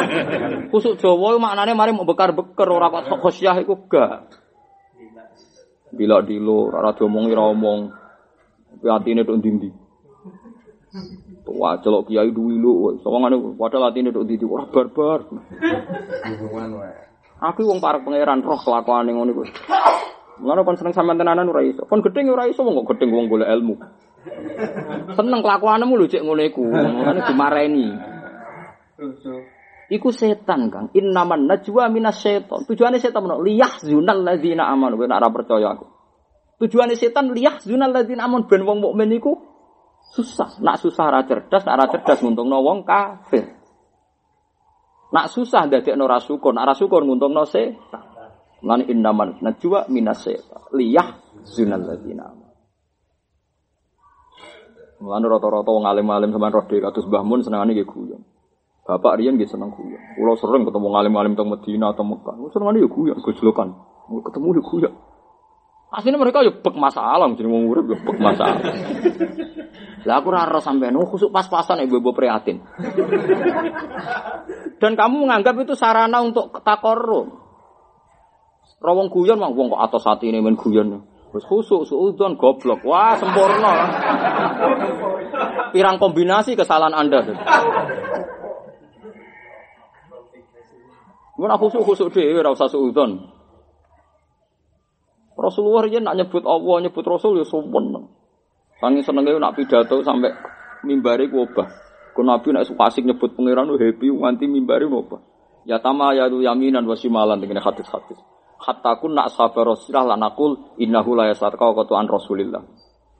[0.71, 4.40] khusyuk Jawa maknane mari mau bekar-beker ora kok khosyah iku gak.
[5.91, 7.79] Bila dilo, rara diomongi ra omong.
[8.71, 9.69] Tapi atine tok ndi
[11.51, 15.19] Wah, celok kiai duwi lu, sawangane padahal atine tok ndi ora barbar.
[17.41, 19.43] Aku wong parek pangeran roh kelakuane ngono iku.
[20.41, 21.89] Mulane kon seneng sampean tenanan ora iso.
[21.89, 23.75] Kon gedeng ora iso wong kok gedeng wong golek ilmu.
[25.17, 26.65] Seneng kelakuanmu lho cek ngono iku.
[26.69, 27.87] Mulane dimareni.
[29.91, 30.87] Iku setan kang.
[30.95, 32.63] Innaman najwa minas setan.
[32.63, 33.43] Tujuannya setan mana?
[33.43, 34.95] Liyah zunal ladzina aman.
[34.95, 35.83] Gue nak percaya aku.
[36.63, 38.47] Tujuannya setan liyah zunal ladzina aman.
[38.47, 39.35] Ben wong mukmin iku
[40.15, 40.63] susah.
[40.63, 43.51] Nak susah ra cerdas, nak ra cerdas nguntungno wong kafir.
[45.11, 48.07] Nak susah dadekno ra syukur, nak ra syukur nguntungno setan.
[48.63, 50.71] Lan innaman najwa minas setan.
[50.71, 52.47] Liyah zunal ladzina aman.
[55.03, 58.30] Mulane rata-rata wong alim-alim sampean roh dhewe kados Mbah Mun senengane guyon.
[58.81, 60.01] Bapak Rian gitu seneng guyon.
[60.17, 62.33] Kulo sering ketemu ngalim-ngalim teng Medina atau Mekah.
[62.49, 63.69] Seneng ya guyon, gojlokan.
[64.25, 64.93] Ketemu ya guyon.
[65.91, 68.63] Aslinya mereka ya bek masalah, jadi mau ngurip ya bek masalah.
[70.07, 72.63] Lah aku raro sampean, oh khusuk pas-pasan ibu-ibu prihatin.
[74.81, 77.37] Dan kamu menganggap itu sarana untuk takorum.
[78.81, 81.05] Rawong guyon mah wong kok atas hati ini main guyon.
[81.35, 82.81] Wis khusuk suudon goblok.
[82.87, 83.73] Wah, sempurna.
[85.75, 87.19] Pirang kombinasi kesalahan Anda.
[91.41, 93.17] Mun khusuk khusuk dhewe ora usah suudon.
[95.33, 97.97] Rasulullah ya nak nyebut Allah, nyebut Rasul ya sumpun.
[98.77, 100.29] Sangi senenge nak pidato sampai
[100.85, 101.65] mimbari ku obah.
[102.13, 105.17] Ku Nabi nak suka asik nyebut pangeran happy nganti mimbari obah.
[105.65, 108.21] Ya tama ya lu yaminan wa simalan dengan hadis-hadis.
[108.61, 112.61] Hatta kun nak sabar Rasulullah lan aqul innahu la yasarqa wa an Rasulillah.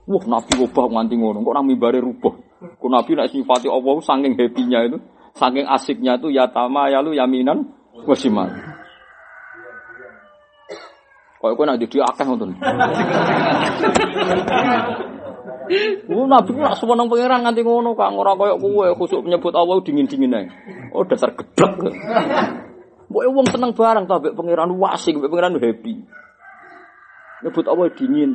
[0.06, 2.34] Wah, Nabi obah nganti ngono, kok nang mimbari rubah.
[2.78, 4.98] Ku Nabi nak sifati Allah saking happy-nya itu,
[5.34, 8.50] saking asiknya itu ya tama ya lu yaminan Wasiman.
[11.42, 12.54] Kok kowe nak jadi akeh ngoten.
[16.06, 20.38] Ku nabi nak suweneng pangeran nganti ngono Kang, ora koyo kowe khusuk menyebut Allah dingin-dingin
[20.38, 20.46] ae.
[20.94, 21.98] Oh dasar gedhek.
[23.10, 25.94] Mbok wong seneng barang to mbek pangeran wasik, mbek pangeran happy.
[27.42, 28.32] Nyebut Allah dingin.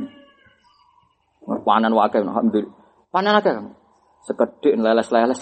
[1.46, 2.74] Panen wae alhamdulillah.
[3.14, 3.54] Panen akeh
[4.26, 5.38] Sekedek leles-leles.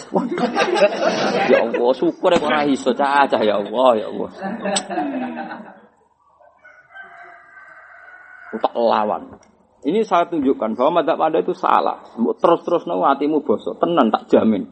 [1.49, 4.29] ya Allah, syukur ya ora iso cacah ya Allah, ya Allah.
[8.61, 9.41] Tak lawan.
[9.85, 12.13] Ini saya tunjukkan bahwa madzhab Anda itu salah.
[12.13, 14.69] Terus-terus nang hatimu bosok, tenan tak jamin.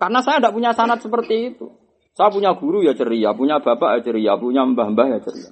[0.00, 1.68] Karena saya tidak punya sanat seperti itu.
[2.16, 5.50] Saya punya guru ya ceria, punya bapak ya ceria, punya mbah-mbah ya ceria.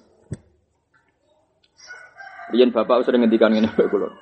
[2.56, 4.12] Rian bapak sering ngendikan ngene kula.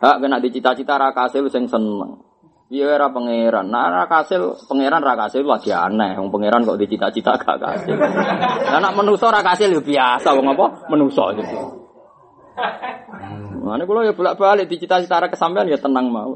[0.00, 2.20] Hak kena dicita-cita ra kasil sing seneng.
[2.66, 3.70] Iya era pangeran.
[3.70, 6.18] Nah, ra kasil pangeran ra kasil lagi aneh.
[6.18, 7.94] Wong pangeran kok dicita-cita gak kasil.
[8.74, 10.90] Nah, nak menusa ra kasil ya biasa wong apa?
[10.90, 11.86] Menusa gitu.
[13.62, 16.34] Mana kula ya bolak-balik dicita-cita ra kesampean ya tenang mau.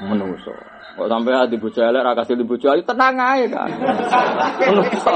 [0.00, 0.56] Menungso.
[0.92, 3.68] Kok sampai hati bojo elek ra kasih di bojo ayu tenang ae kan.
[4.72, 5.14] Menungso.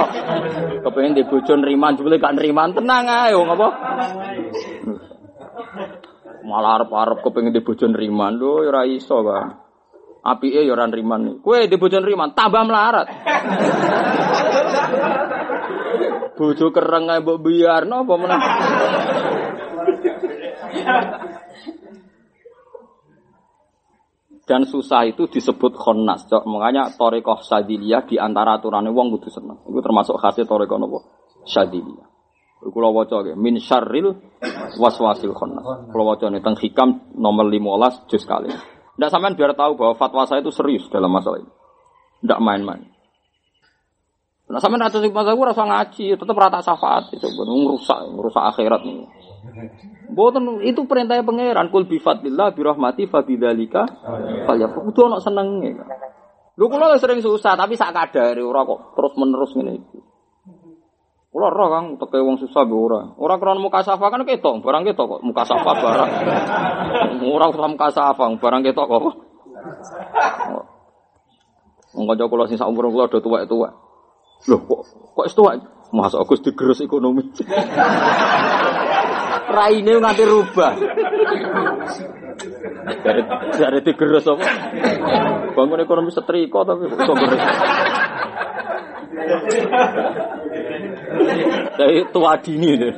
[0.85, 3.69] Kepengin di bojo nriman jebule gak nriman tenang ae wong apa?
[6.47, 9.67] Malah arep-arep kepengin di bojo nriman lho ya ora iso kan.
[10.23, 11.43] Apike ya ora nriman.
[11.43, 13.07] Kowe di bojo nriman tambah melarat.
[16.39, 18.15] Bojo kereng ae mbok biarno apa.
[24.47, 26.31] Dan susah itu disebut khonnas.
[26.31, 29.59] Makanya torikoh sadiliyah di antara aturannya wong kudu seneng.
[29.67, 30.99] Itu termasuk khasnya torikoh nopo
[31.43, 32.16] sadiliyah.
[32.57, 34.17] Kulo waca nggih min syarril
[34.81, 35.93] waswasil khonnas.
[35.93, 38.49] Kulo waca nih teng hikam nomor 15 juz kali.
[38.97, 41.53] Ndak sampean biar tahu bahwa fatwa saya itu serius dalam masalah ini.
[42.25, 42.83] Ndak main-main.
[44.47, 49.05] Nah sampean atus masalah rasa ngaji, tetap rata syafaat itu merusak, merusak akhirat nih.
[50.07, 53.85] Boten itu perintah pangeran kul bi fadlillah bi rahmati fa bidzalika
[54.55, 55.77] ya kudu ono senenge.
[56.57, 59.83] Lho kula sering susah tapi sak kadare ora kok terus menerus ngene.
[61.37, 63.13] Kula ora Kang teke wong susah be ora.
[63.21, 66.11] Ora krana muka safa kan ketok, barang ketok kok muka safa barang.
[67.37, 69.05] Ora usah muka safa, barang ketok kok.
[71.93, 73.69] Wong kanca kula sing sak umur kula do tuwek-tuwek.
[74.49, 74.81] Loh kok
[75.13, 75.61] kok tuwek?
[75.93, 77.29] Masa Agus digerus ekonomi.
[79.61, 80.73] Raine nganti rubah.
[83.05, 83.23] Dari
[83.61, 84.45] dari digerus apa?
[85.53, 87.45] Bangun ekonomi setrika tapi kok gerus.
[91.77, 92.95] Dari tua dini deh.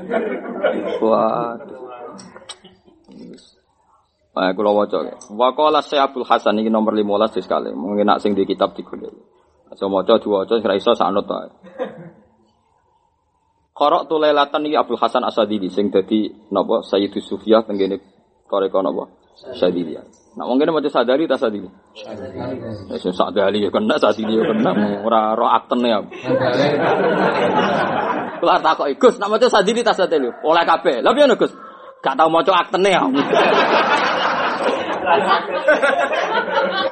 [1.03, 1.59] Wah.
[4.39, 4.99] Nah, kula waca.
[5.35, 7.74] Wa qala Syekh Hasan ini nomor 15 sekali.
[7.74, 9.11] Mungkin nak sing di kitab digolek.
[9.69, 11.51] Aja maca diwaca ora iso sanut wae.
[13.74, 18.03] Korok tu lelatan iki Abdul Hasan Asadili sing dadi napa Sayyidus Sufiyah tenggene
[18.49, 19.07] koreko napa
[19.55, 19.95] Sadili.
[20.39, 21.66] Nah wong kene maca sadari ta sadili.
[21.98, 22.62] Sadali.
[22.94, 24.70] Wis sadali ya kena sadili ya kena
[25.02, 25.98] ora ro aktene ya.
[28.39, 30.31] Kula takoki Gus nak maca sadili ta sadili.
[30.47, 31.02] Oleh kabeh.
[31.02, 31.51] Lah piye Gus?
[31.98, 33.02] Gak tau maca aktene ya.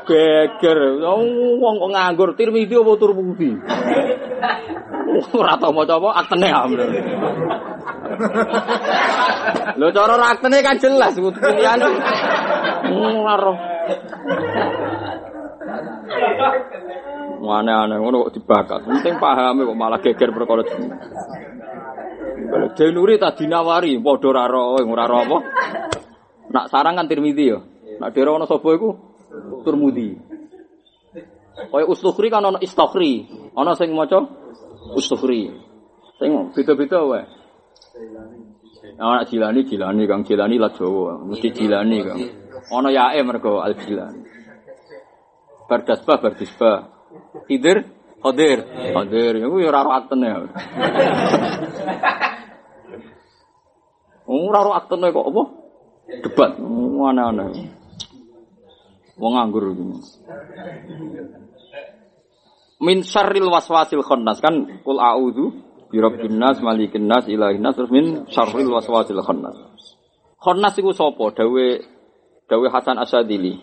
[0.07, 3.51] Geger, wong kok nganggur Tirmidzi apa Turmudi?
[5.35, 6.87] Ora tau maca apa aktene amre.
[9.77, 11.81] Lho cara aktene kan jelas pilihan.
[12.87, 13.37] Ora
[17.47, 18.81] Aneh-aneh ngono kok dibakat.
[18.85, 20.93] Penting paham kok malah geger perkara jeneng.
[22.75, 25.39] Denuri tak dinawari ora ora ora apa.
[26.47, 27.59] Nak sarang kan Tirmidzi ya.
[28.01, 28.97] Nak dhewe ana sapa iku?
[29.65, 30.17] Turmudi.
[31.57, 33.29] Kaya Ustukhri kan ana Istakhri.
[33.57, 34.29] Ana sing maca
[34.93, 35.53] Ustukhri.
[36.21, 37.25] Sing beda-beda wae.
[39.01, 42.21] Ana Jilani Jilani Kang Jilani lah Jawa, mesti Jilani Kang.
[42.73, 44.21] Ana yae mergo Al Jilani.
[45.67, 46.79] Bardasbah Bardisbah.
[47.49, 47.85] Khidir
[48.21, 50.29] Khadir Khadir iku ya ora ro aktene.
[54.27, 55.43] Ora ro aktene kok apa?
[56.23, 56.53] Debat.
[56.57, 57.76] Aneh-aneh.
[59.17, 59.73] Wong nganggur.
[62.77, 65.57] Min syarril waswasil khannas kan kul a'udzu
[65.89, 69.57] bi rabbin nas malikin nas ilahin nas terus min syarril waswasil khannas.
[70.37, 71.33] Khannas iku sapa?
[71.33, 71.67] Dawe
[72.45, 73.57] dawe Hasan Asadili.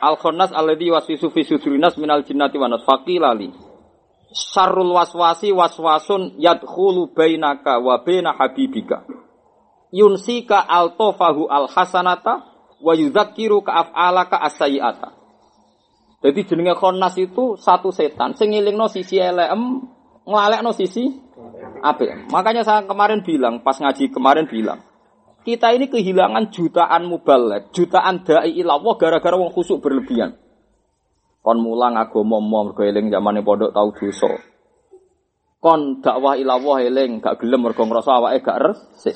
[0.00, 3.52] Al khannas alladhi waswisu fi sudurinas minal jinnati wa nas faqilali.
[4.32, 9.04] Syarrul waswasi waswasun yadkhulu bainaka wa baina habibika.
[9.92, 15.08] Yunsika altofahu al hasanata wa yudzakiru ka af'alaka as-sayyi'ata.
[16.24, 19.84] Jadi jenenge khonnas itu satu setan sing ngelingno sisi elem,
[20.26, 21.06] nglalekno sisi
[21.84, 22.32] apik.
[22.32, 24.82] Makanya saya kemarin bilang, pas ngaji kemarin bilang,
[25.46, 30.34] kita ini kehilangan jutaan mubalek, jutaan dai ilawah gara-gara wong khusuk berlebihan.
[31.46, 34.34] Kon mulang agama mau mergo eling zamane pondok tau dosa.
[35.62, 39.14] Kon dakwah ilawah eling gak gelem mergo ngrasa awake gak resik.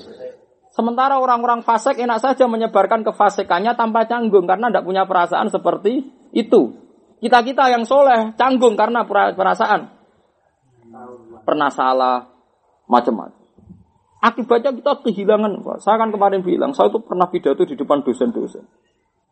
[0.80, 6.72] Sementara orang-orang fasik enak saja menyebarkan kefasikannya tanpa canggung karena tidak punya perasaan seperti itu.
[7.20, 9.92] Kita-kita yang soleh canggung karena perasaan.
[11.44, 12.32] Pernah salah,
[12.88, 13.36] macam-macam.
[14.24, 15.60] Akibatnya kita kehilangan.
[15.84, 18.64] Saya kan kemarin bilang, saya itu pernah pidato di depan dosen-dosen.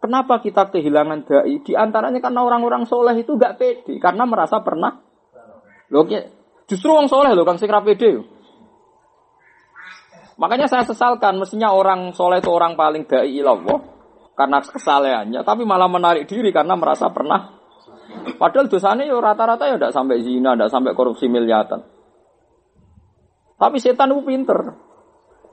[0.04, 1.64] Kenapa kita kehilangan dai?
[1.64, 3.96] Di antaranya karena orang-orang soleh itu gak pede.
[3.96, 5.00] Karena merasa pernah.
[5.88, 6.04] Loh,
[6.68, 8.20] justru orang soleh loh, Kang Sikra pede.
[10.38, 13.82] Makanya saya sesalkan, mestinya orang soleh itu orang paling dai ilallah
[14.38, 17.58] karena kesalehannya, tapi malah menarik diri karena merasa pernah.
[18.38, 21.82] Padahal dosanya ya rata-rata ya tidak sampai zina, tidak sampai korupsi miliatan.
[23.58, 24.58] Tapi setan itu pinter.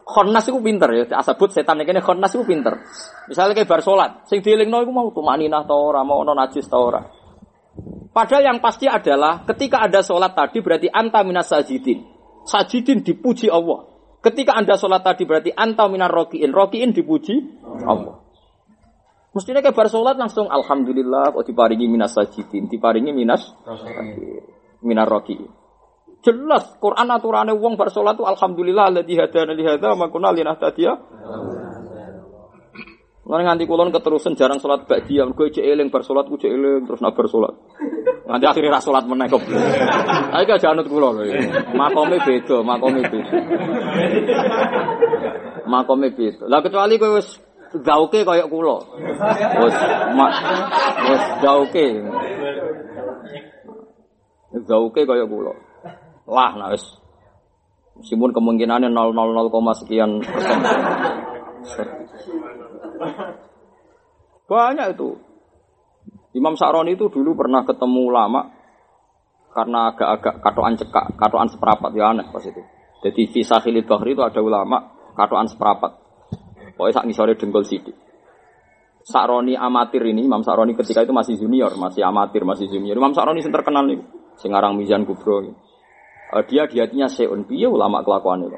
[0.06, 2.78] Khonnas itu pinter ya, asabut setan ini khonnas itu pinter.
[3.26, 6.78] Misalnya kayak bar sholat, sing dielingno iku mau tumaninah ta ora, mau ono najis ta
[6.78, 7.02] ora.
[8.14, 12.06] Padahal yang pasti adalah ketika ada sholat tadi berarti anta minas sajidin.
[12.45, 13.94] Sajidin dipuji Allah.
[14.26, 16.49] Ketika anda sholat tadi berarti anta minar rokiin.
[16.49, 18.26] Rokiin dipuji Allah.
[19.38, 22.65] Mestinya kayak sholat langsung Alhamdulillah kok diparingi minas sajidin.
[22.65, 23.53] Diparingi minas
[24.81, 25.45] minar rokiin.
[26.26, 30.97] Jelas Quran aturannya wong bar salat alhamdulillah alladzi hadana li hadza wa kunna linahtadiya.
[33.26, 37.02] Lan nganti kulon keterusan jarang salat ba'diyah, mergo cek eling bar salat cek eling terus
[37.02, 37.57] nak bar salat.
[38.30, 39.26] Nganti akhirnya ra salat meneh.
[40.30, 41.26] Ayo gak janut kula lho.
[41.73, 43.38] Makome beda, makome beda.
[45.65, 46.45] Makome beda.
[46.45, 47.41] Lah kecuali kowe wis
[47.81, 48.77] zauke kaya kula.
[49.57, 49.77] Wis
[51.10, 51.88] wis zauke.
[54.69, 55.53] Zauke kaya kula.
[56.30, 56.85] Lah, nah wis.
[57.97, 60.60] Meskipun kemungkinannya 000, sekian persen.
[64.49, 65.09] Banyak itu.
[66.35, 68.51] Imam Sa'roni itu dulu pernah ketemu ulama
[69.55, 72.59] karena agak-agak katoan cekak, katoan seperapat ya aneh pas itu.
[72.99, 74.84] Jadi di Sahilid Bahri itu ada ulama
[75.15, 75.95] katoan seperapat.
[76.76, 77.95] Pokoknya sak ngisore dengkul sidik.
[79.05, 82.97] Sa'roni amatir ini, Imam Sa'roni ketika itu masih junior, masih amatir, masih junior.
[82.99, 84.01] Imam Sa'roni yang terkenal nih,
[84.35, 85.45] Singarang Mizan Kubro.
[85.45, 85.55] Gitu
[86.31, 88.57] uh, dia di hatinya seun piye ulama kelakuan itu.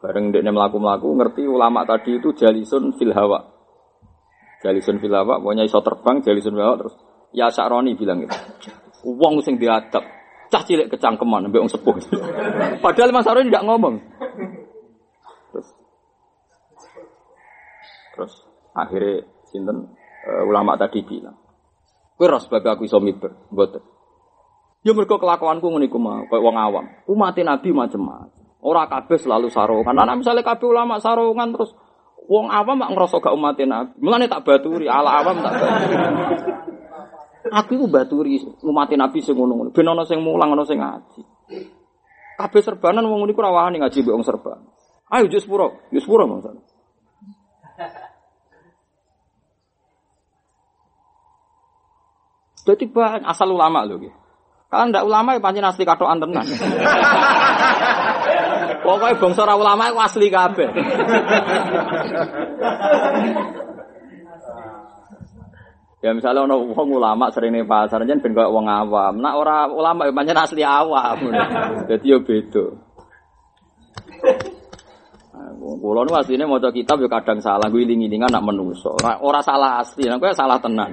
[0.00, 3.52] Bareng dia melaku melaku ngerti ulama tadi itu jalisun fil hawa.
[4.64, 6.94] Jalisun fil hawa, pokoknya iso terbang jalisun fil hawa terus
[7.36, 8.32] ya Sa'roni bilang itu.
[9.04, 10.00] Uang sing diadab,
[10.48, 11.96] cah cilik kecangkeman mbek wong sepuh.
[12.84, 13.94] Padahal Mas Sa'roni tidak ngomong.
[15.52, 15.68] Terus
[18.16, 18.32] terus
[18.72, 19.84] akhirnya sinten
[20.24, 21.36] uh, ulama tadi bilang,
[22.16, 23.84] "Kowe ras sebab aku iso miber, mboten."
[24.80, 26.88] Ya mergo kelakuanku ngene iku mah, koyo wong awam.
[27.04, 28.39] Umat Nabi macam-macam.
[28.60, 29.96] Ora kabeh selalu sarungan.
[29.96, 31.72] Ana misalnya kabeh ulama sarungan terus
[32.28, 33.96] wong awam mak ngrasa gak umat Nabi.
[33.98, 35.96] Mulane tak baturi, ala awam tak baturi.
[37.50, 39.72] Aku iku baturi umat Nabi sing ngono-ngono.
[39.72, 41.20] Ben ana sing mulang, ana sing ngaji.
[42.36, 44.60] Kabeh serbanan wong niku ora wani ngaji mbek wong serban.
[45.10, 46.54] Ayo jus pura, jus pura mangsa.
[52.60, 52.92] Jadi
[53.24, 53.98] asal ulama loh.
[54.70, 56.46] Kalau ndak ulama ya pancen asli katokan tenan.
[58.90, 60.68] Pokoknya bangsa ora ulama itu asli kabeh.
[66.00, 69.20] Ya misalnya ono wong ulama sering ning pasar jen ben koyo wong awam.
[69.20, 71.30] Nak ora ulama ya pancen asli awam.
[71.86, 72.66] Dadi yo beda.
[75.60, 78.96] Kulo nu asline maca kitab yo kadang salah, gue iling-ilingan nak menungso.
[79.00, 80.92] Ora, ora salah asli, nek kowe salah tenan.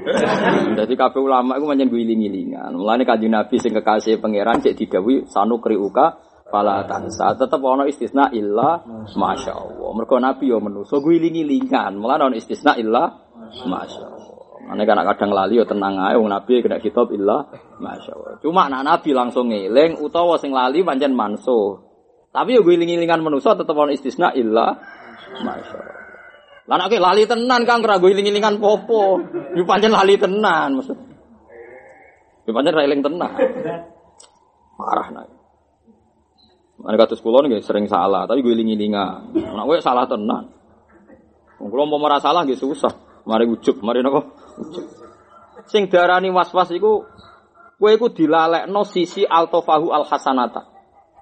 [0.76, 2.76] Dadi kabeh ulama iku pancen gue iling-ilingan.
[2.76, 7.36] Mulane kanjeng Nabi sing kekasih pangeran cek didhawuhi sanu kriuka fala tansa.
[7.36, 8.82] Tetep ana istisna illa
[9.16, 9.90] masyaallah.
[9.96, 12.00] Mergo Nabi yo menungso gue iling-ilingan.
[12.00, 13.12] Mulane ana istisna illa
[13.68, 14.26] masyaallah.
[14.68, 17.48] Mane kan kadang lali yo tenang ae wong Nabi kena kitab illa
[17.80, 18.44] masyaallah.
[18.44, 21.88] Cuma nak Nabi langsung ngeling utawa sing lali pancen mansuh.
[22.36, 24.76] Tapi yo giling-gilingan manusa tetep ana istisna illa
[25.40, 25.96] masyaallah.
[26.68, 29.24] Lah nek lali tenan Kang kira giling-gilingan popo.
[29.56, 31.00] Yo pancen lali tenan maksud.
[32.44, 33.32] Yo pancen ra eling tenan.
[34.76, 35.37] Marah nek.
[36.78, 39.34] Mana kados kula nggih sering salah, tapi giling-gilingan.
[39.34, 40.54] Nek kowe salah tenan.
[41.58, 43.24] Wong mau merasa salah nggih susah.
[43.26, 44.24] Mari ujug, mari napa?
[44.62, 44.86] Ujug.
[45.68, 47.02] Sing darani was-was iku
[47.82, 50.78] kowe iku dilalekno sisi altofahu al hasanata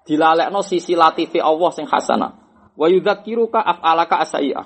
[0.06, 2.32] dilalekno sisi latifi Allah sing hasanah.
[2.77, 4.65] Wa yudzakiruka af'alaka asai'ah.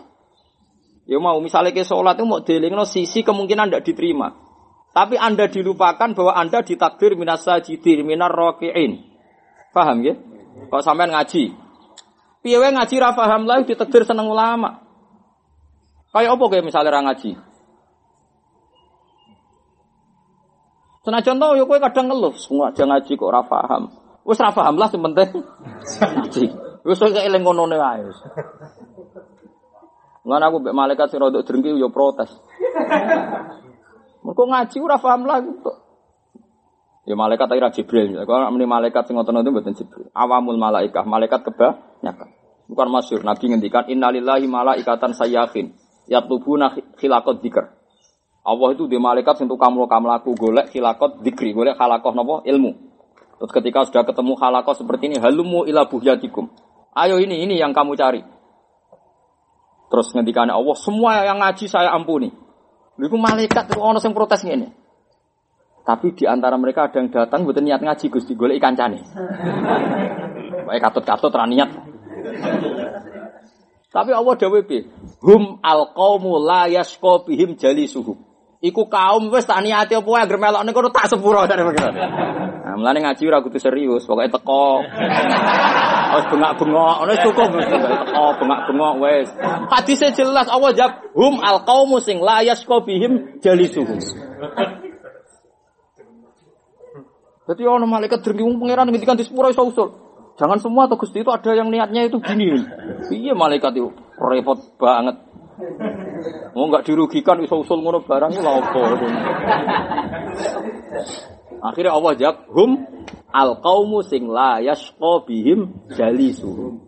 [1.10, 4.30] Ya mau misalnya ke sholat itu mau dilingno sisi kemungkinan tidak diterima.
[4.94, 9.10] Tapi Anda dilupakan bahwa Anda ditakdir minas sajidin, minar roki'in.
[9.74, 10.18] Paham ya?
[10.68, 11.56] Kalau sampean ngaji.
[12.44, 14.84] Piye ngaji ra paham lah ditakdir seneng ulama.
[16.11, 17.31] Kayak apa kayak misalnya orang ngaji?
[21.06, 23.94] Senajan tau ya kowe kadang ngeluh, semua aja ngaji kok ora paham.
[24.27, 25.31] Wis ra paham lah sing penting
[25.99, 26.45] ngaji.
[26.84, 28.19] Wis kok eling ngono wae wis.
[30.27, 32.30] Ngan aku mbek malaikat sing rodok drengki yo protes.
[34.26, 35.77] Mergo ngaji ora paham lah kok.
[37.08, 38.18] Ya malaikat ira Jibril.
[38.28, 40.08] Kalau meni malaikat sing ngoten itu mboten Jibril.
[40.12, 42.30] Awamul malaikat, malaikat kebanyakan.
[42.70, 43.22] Bukan masyur.
[43.26, 45.74] Nabi ngendikan innalillahi malaikatan sayyahin.
[46.10, 47.66] Yatlubuna khilaqat dzikr.
[48.46, 52.72] Allah itu di malaikat sing tukang mlaku golek khilaqat dzikri, golek khalakoh napa ilmu.
[53.40, 56.52] Terus ketika sudah ketemu halakoh seperti ini, halumu ila buhyatikum.
[56.92, 58.20] Ayo ini, ini yang kamu cari.
[59.90, 62.30] Terus ngendikan Allah, semua yang ngaji saya ampuni.
[63.00, 64.68] Lalu malaikat itu orang yang protes ini.
[65.86, 69.02] Tapi di antara mereka ada yang datang buat niat ngaji Gusti golek ikan cane.
[70.68, 71.70] Baik katut-katut ra niat.
[73.90, 74.86] Tapi Allah dawuh piye?
[75.26, 78.30] Hum alqaumu la yasqa bihim jalisuhum.
[78.60, 81.96] Iku kaum wis tak niati apa wae anggere melokne kono tak sepuro dari pengiran.
[81.96, 84.84] Nah, mulane ngaji ora kudu serius, pokoke teko.
[86.10, 89.28] Wis bengak-bengok, ngono wis cukup wis teko bengak-bengok wis.
[89.72, 93.96] Hadise jelas Allah jawab hum alqaumu sing la yasqa bihim jalisuhum.
[97.50, 99.90] Jadi orang malaikat dengki pangeran ngendikan di sepuro iso usul.
[100.38, 102.54] Jangan semua atau Gusti itu ada yang niatnya itu gini.
[103.10, 103.90] Iya malaikat itu
[104.22, 105.18] repot banget.
[106.54, 108.82] Mau nggak dirugikan iso usul ngono barang itu apa?
[111.60, 112.72] Akhirnya Allah jawab, hum
[113.34, 116.86] al qaumu sing la yasqa bihim jalisuhum.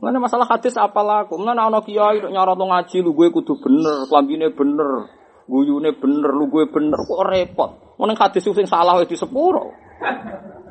[0.00, 5.12] Mana masalah hadis apalah, mana ana kiai nyarat ngaji lu gue kudu bener, klambine bener,
[5.50, 7.70] guyune bener, lu gue bener, kok repot.
[7.98, 9.74] Mana hadis sing salah di sepuro.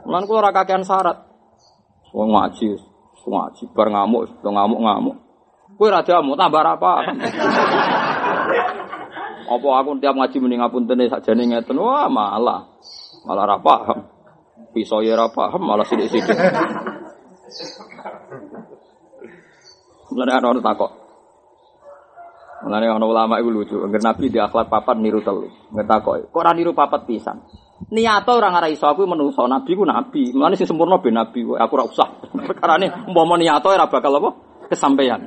[0.07, 1.19] Mana kula ora kakean syarat.
[2.15, 2.80] Wong ngaji,
[3.27, 5.18] ngaji bar ngamuk, ngamuk-ngamuk.
[5.77, 6.91] Kowe ra jamu tambah apa?
[9.49, 12.69] Apa aku tiap ngaji mending ngapuntene sakjane ngeten, wah malah.
[13.26, 13.99] Malah ra paham.
[14.73, 16.38] Pisau ya ra paham, malah sithik-sithik.
[20.10, 20.91] Mulane orang takok.
[22.60, 25.48] Mulane ana ulama iku lucu, angger Nabi di akhlak papat niru telu.
[25.72, 27.40] Ngetakok, kok ora niru papat pisan?
[27.88, 30.36] Niato orang arah iso aku menungso nabi ku nabi.
[30.36, 32.10] Mulane sing sempurna ben nabi aku ora usah.
[32.52, 34.30] Perkarane umpama niato ora bakal apa?
[34.68, 35.23] Kesampaian.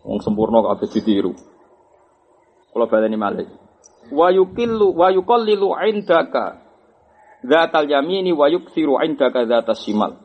[0.00, 1.36] Wong sempurna kok ape ditiru.
[2.72, 3.48] Kula baleni malih.
[4.08, 6.64] Wa yukillu wa yuqallilu indaka
[7.44, 10.23] dzatal yamini wa yuksiru indaka dzatas shimal.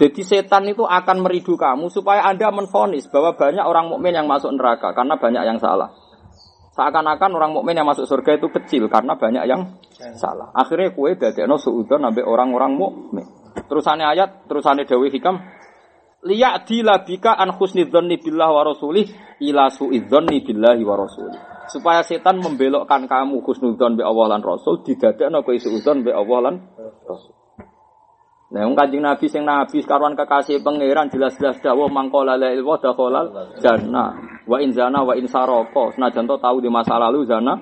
[0.00, 4.48] Jadi setan itu akan meridu kamu supaya Anda menfonis bahwa banyak orang mukmin yang masuk
[4.56, 5.92] neraka karena banyak yang salah.
[6.72, 9.76] Seakan-akan orang mukmin yang masuk surga itu kecil karena banyak yang
[10.16, 10.48] salah.
[10.56, 13.28] Akhirnya kue dadekno suudon nabe orang-orang mukmin.
[13.68, 15.36] Terusannya ayat, terusannya Dewi Hikam,
[16.24, 19.04] liya dilabika an husnidzonni billah wa rasulih
[19.44, 21.40] ila suidzonni billahi wa rasulih.
[21.68, 26.54] Supaya setan membelokkan kamu husnudzon be Allah lan Rasul didadekno kowe suudzon be Allah lan
[27.04, 27.39] Rasul.
[28.50, 33.54] Nah, wong Kanjeng Nabi sing nabi sekaruan kekasih pangeran jelas-jelas dawuh mangkola la ilwa dakhalal
[33.62, 34.42] jannah.
[34.42, 35.94] Wa in zana wa in saraka.
[35.94, 37.54] Senajan to tahu di masa lalu zana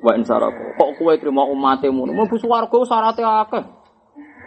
[0.00, 0.80] wa in saraka.
[0.80, 2.08] Kok kowe trimo umatmu?
[2.08, 3.64] Mlebu swarga syaraté akeh.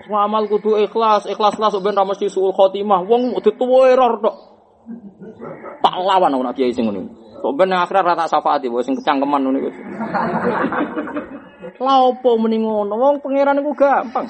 [0.01, 3.05] Semua amal kudu ikhlas, ikhlas lah ben ra mesti suul khotimah.
[3.05, 4.35] Wong dituwe error tok.
[5.85, 7.05] Tak lawan ana kiai sing ngono.
[7.37, 9.61] Kok ben akhirat rata syafaati wae sing kecangkeman ngono.
[11.85, 12.33] Lah opo?
[12.33, 14.25] Wong pangeran iku gampang.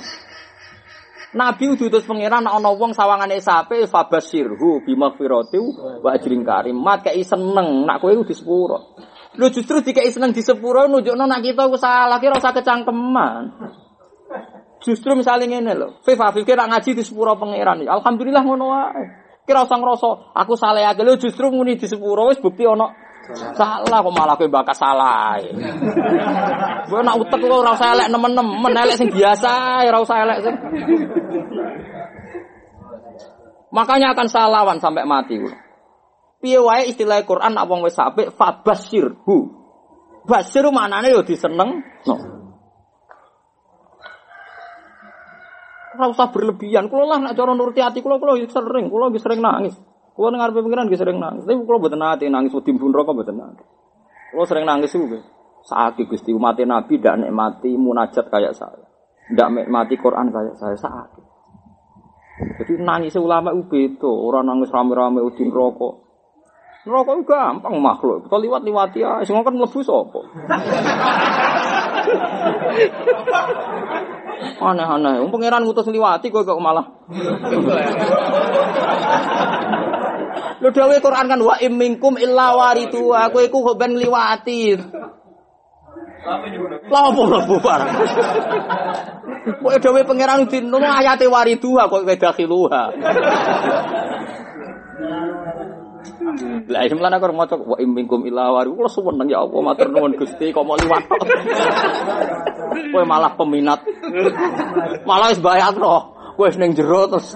[1.35, 5.59] Nabi diutus pangeran ana wong sawangane sape fabasirhu bimaghfirati
[5.99, 6.79] wa ajrin karim.
[6.79, 8.95] Mat kei seneng nak kowe di sepuro.
[9.35, 13.43] Lu justru dikei seneng di sepuro nunjukno nak kita ku salah kira usah kecangkeman.
[14.79, 17.83] Justru misalnya ngene lho, Fifa kira ngaji di sepuro pangeran.
[17.83, 19.03] Alhamdulillah ngono wae.
[19.43, 19.79] Kira usah
[20.31, 24.47] aku salah ya lu justru muni di sepuro wis bukti ono Salah kok malah kowe
[24.47, 25.35] bakas salah.
[26.87, 30.55] Kowe nak utek kok ora usah elek nemen-nemen, elek sing biasa, ora usah elek sing.
[33.75, 35.35] Makanya akan salawan sampai mati.
[36.39, 39.37] Piye wae istilah Quran nak wong wis apik fabasyirhu.
[40.27, 41.83] Basyir manane yo diseneng.
[42.07, 42.15] No.
[45.97, 46.87] Ora berlebihan.
[46.87, 49.75] Kulo lah nak cara nuruti ati kulo kulo sering, kulo sering nangis.
[50.17, 51.45] Kulo dengar pengiran gue sering nangis.
[51.45, 53.61] Tapi kulo betul nanti nangis wedi pun rokok betul nanti.
[54.33, 55.21] Kulo sering nangis juga.
[55.61, 58.81] Saat gusti umat Nabi tidak nikmati munajat kayak saya.
[59.29, 61.13] Tidak nikmati Quran kayak saya saat.
[62.57, 64.09] Jadi nangis ulama itu beda.
[64.09, 66.09] Orang nangis rame-rame udin rokok.
[66.89, 68.25] Rokok itu gampang makhluk.
[68.25, 69.21] Kita liwat-liwati ya.
[69.21, 70.25] Semua kan melebu sopo.
[74.65, 75.21] Aneh-aneh.
[75.21, 76.89] Um pangeran ngutus liwati kok kok malah.
[80.57, 83.13] Lho dawuh Quran kan wa imminkum illa waritu.
[83.13, 84.73] Aku iku kok ben liwati.
[86.91, 87.91] Lah opo mlebu barang.
[89.61, 92.83] Kok dawuh pangeran dinono ayate waritu kok wedakhiluha.
[96.67, 98.75] Lah iki mlane kok maca wa imminkum illa waritu.
[98.75, 101.03] Kulo seneng ya apa matur nuwun Gusti kok mau liwat.
[102.91, 103.79] Kowe malah peminat.
[105.05, 106.16] Malah wis bayangno.
[106.37, 107.33] Kowe ning jero terus.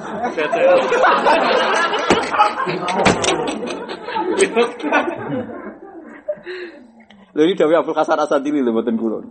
[7.31, 9.25] Lha iki dawuh Abdul Hasan Asadili lho mboten kula.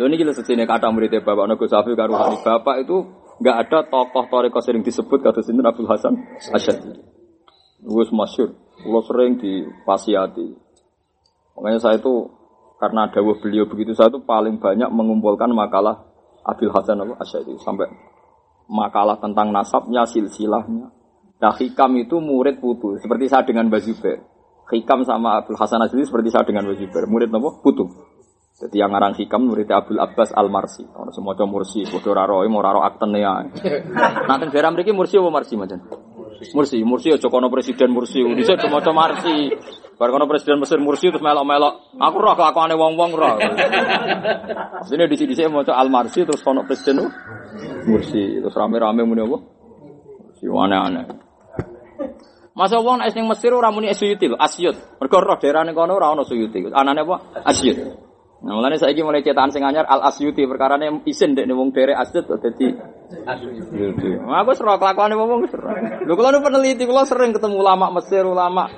[0.00, 3.04] Lho niki lho sesine kata muridnya Bapak Nago Safi karo Hani Bapak itu
[3.44, 6.16] enggak ada tokoh toriko sering disebut kata sinten Abdul Hasan
[6.48, 7.04] Asadili.
[7.84, 10.48] Wis masyhur, kula sering dipasiati.
[11.60, 12.32] Makanya saya itu
[12.80, 16.08] karena dawuh beliau begitu saya itu paling banyak mengumpulkan makalah
[16.40, 18.15] Abdul Hasan Asadili sampai
[18.66, 20.90] makalah tentang nasabnya, silsilahnya.
[21.36, 24.18] Nah, Hikam itu murid putu, seperti saya dengan Mbak Zubair.
[24.66, 27.04] Hikam sama Abdul Hasan Azli seperti saya dengan Mbak Zubair.
[27.06, 27.50] Murid apa?
[27.60, 27.86] Putu.
[28.56, 30.80] Jadi yang ngarang Hikam murid Abdul Abbas Al Marsi.
[30.80, 33.44] Ono semua mursi, padha ora roe, ora ro aktene ya.
[34.28, 35.76] Nanti daerah mriki mursi apa marsi macam?
[36.54, 38.20] Mursi, Mursi aja kono presiden Mursi.
[38.20, 39.52] Dhisik cuma cuma Marsi.
[39.96, 41.96] Bar kono presiden Mesir Mursi terus melok-melok.
[41.96, 43.36] Aku roh kelakuane wong-wong roh.
[44.84, 47.08] Asline dhisik-dhisik maca Al Marsi terus kono presiden
[47.88, 48.40] Mursi.
[48.40, 49.38] Terus rame-rame muni apa?
[50.36, 51.04] Mursi aneh-aneh.
[52.56, 54.76] Masa wong nek ning Mesir ora muni Asyuti Asyut.
[55.00, 56.68] Mergo roh daerah ning kono ora ono Suyuti.
[56.72, 57.44] Anane apa?
[57.44, 58.05] Asyut.
[58.46, 62.30] Nah, mulane saiki mulai cetakan sing anyar Al Asyuti perkarane isin dek wong dere Asyut
[62.30, 62.70] dadi
[63.26, 64.10] Asyuti.
[64.22, 65.50] Nah, aku seru kelakuane wong.
[66.06, 68.70] Lho kula nu peneliti kula sering ketemu ulama Mesir, ulama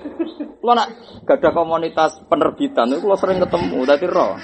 [0.64, 0.88] kula nak
[1.28, 4.40] gada komunitas penerbitan kula sering ketemu dadi roh.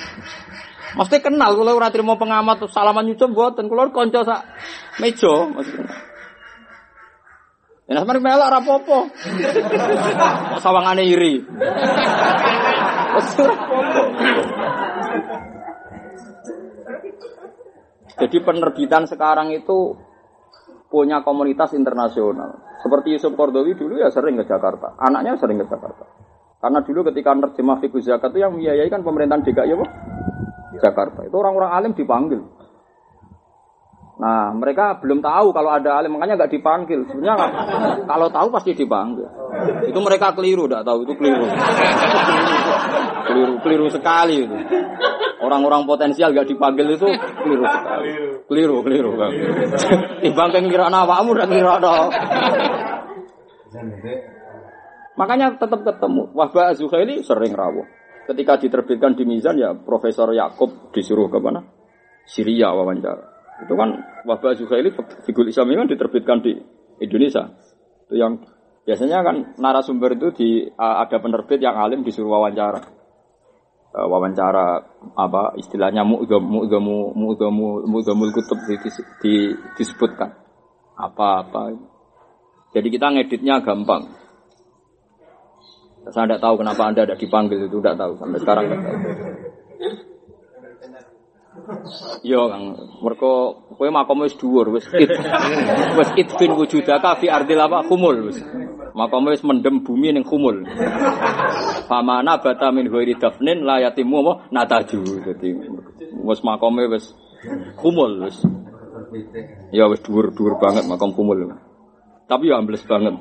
[1.00, 4.40] Mesti kenal kula ora trimo pengamat salaman nyucup mboten kula kanca sak
[5.00, 5.88] meja maksudnya.
[7.84, 8.98] Ya sampeyan melok ora apa-apa.
[10.60, 11.40] Sawangane iri.
[13.16, 14.23] Wes ora apa-apa.
[18.14, 19.98] Jadi penerbitan sekarang itu
[20.86, 22.78] punya komunitas internasional.
[22.78, 24.94] Seperti Yusuf Kordowi dulu ya sering ke Jakarta.
[25.00, 26.06] Anaknya sering ke Jakarta.
[26.62, 29.76] Karena dulu ketika nerjemah fikih zakat itu yang membiayai kan pemerintahan DKI ya,
[30.80, 31.26] Jakarta.
[31.26, 32.40] Itu orang-orang alim dipanggil.
[34.14, 37.02] Nah, mereka belum tahu kalau ada alim, makanya nggak dipanggil.
[37.10, 37.36] Sebenarnya
[38.06, 39.26] kalau tahu pasti dipanggil.
[39.90, 41.44] Itu mereka keliru, tidak tahu itu keliru.
[43.26, 44.56] keliru, keliru sekali itu.
[45.44, 47.08] Orang-orang potensial nggak dipanggil itu
[47.44, 48.10] keliru sekali.
[48.48, 49.10] Keliru, keliru.
[50.24, 51.76] Timbang kan kira awakmu dan kira
[55.14, 56.32] Makanya tetap ketemu.
[56.34, 57.86] Wahba Zuhaili sering rawuh.
[58.24, 61.60] Ketika diterbitkan di Mizan ya Profesor Yakub disuruh ke mana?
[62.24, 63.34] Syria wawancara.
[63.62, 64.90] Itu kan wabah Zuhaili
[65.28, 66.52] figur Islam ini kan diterbitkan di
[67.04, 67.52] Indonesia.
[68.08, 68.40] Itu yang
[68.82, 73.03] biasanya kan narasumber itu di ada penerbit yang alim disuruh wawancara.
[73.94, 74.82] Uh, wawancara
[75.14, 78.74] apa istilahnya mu'gamu mu'gamu mu'gamu mu'gamul kutub di,
[79.22, 79.34] di,
[79.78, 80.34] disebutkan
[80.98, 81.78] apa-apa.
[82.74, 84.10] Jadi kita ngeditnya gampang.
[86.10, 88.98] Saya tidak tahu kenapa Anda tidak dipanggil itu, tidak tahu sampai sekarang tidak tahu.
[92.26, 93.30] Yo Kang, mereka
[93.78, 95.08] kowe makom wis dhuwur, wis it.
[95.98, 98.42] wis bin wujudaka fi ardil apa kumul wis.
[98.92, 100.66] Makom wis mendem bumi ning kumul.
[101.84, 105.00] Famana bata min ghairi dafnin la yatimu apa nataju.
[105.24, 105.48] Dadi
[106.24, 107.12] wis makome wis
[107.76, 108.38] kumul wis.
[109.70, 111.54] Ya wis dhuwur-dhuwur banget makom kumul.
[112.24, 113.14] Tapi ya ambles banget.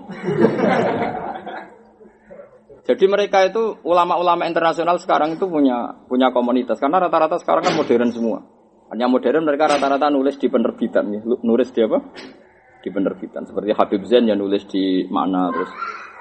[2.83, 8.11] Jadi mereka itu ulama-ulama internasional sekarang itu punya punya komunitas karena rata-rata sekarang kan modern
[8.11, 8.43] semua.
[8.91, 11.21] Hanya modern mereka rata-rata nulis di penerbitan, ya.
[11.23, 11.97] nulis di apa?
[12.83, 13.47] Di penerbitan.
[13.47, 15.71] Seperti Habib Zain yang nulis di mana, terus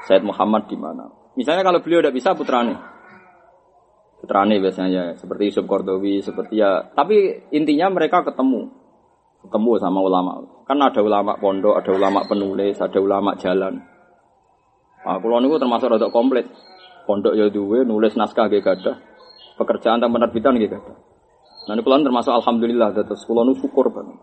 [0.07, 1.22] Said Muhammad di mana.
[1.33, 2.77] Misalnya kalau beliau tidak bisa putrane,
[4.21, 6.93] putrane biasanya seperti Yusuf Kordowi, seperti ya.
[6.93, 8.69] Tapi intinya mereka ketemu,
[9.49, 10.33] ketemu sama ulama.
[10.69, 13.81] Kan ada ulama pondok, ada ulama penulis, ada ulama jalan.
[15.03, 16.47] Nah, kulo niku termasuk rada komplit.
[17.03, 18.97] Pondok ya duwe, nulis naskah nggih gadah.
[19.59, 20.97] Pekerjaan tentang penerbitan nggih gadah.
[21.67, 24.19] Nah, ini termasuk alhamdulillah terus kulon syukur banget.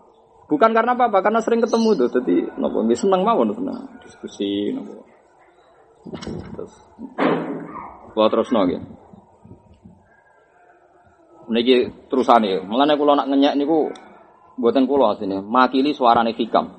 [0.49, 2.09] Bukan karena apa-apa, karena sering ketemu tuh.
[2.09, 5.18] Jadi nopo seneng mawon seneng diskusi nopo.
[6.09, 6.73] Terus
[8.13, 8.81] kulo terus nggih.
[11.49, 11.75] Niki
[12.09, 12.61] terusane.
[12.65, 13.89] Mulane kula nak ngenyek niku
[14.61, 16.77] mboten kula asline, makili suarane hikam.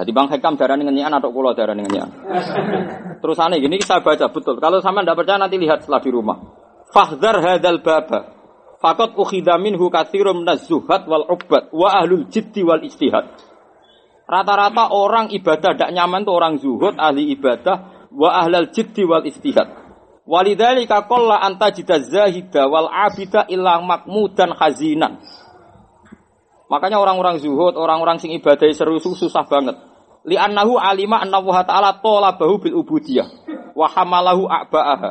[0.00, 2.08] Jadi Bang Hekam darah ngenyian atau kulo darah ngenyian.
[3.20, 4.56] Terus aneh gini saya baca betul.
[4.56, 6.38] Kalau sama tidak percaya nanti lihat setelah di rumah.
[6.88, 8.40] Fahdar hadal baba.
[8.80, 13.28] Fakot ukhidha minhu kathirum nazuhat wal ubat wa ahlul jiddi wal istihad.
[14.24, 19.70] Rata-rata orang ibadah tidak nyaman tuh orang zuhud, ahli ibadah, wa ahlal jiddi wal istihad.
[20.26, 25.18] Walidhalika qalla anta jida zahida wal abida illa makmudan khazinan.
[26.70, 29.74] Makanya orang-orang zuhud, orang-orang sing ibadah seru susah banget.
[30.22, 33.26] Li annahu alima anna wa ta'ala talabahu bil ubudiyah
[33.74, 35.10] wa hamalahu a'ba'aha.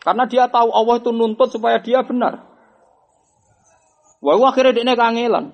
[0.00, 2.44] Karena dia tahu Allah itu nuntut supaya dia benar.
[4.24, 5.52] Wah, akhirnya dia kangelan.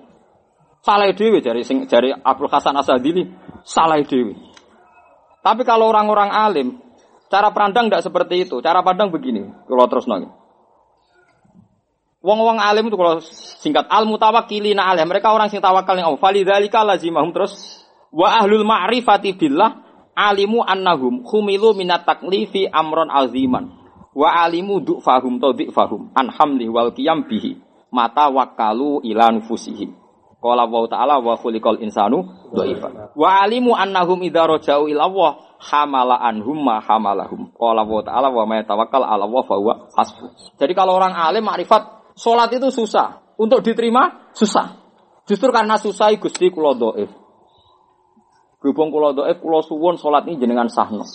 [0.81, 3.27] Salah dewi dari sing dari Abdul Hasan Asadili,
[3.67, 4.50] salah dewi.
[5.41, 6.67] Tapi kalau orang-orang alim,
[7.29, 8.61] cara pandang tidak seperti itu.
[8.61, 10.29] Cara pandang begini, kalau terus nongin.
[12.21, 13.17] Wong-wong alim itu kalau
[13.57, 16.21] singkat al mutawakkilina alim, mereka orang sing tawakal ning Allah.
[16.21, 17.81] Falidzalika lazimahum terus
[18.11, 19.79] Wa ahlul ma'rifati billah
[20.11, 23.71] alimu annahum khumilu minat taklifi amron aziman.
[24.11, 27.55] Wa alimu du'fahum to du'fahum an hamli wal qiyam bihi.
[27.91, 29.95] Mata wakalu ila nufusihim.
[30.41, 33.13] Qala wa ta'ala wa khuliqal insanu dhaifa.
[33.13, 35.31] Wa alimu annahum idza raja'u ila Allah
[35.61, 37.53] hamala anhum ma hamalahum.
[37.53, 40.57] Qala wa ta'ala wa may tawakkal 'ala Allah fa huwa hasbuh.
[40.57, 44.81] Jadi kalau orang alim makrifat salat itu susah, untuk diterima susah.
[45.29, 47.13] Justru karena susah Gusti kula dhaif.
[48.57, 51.05] Berhubung kula dhaif kula suwun salat ini jenengan sahno.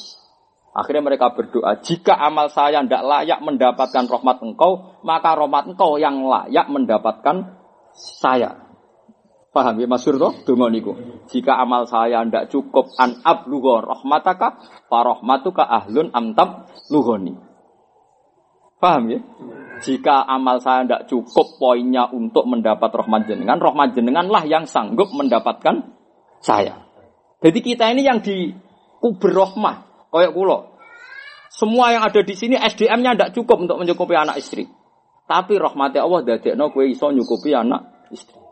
[0.76, 6.20] Akhirnya mereka berdoa, jika amal saya tidak layak mendapatkan rahmat engkau, maka rahmat engkau yang
[6.20, 7.56] layak mendapatkan
[7.96, 8.65] saya.
[9.56, 10.36] Paham ya Mas Surto?
[10.44, 10.92] Dongo niku.
[11.32, 17.32] Jika amal saya ndak cukup an ablugha rahmataka fa rahmatuka ahlun amtab lughoni.
[18.76, 19.24] Paham ya?
[19.80, 25.88] Jika amal saya ndak cukup poinnya untuk mendapat rahmat jenengan, rahmat jenenganlah yang sanggup mendapatkan
[26.44, 26.84] saya.
[27.40, 28.52] Jadi kita ini yang di
[29.00, 30.58] kubur rahmah, koyok kulo.
[31.48, 34.68] Semua yang ada di sini SDM-nya ndak cukup untuk mencukupi anak istri.
[35.24, 38.45] Tapi rahmatnya Allah dadekno kowe iso nyukupi anak istri.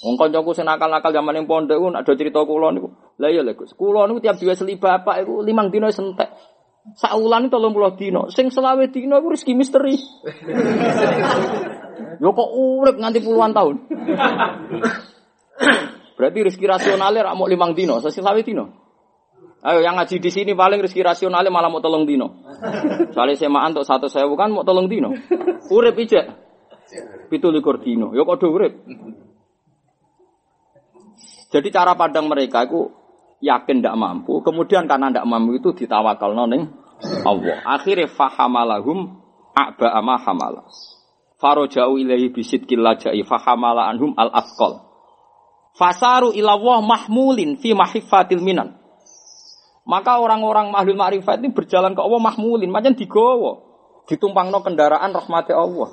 [0.00, 2.94] Wong kancaku sing nakal-nakal zaman ning pondok ku ada cerita kula niku.
[3.18, 3.74] Lah iya lho Gus.
[3.74, 6.30] Kula niku tiap duwe seli bapak iku limang dina sentek.
[6.94, 8.22] Saulan itu 30 dina.
[8.30, 9.98] Sing selawe dina iku rezeki misteri.
[12.22, 13.76] Yo kok urip nganti puluhan tahun.
[16.16, 18.80] Berarti rezeki rasionalnya rak mau limang dino, selawe dino.
[19.60, 22.48] Ayo yang ngaji di sini paling rezeki rasionalnya malah mau tolong dino.
[23.14, 25.12] Soalnya semaan untuk satu saya bukan mau tolong dino.
[25.68, 26.24] Urip ijek.
[27.28, 28.16] Pitu likur dino.
[28.16, 28.72] Yo kok do urip.
[31.50, 32.86] Jadi cara pandang mereka itu
[33.42, 36.70] yakin tidak mampu, kemudian karena tidak mampu itu ditawakal noning
[37.26, 37.58] Allah.
[37.66, 39.18] Akhirnya fahamalahum
[39.56, 40.62] a'ba ama hamala.
[41.40, 44.86] Farojau ilahi bisid kilajai fahamala anhum al afkol.
[45.74, 48.76] Fasaru ilawah mahmulin fi mahifatil minan.
[49.88, 53.66] Maka orang-orang mahlul ma'rifat ini berjalan ke Allah mahmulin, macam digowo.
[54.06, 55.88] Ditumpang no kendaraan rahmati Allah.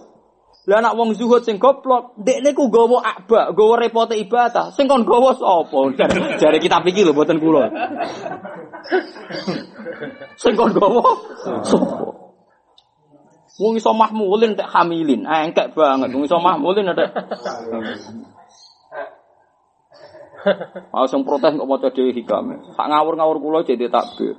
[0.68, 4.76] Lah anak wong zuhud sing goblok, dekne ku gawa akba, gawa repote ibadah.
[4.76, 5.96] Sing kon gawa sapa?
[6.36, 7.72] Jare kita pikir lho mboten kula.
[10.36, 11.08] Sing kon gawa
[11.64, 12.28] sapa?
[13.58, 16.12] Wong iso mahmulin tek hamilin, engkek banget.
[16.12, 17.16] Wong iso mahmulin ada.
[20.92, 22.60] Ah sing protes kok maca dhewe hikame.
[22.76, 24.36] Tak ngawur-ngawur kula jadi takbir.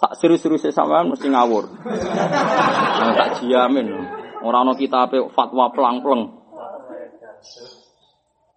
[0.00, 1.64] Tak serius-serius sampean mesti ngawur.
[3.16, 4.20] tak jamin.
[4.42, 6.22] Ora ana kitabe fatwa plang-pleng.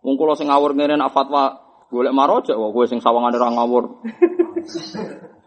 [0.05, 1.57] Wong kula sing ngawur ngene nak fatwa
[1.89, 3.83] golek marojak wae kowe sing sawangane ora ngawur.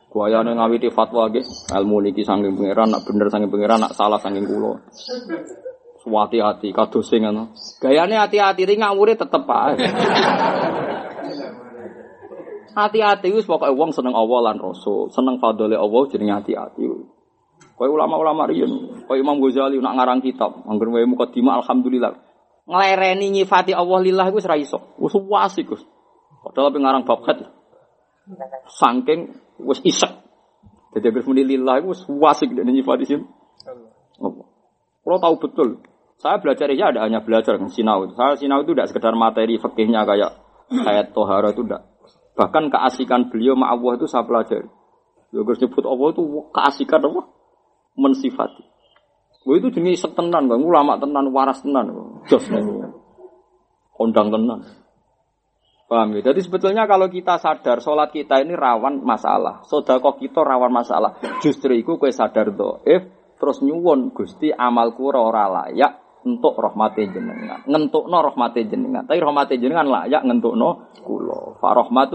[0.08, 1.44] Guayane ngawiti fatwa nggih,
[1.78, 4.80] ilmu niki saking pangeran nak bener saking pangeran nak salah saking kula.
[6.08, 7.52] Hati-hati kados sing ngono.
[7.84, 9.76] Gayane hati-hati ri ngawure tetep ae.
[12.78, 16.86] Hati-hati wis pokoke wong seneng Allah lan Rasul, seneng fadhole Allah jenenge hati-hati.
[17.78, 22.18] Kau ulama-ulama riyen, kau Imam Ghazali nak ngarang kitab, angger wae mukadimah alhamdulillah.
[22.66, 24.98] Nglereni nyifati Allah lillah iku ora iso.
[24.98, 25.86] Wis wasik, Gus.
[26.42, 27.38] Padahal pengarang bab khat.
[28.66, 29.30] Saking
[29.62, 30.10] wis isek.
[30.90, 33.30] Jadi agar muni lillah iku wis wasik dan nyifati sin.
[34.18, 34.46] Allah.
[35.06, 35.68] Kalau tahu betul,
[36.18, 38.10] saya belajar ya ada hanya belajar sinau.
[38.18, 40.34] Saya sinau itu tidak sekedar materi fikihnya kayak
[40.68, 41.86] kayak tohara itu tidak.
[42.34, 44.66] Bahkan keasikan beliau ma Allah itu saya pelajari.
[45.30, 47.37] Ya nyebut Allah itu keasikan apa?
[47.98, 48.62] Mensifati.
[49.42, 50.60] Wah itu jenis setenan, bang.
[50.60, 51.88] ulama tenan, waras tenan,
[52.28, 52.44] jos
[53.98, 54.60] kondang tenan.
[55.88, 56.30] Paham ya?
[56.30, 61.16] Jadi sebetulnya kalau kita sadar sholat kita ini rawan masalah, sodako kita rawan masalah.
[61.40, 63.08] Justru itu kue sadar doif,
[63.40, 69.08] terus nyuwun gusti amalku ora layak untuk rahmati jenengan, ngentuk no rahmati jenengan.
[69.08, 71.56] Tapi rahmati jenengan layak ngentuk no kulo.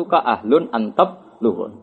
[0.06, 1.82] ka ahlun antab luhun.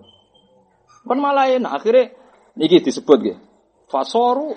[1.02, 1.74] Kan malah enak.
[1.74, 2.14] Akhirnya
[2.54, 3.49] niki disebut gitu.
[3.90, 4.54] Fasoru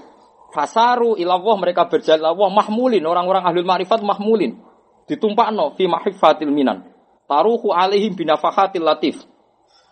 [0.53, 3.01] fasaru ilawah mereka berjalan Allah mahmulin.
[3.01, 4.61] Orang-orang ahlul ma'rifat mahmulin.
[5.09, 6.85] Ditumpakno fi mahifatil minan.
[7.25, 9.17] Taruhu alaihim binafahatil latif.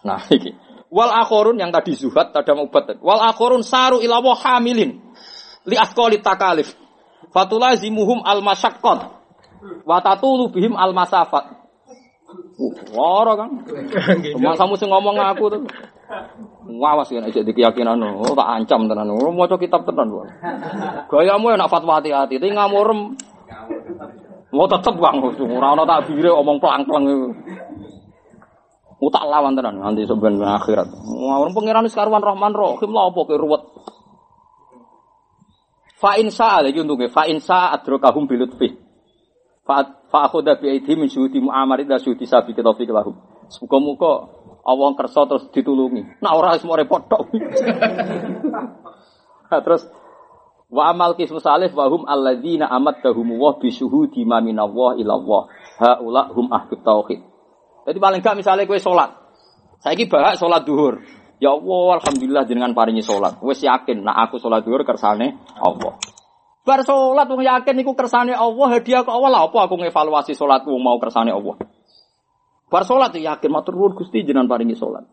[0.06, 0.54] Nah iki.
[0.92, 3.02] Wal akhorun yang tadi zuhad tadi ubat.
[3.02, 5.02] Wal akhorun saru ilawah hamilin.
[5.66, 6.78] Li afqali takalif.
[7.34, 9.00] Fatulazimuhum al masyaqqat
[9.86, 11.61] wa tatulu bihim al masafat
[12.94, 13.50] Wara kan.
[14.36, 15.62] Cuma kamu sing ngomong aku tuh.
[16.68, 19.12] Ngawas kan aja di keyakinan oh tak ancam tenan.
[19.12, 20.12] Oh maca kitab tenan.
[21.08, 23.16] Gayamu enak fatwa hati-hati, tapi ngamurem.
[24.52, 27.28] Mau tetep Bang, ora ana takbire omong pelang-pelang iku.
[29.02, 30.86] Oh, tak lawan tenan nanti sebenarnya akhirat.
[30.92, 33.64] Ngawur pangeran wis karuan Rahman Rahim lha apa ke ruwet.
[35.98, 38.78] Fa in sa'a lagi untungnya fa in sa'a adrakahum bilutfi.
[39.66, 43.16] Fa fa akhudha bi aidhi min syuhudi mu'amarid da syuhudi sabi kita lahum.
[43.64, 44.28] Muga-muga
[44.62, 46.22] Allah kersa terus ditulungi.
[46.22, 47.32] Nah ora semua repot tok.
[49.50, 49.88] nah, terus
[50.72, 55.20] Wa amal kismu salih wa hum alladzina amat dahum wa bi syuhudi ma minallah ila
[56.32, 57.20] hum ahdut tauhid.
[57.84, 59.12] Jadi paling gak misalnya kue sholat.
[59.84, 61.04] Saya ini bahas sholat duhur.
[61.44, 63.44] Ya Allah, alhamdulillah jenengan paringi sholat.
[63.44, 66.00] Wes yakin, nah aku sholat duhur kersane Allah.
[66.62, 70.70] Bar sholat wong yakin iku kersane Allah, hadiah ke Allah lah apa aku ngevaluasi sholatku
[70.78, 71.58] mau kersane Allah.
[72.70, 75.04] Bar sholat yakin matur nuwun Gusti jenengan paringi sholat.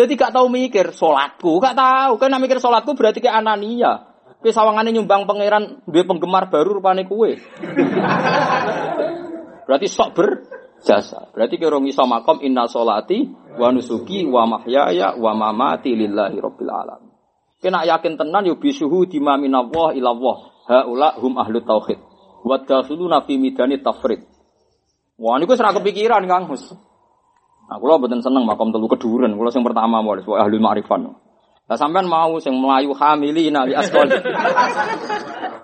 [0.00, 2.16] Jadi gak tahu mikir sholatku, gak tahu.
[2.16, 4.08] Kan mikir sholatku berarti ke anania.
[4.40, 7.36] Kowe sawangane nyumbang pangeran duwe penggemar baru rupane kue.
[9.68, 11.28] berarti sok berjasa.
[11.36, 13.28] Berarti kira iso makom inna sholati
[13.60, 17.12] wa nusuki wa mahyaya wa mamati lillahi rabbil alamin.
[17.60, 20.59] Kena yakin tenan yo bisuhu dima ilallah.
[20.70, 21.98] Haula hum ahlu tauhid.
[22.46, 24.22] Wa dakhuluna fi midani tafrid.
[25.18, 26.70] Wah niku ora kepikiran Kang Gus.
[27.66, 29.34] Nah, kula mboten seneng makom telu keduren.
[29.34, 31.10] Kula sing pertama mau ahli ahli ma'rifan.
[31.66, 34.10] Lah sampean mau sing melayu hamili nali askol.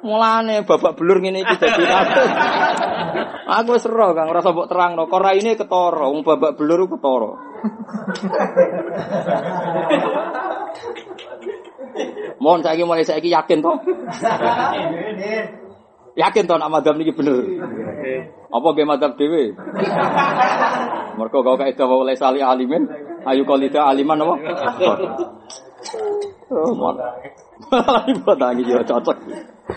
[0.06, 3.70] Mulane babak belur ngene iki dadi aku.
[3.74, 5.06] Wis ero Kang, ora mbok terangno.
[5.06, 7.30] Kora ini ketara, wong babak belur ketara.
[12.42, 13.76] Mohon saiki mulai saiki yakin toh?
[16.16, 17.44] Yakin toh nak madhab niki bener.
[18.48, 19.52] Apa ge madhab dhewe?
[21.16, 22.84] Mergo kau kaedah wa oleh sali alimin,
[23.24, 24.34] ayu qalida aliman apa?
[26.52, 26.96] Oh, mon.
[28.12, 29.16] Ibu tangi yo cocok.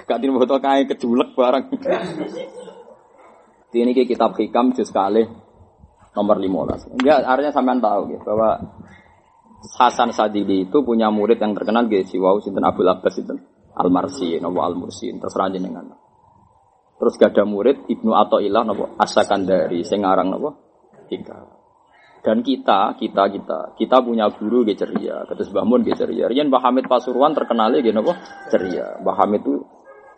[0.06, 1.66] Gak tin foto kae kejulek barang.
[3.70, 5.26] Ini kitab hikam juz kali
[6.14, 7.06] nomor 15.
[7.06, 8.60] Ya artinya sampean tahu gitu bahwa
[9.60, 13.36] Hasan Sadili itu punya murid yang terkenal gitu, wow, sinten Abdul Abbas itu
[13.76, 15.88] Al-Marsi, nopo Al-Mursi, terserah jenengan.
[17.00, 20.50] Terus gak ada murid Ibnu Athaillah nopo Asakan dari Sengarang nopo
[21.08, 21.60] tiga.
[22.20, 26.28] Dan kita, kita, kita, kita punya guru ge ceria, kata Mbah Mun ge ceria.
[26.28, 28.12] Rian Mbah Hamid Pasuruan terkenal ge nopo
[28.52, 29.00] ceria.
[29.00, 29.64] Mbah Hamid itu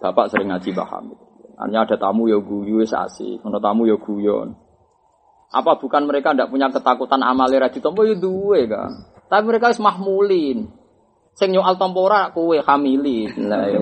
[0.02, 1.20] bapak sering ngaji Mbah Hamid.
[1.62, 4.58] Hanya ada tamu ya guyu asik, ada tamu ya guyon.
[5.52, 9.04] Apa bukan mereka tidak punya ketakutan amale ra ditampa ya duwe kan.
[9.28, 10.72] Tapi mereka wis mahmulin.
[11.36, 13.52] Sing nyoal tampora kowe hamilin.
[13.52, 13.80] Lah ya.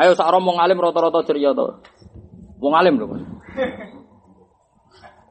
[0.00, 1.80] Ayo sak romo ngalim rata-rata ceria to.
[2.60, 3.06] Wong alim lho.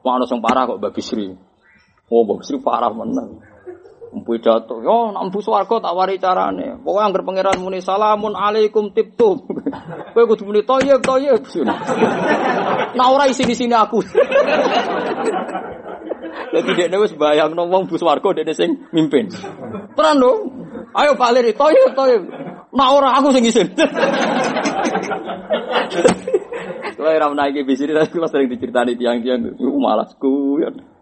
[0.02, 1.30] Wong ana parah kok Mbak Bisri.
[2.10, 3.38] Oh, Mbak Bisri parah menang.
[4.10, 6.82] Jatuh, yo nak mbu swarga tak wari carane.
[6.82, 9.38] Pokoke anggere pangeran muni salamun alaikum tiptum.
[10.14, 11.46] Kowe kudu muni toyib toyib.
[12.90, 14.02] Nah ora isi di sini aku.
[16.50, 19.30] Jadi dia wis bayangno wong bus warga dia sing mimpin.
[19.94, 20.38] Tenan dong.
[20.90, 22.26] Ayo Pak Lir, toyib toyib.
[22.74, 23.70] Nah ora aku sing isin.
[26.98, 30.99] Kalau era menaiki bis ini, saya sering diceritani tiang-tiang, malas kuyon.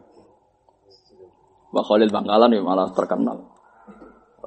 [1.69, 3.45] Mbak Khalil Bangkalan ya malah terkenal.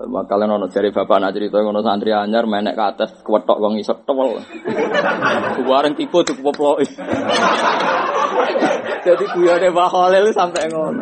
[0.02, 4.02] Kalian ono cari bapak nak cerita ngono santri anyar menek ke atas kuwetok wong isok
[4.10, 4.42] tewel.
[5.62, 6.90] Bareng tipu cukup poploki.
[9.06, 11.02] Jadi guyone Mbak Khalil sampai ngono.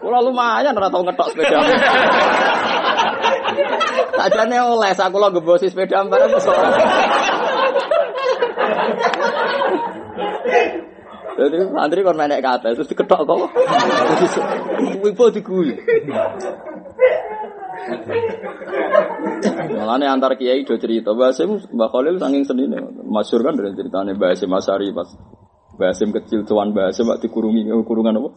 [0.00, 1.60] Kula lumayan ora tau ngetok sepeda.
[4.16, 6.32] Sajane oleh aku lo gebosi sepeda bareng.
[11.38, 13.38] Jadi santri kon menek atas terus diketok kok.
[15.06, 15.78] Wipo diguyu.
[19.70, 22.42] Malahnya antar kiai do cerita Mbak Hasim, Mbak Khalil saking
[23.46, 25.06] kan dari ceritanya Mbak Hasim Masari pas
[26.10, 28.34] kecil tuan Hasim waktu dikurungi kurungan apa?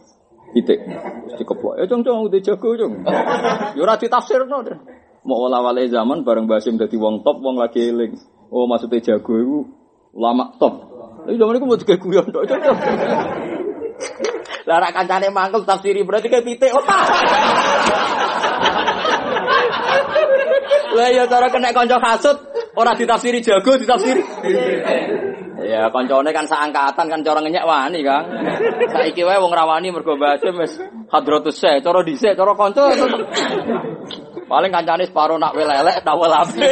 [0.54, 0.78] Itik.
[1.42, 1.82] Dikeplok.
[1.82, 2.92] Ya cong cong udah jago cong.
[3.74, 3.82] Yo
[4.62, 4.78] ora.
[5.26, 8.14] Mau awal zaman bareng Mbak Hasim wong top, wong lagi eling.
[8.54, 9.66] Oh maksudnya jago
[10.14, 10.91] lama top.
[11.22, 12.42] Tapi zaman itu mau juga guyon tok.
[14.66, 16.70] Lah rak kancane mangkel tafsiri berarti kayak pitik.
[20.92, 22.36] Lah ya cara kena kanca hasud
[22.74, 24.22] ora ditafsiri jago ditafsiri.
[25.62, 28.26] Ya kancane kan seangkatan kan cara ngenyek wani Kang.
[28.90, 30.74] Saiki wae wong rawani mergo bahasa wis
[31.06, 32.90] hadratus se, cara dhisik cara kanca.
[34.50, 36.66] Paling kancane separo nak welelek tak welape.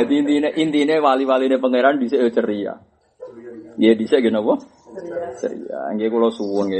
[0.00, 2.80] Jadi intinya intinya wali-wali ini pangeran bisa ceria.
[3.76, 4.54] Ya bisa gini apa?
[5.36, 5.92] Ceria.
[5.92, 6.72] Nggak kalau suwun.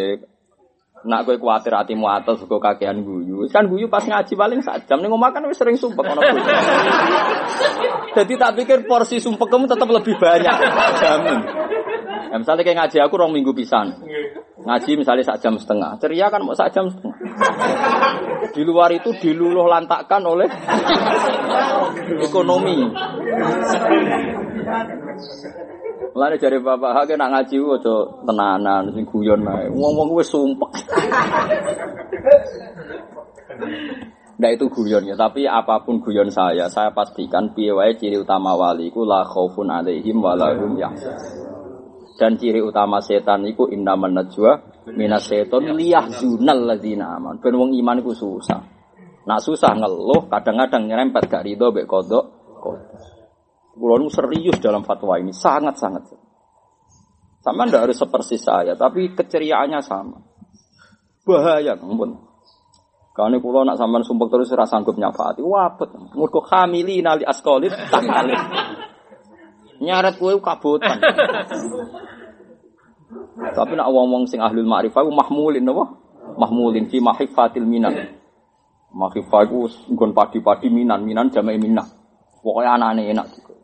[1.01, 3.49] Nak gue khawatir hatimu atas kok kakean guyu.
[3.49, 6.21] Kan guyu pas ngaji paling sak jam nih makan wis sering sumpah ono
[8.17, 10.57] Jadi tak pikir porsi kamu tetap lebih banyak.
[11.01, 11.39] Jamin.
[12.31, 13.97] Ya, misalnya kayak ngaji aku rong minggu pisan.
[14.61, 15.97] Ngaji misalnya sak jam setengah.
[15.97, 17.17] Ceria kan mau sak jam setengah.
[18.53, 20.47] Di luar itu diluluh lantakkan oleh
[22.29, 22.93] ekonomi.
[26.11, 27.95] Mulane jare bapak hake nak ngaji aja
[28.27, 29.71] tenanan sing guyon ae.
[29.71, 30.71] Wong-wong wis sumpek.
[34.41, 38.89] Ndak itu guyonnya, tapi apa pun guyon saya, saya pastikan piye wae ciri utama wali
[38.89, 40.81] iku la khaufun alaihim wa la hum
[42.17, 44.57] Dan ciri utama setan iku inna najwa
[44.97, 47.37] minas seton liyahzunal ladzina aman.
[47.37, 48.65] Ben wong iman iku susah.
[49.29, 52.25] Nak susah ngeluh, kadang-kadang nyerempet gak ridho mek kodok.
[53.81, 56.13] Kulo serius dalam fatwa ini, sangat-sangat.
[57.41, 60.21] Sama ndak harus seperti saya, tapi keceriaannya sama.
[61.25, 62.31] Bahaya, ampun.
[63.17, 65.45] Kane kula nak sampean sumpek terus ora sanggup nyafaati.
[65.45, 65.93] Wapet.
[66.17, 68.33] Mergo hamili nali askolit tak kali.
[69.83, 70.97] Nyaret kowe kabotan.
[73.41, 75.85] Tapi nak wong-wong sing ahlul ma'rifah mahmulin napa?
[76.39, 77.93] Mahmulin fi mahifatil minan.
[78.95, 81.87] Mahifah iku nggon padi-padi minan, minan jamae minah.
[82.41, 83.60] Anane enak juga.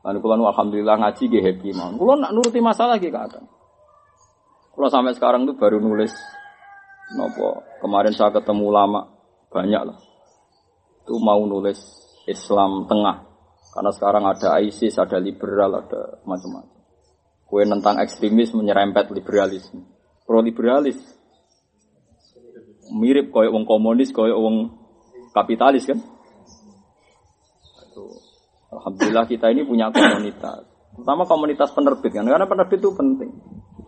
[0.00, 2.00] Lalu kula alhamdulillah ngaji ge happy mawon.
[2.00, 3.44] Kula nak nuruti masalah ge kadang.
[4.72, 6.14] Kula sampai sekarang tuh baru nulis
[7.10, 9.10] Nopo kemarin saya ketemu lama
[9.50, 9.98] banyak lah.
[11.02, 11.78] Itu mau nulis
[12.30, 13.26] Islam tengah.
[13.70, 16.78] Karena sekarang ada ISIS, ada liberal, ada macam-macam.
[17.46, 19.82] Kue tentang ekstremis menyerempet liberalisme.
[20.22, 20.98] Pro liberalis
[22.94, 24.70] mirip koyo wong komunis, koyo wong
[25.34, 25.98] kapitalis kan.
[28.70, 28.76] Itu.
[28.78, 30.62] Alhamdulillah kita ini punya komunitas.
[30.94, 33.30] Pertama komunitas penerbit kan, karena penerbit itu penting.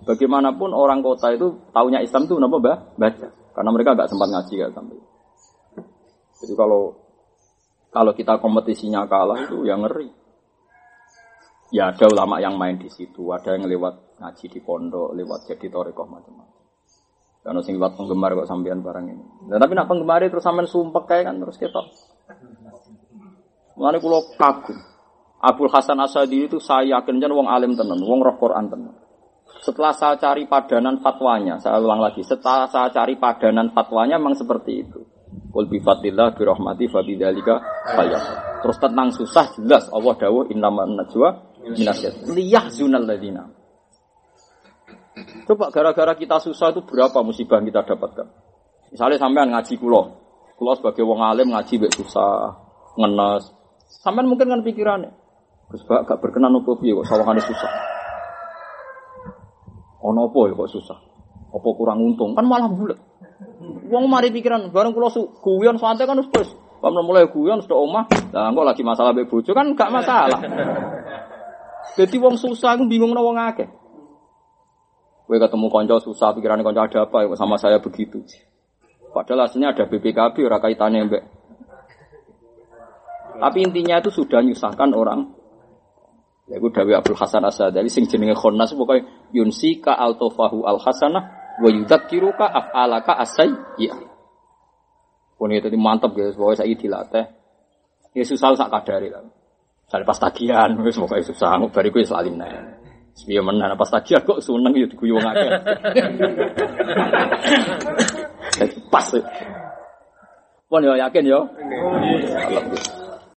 [0.03, 2.79] Bagaimanapun orang kota itu taunya Islam itu kenapa bah?
[2.99, 3.29] Baca.
[3.55, 4.99] Karena mereka nggak sempat ngaji kan sampai.
[6.43, 6.83] Jadi kalau
[7.93, 10.11] kalau kita kompetisinya kalah itu yang ngeri.
[11.73, 15.73] Ya ada ulama yang main di situ, ada yang lewat ngaji di pondok, lewat jadi
[15.73, 16.63] torekoh macam-macam.
[17.43, 19.25] Karena sing lewat penggemar kok sampean barang ini.
[19.49, 21.87] Dan tapi nak penggemar terus sampean sumpek kayak kan terus ketok.
[23.77, 24.79] Mulane kula kagum.
[25.43, 28.95] Abdul Hasan Asadi itu saya yakin jan wong alim tenan, wong roh Quran tenan.
[29.59, 34.87] Setelah saya cari padanan fatwanya, saya ulang lagi, setelah saya cari padanan fatwanya memang seperti
[34.87, 35.03] itu.
[35.53, 37.61] Qul bi fadlillah bi rahmati fa bidzalika
[38.63, 42.31] Terus tentang susah jelas Allah dawuh innaman najwa minasyat.
[42.31, 43.45] Liyahzunal ladina.
[45.45, 48.27] Coba gara-gara kita susah itu berapa musibah yang kita dapatkan?
[48.95, 50.03] Misalnya sampean ngaji kulo,
[50.57, 52.57] kulo sebagai wong alim ngaji bek susah,
[52.97, 53.62] ngenes.
[54.01, 55.13] Sampean mungkin kan pikirannya,
[55.69, 57.73] Gus gak berkenan opo piye kok sawangane susah.
[60.05, 60.99] Ono apa ya kok susah?
[61.53, 62.33] Apa kurang untung?
[62.33, 63.01] Kan malah bulat.
[63.89, 66.29] Wong mari pikiran bareng kula guyon santai kan wis
[66.83, 70.41] Pam mulai guyon sudah omah, lah kok lagi masalah mbek bojo kan gak masalah.
[71.95, 73.71] Jadi wong susah aku bingung wong akeh.
[75.31, 78.27] Kowe ketemu konco susah pikirannya konco ada apa ya sama saya begitu.
[79.15, 81.23] Padahal aslinya ada BPKB ora kaitannya mbek.
[83.43, 85.43] Tapi intinya itu sudah nyusahkan orang
[86.51, 91.55] Ya gue Dawi Abdul Hasan Asadali sing jenenge khonnas pokoke yunsi ka altofahu al hasanah
[91.63, 93.95] wa yudzakiruka af'alaka asai ya.
[95.39, 97.27] Pun itu mantap guys, pokoknya saya dilatih.
[98.13, 99.25] Ya susah sak kadari lah.
[99.89, 102.83] Saya pas tagihan, wis pokoke susah, bariku wis lali nek.
[103.17, 105.49] Sepiye menan pas tagihan kok seneng ya diguyu wong akeh.
[108.93, 109.09] Pas.
[110.69, 111.49] Pun yo yakin yo.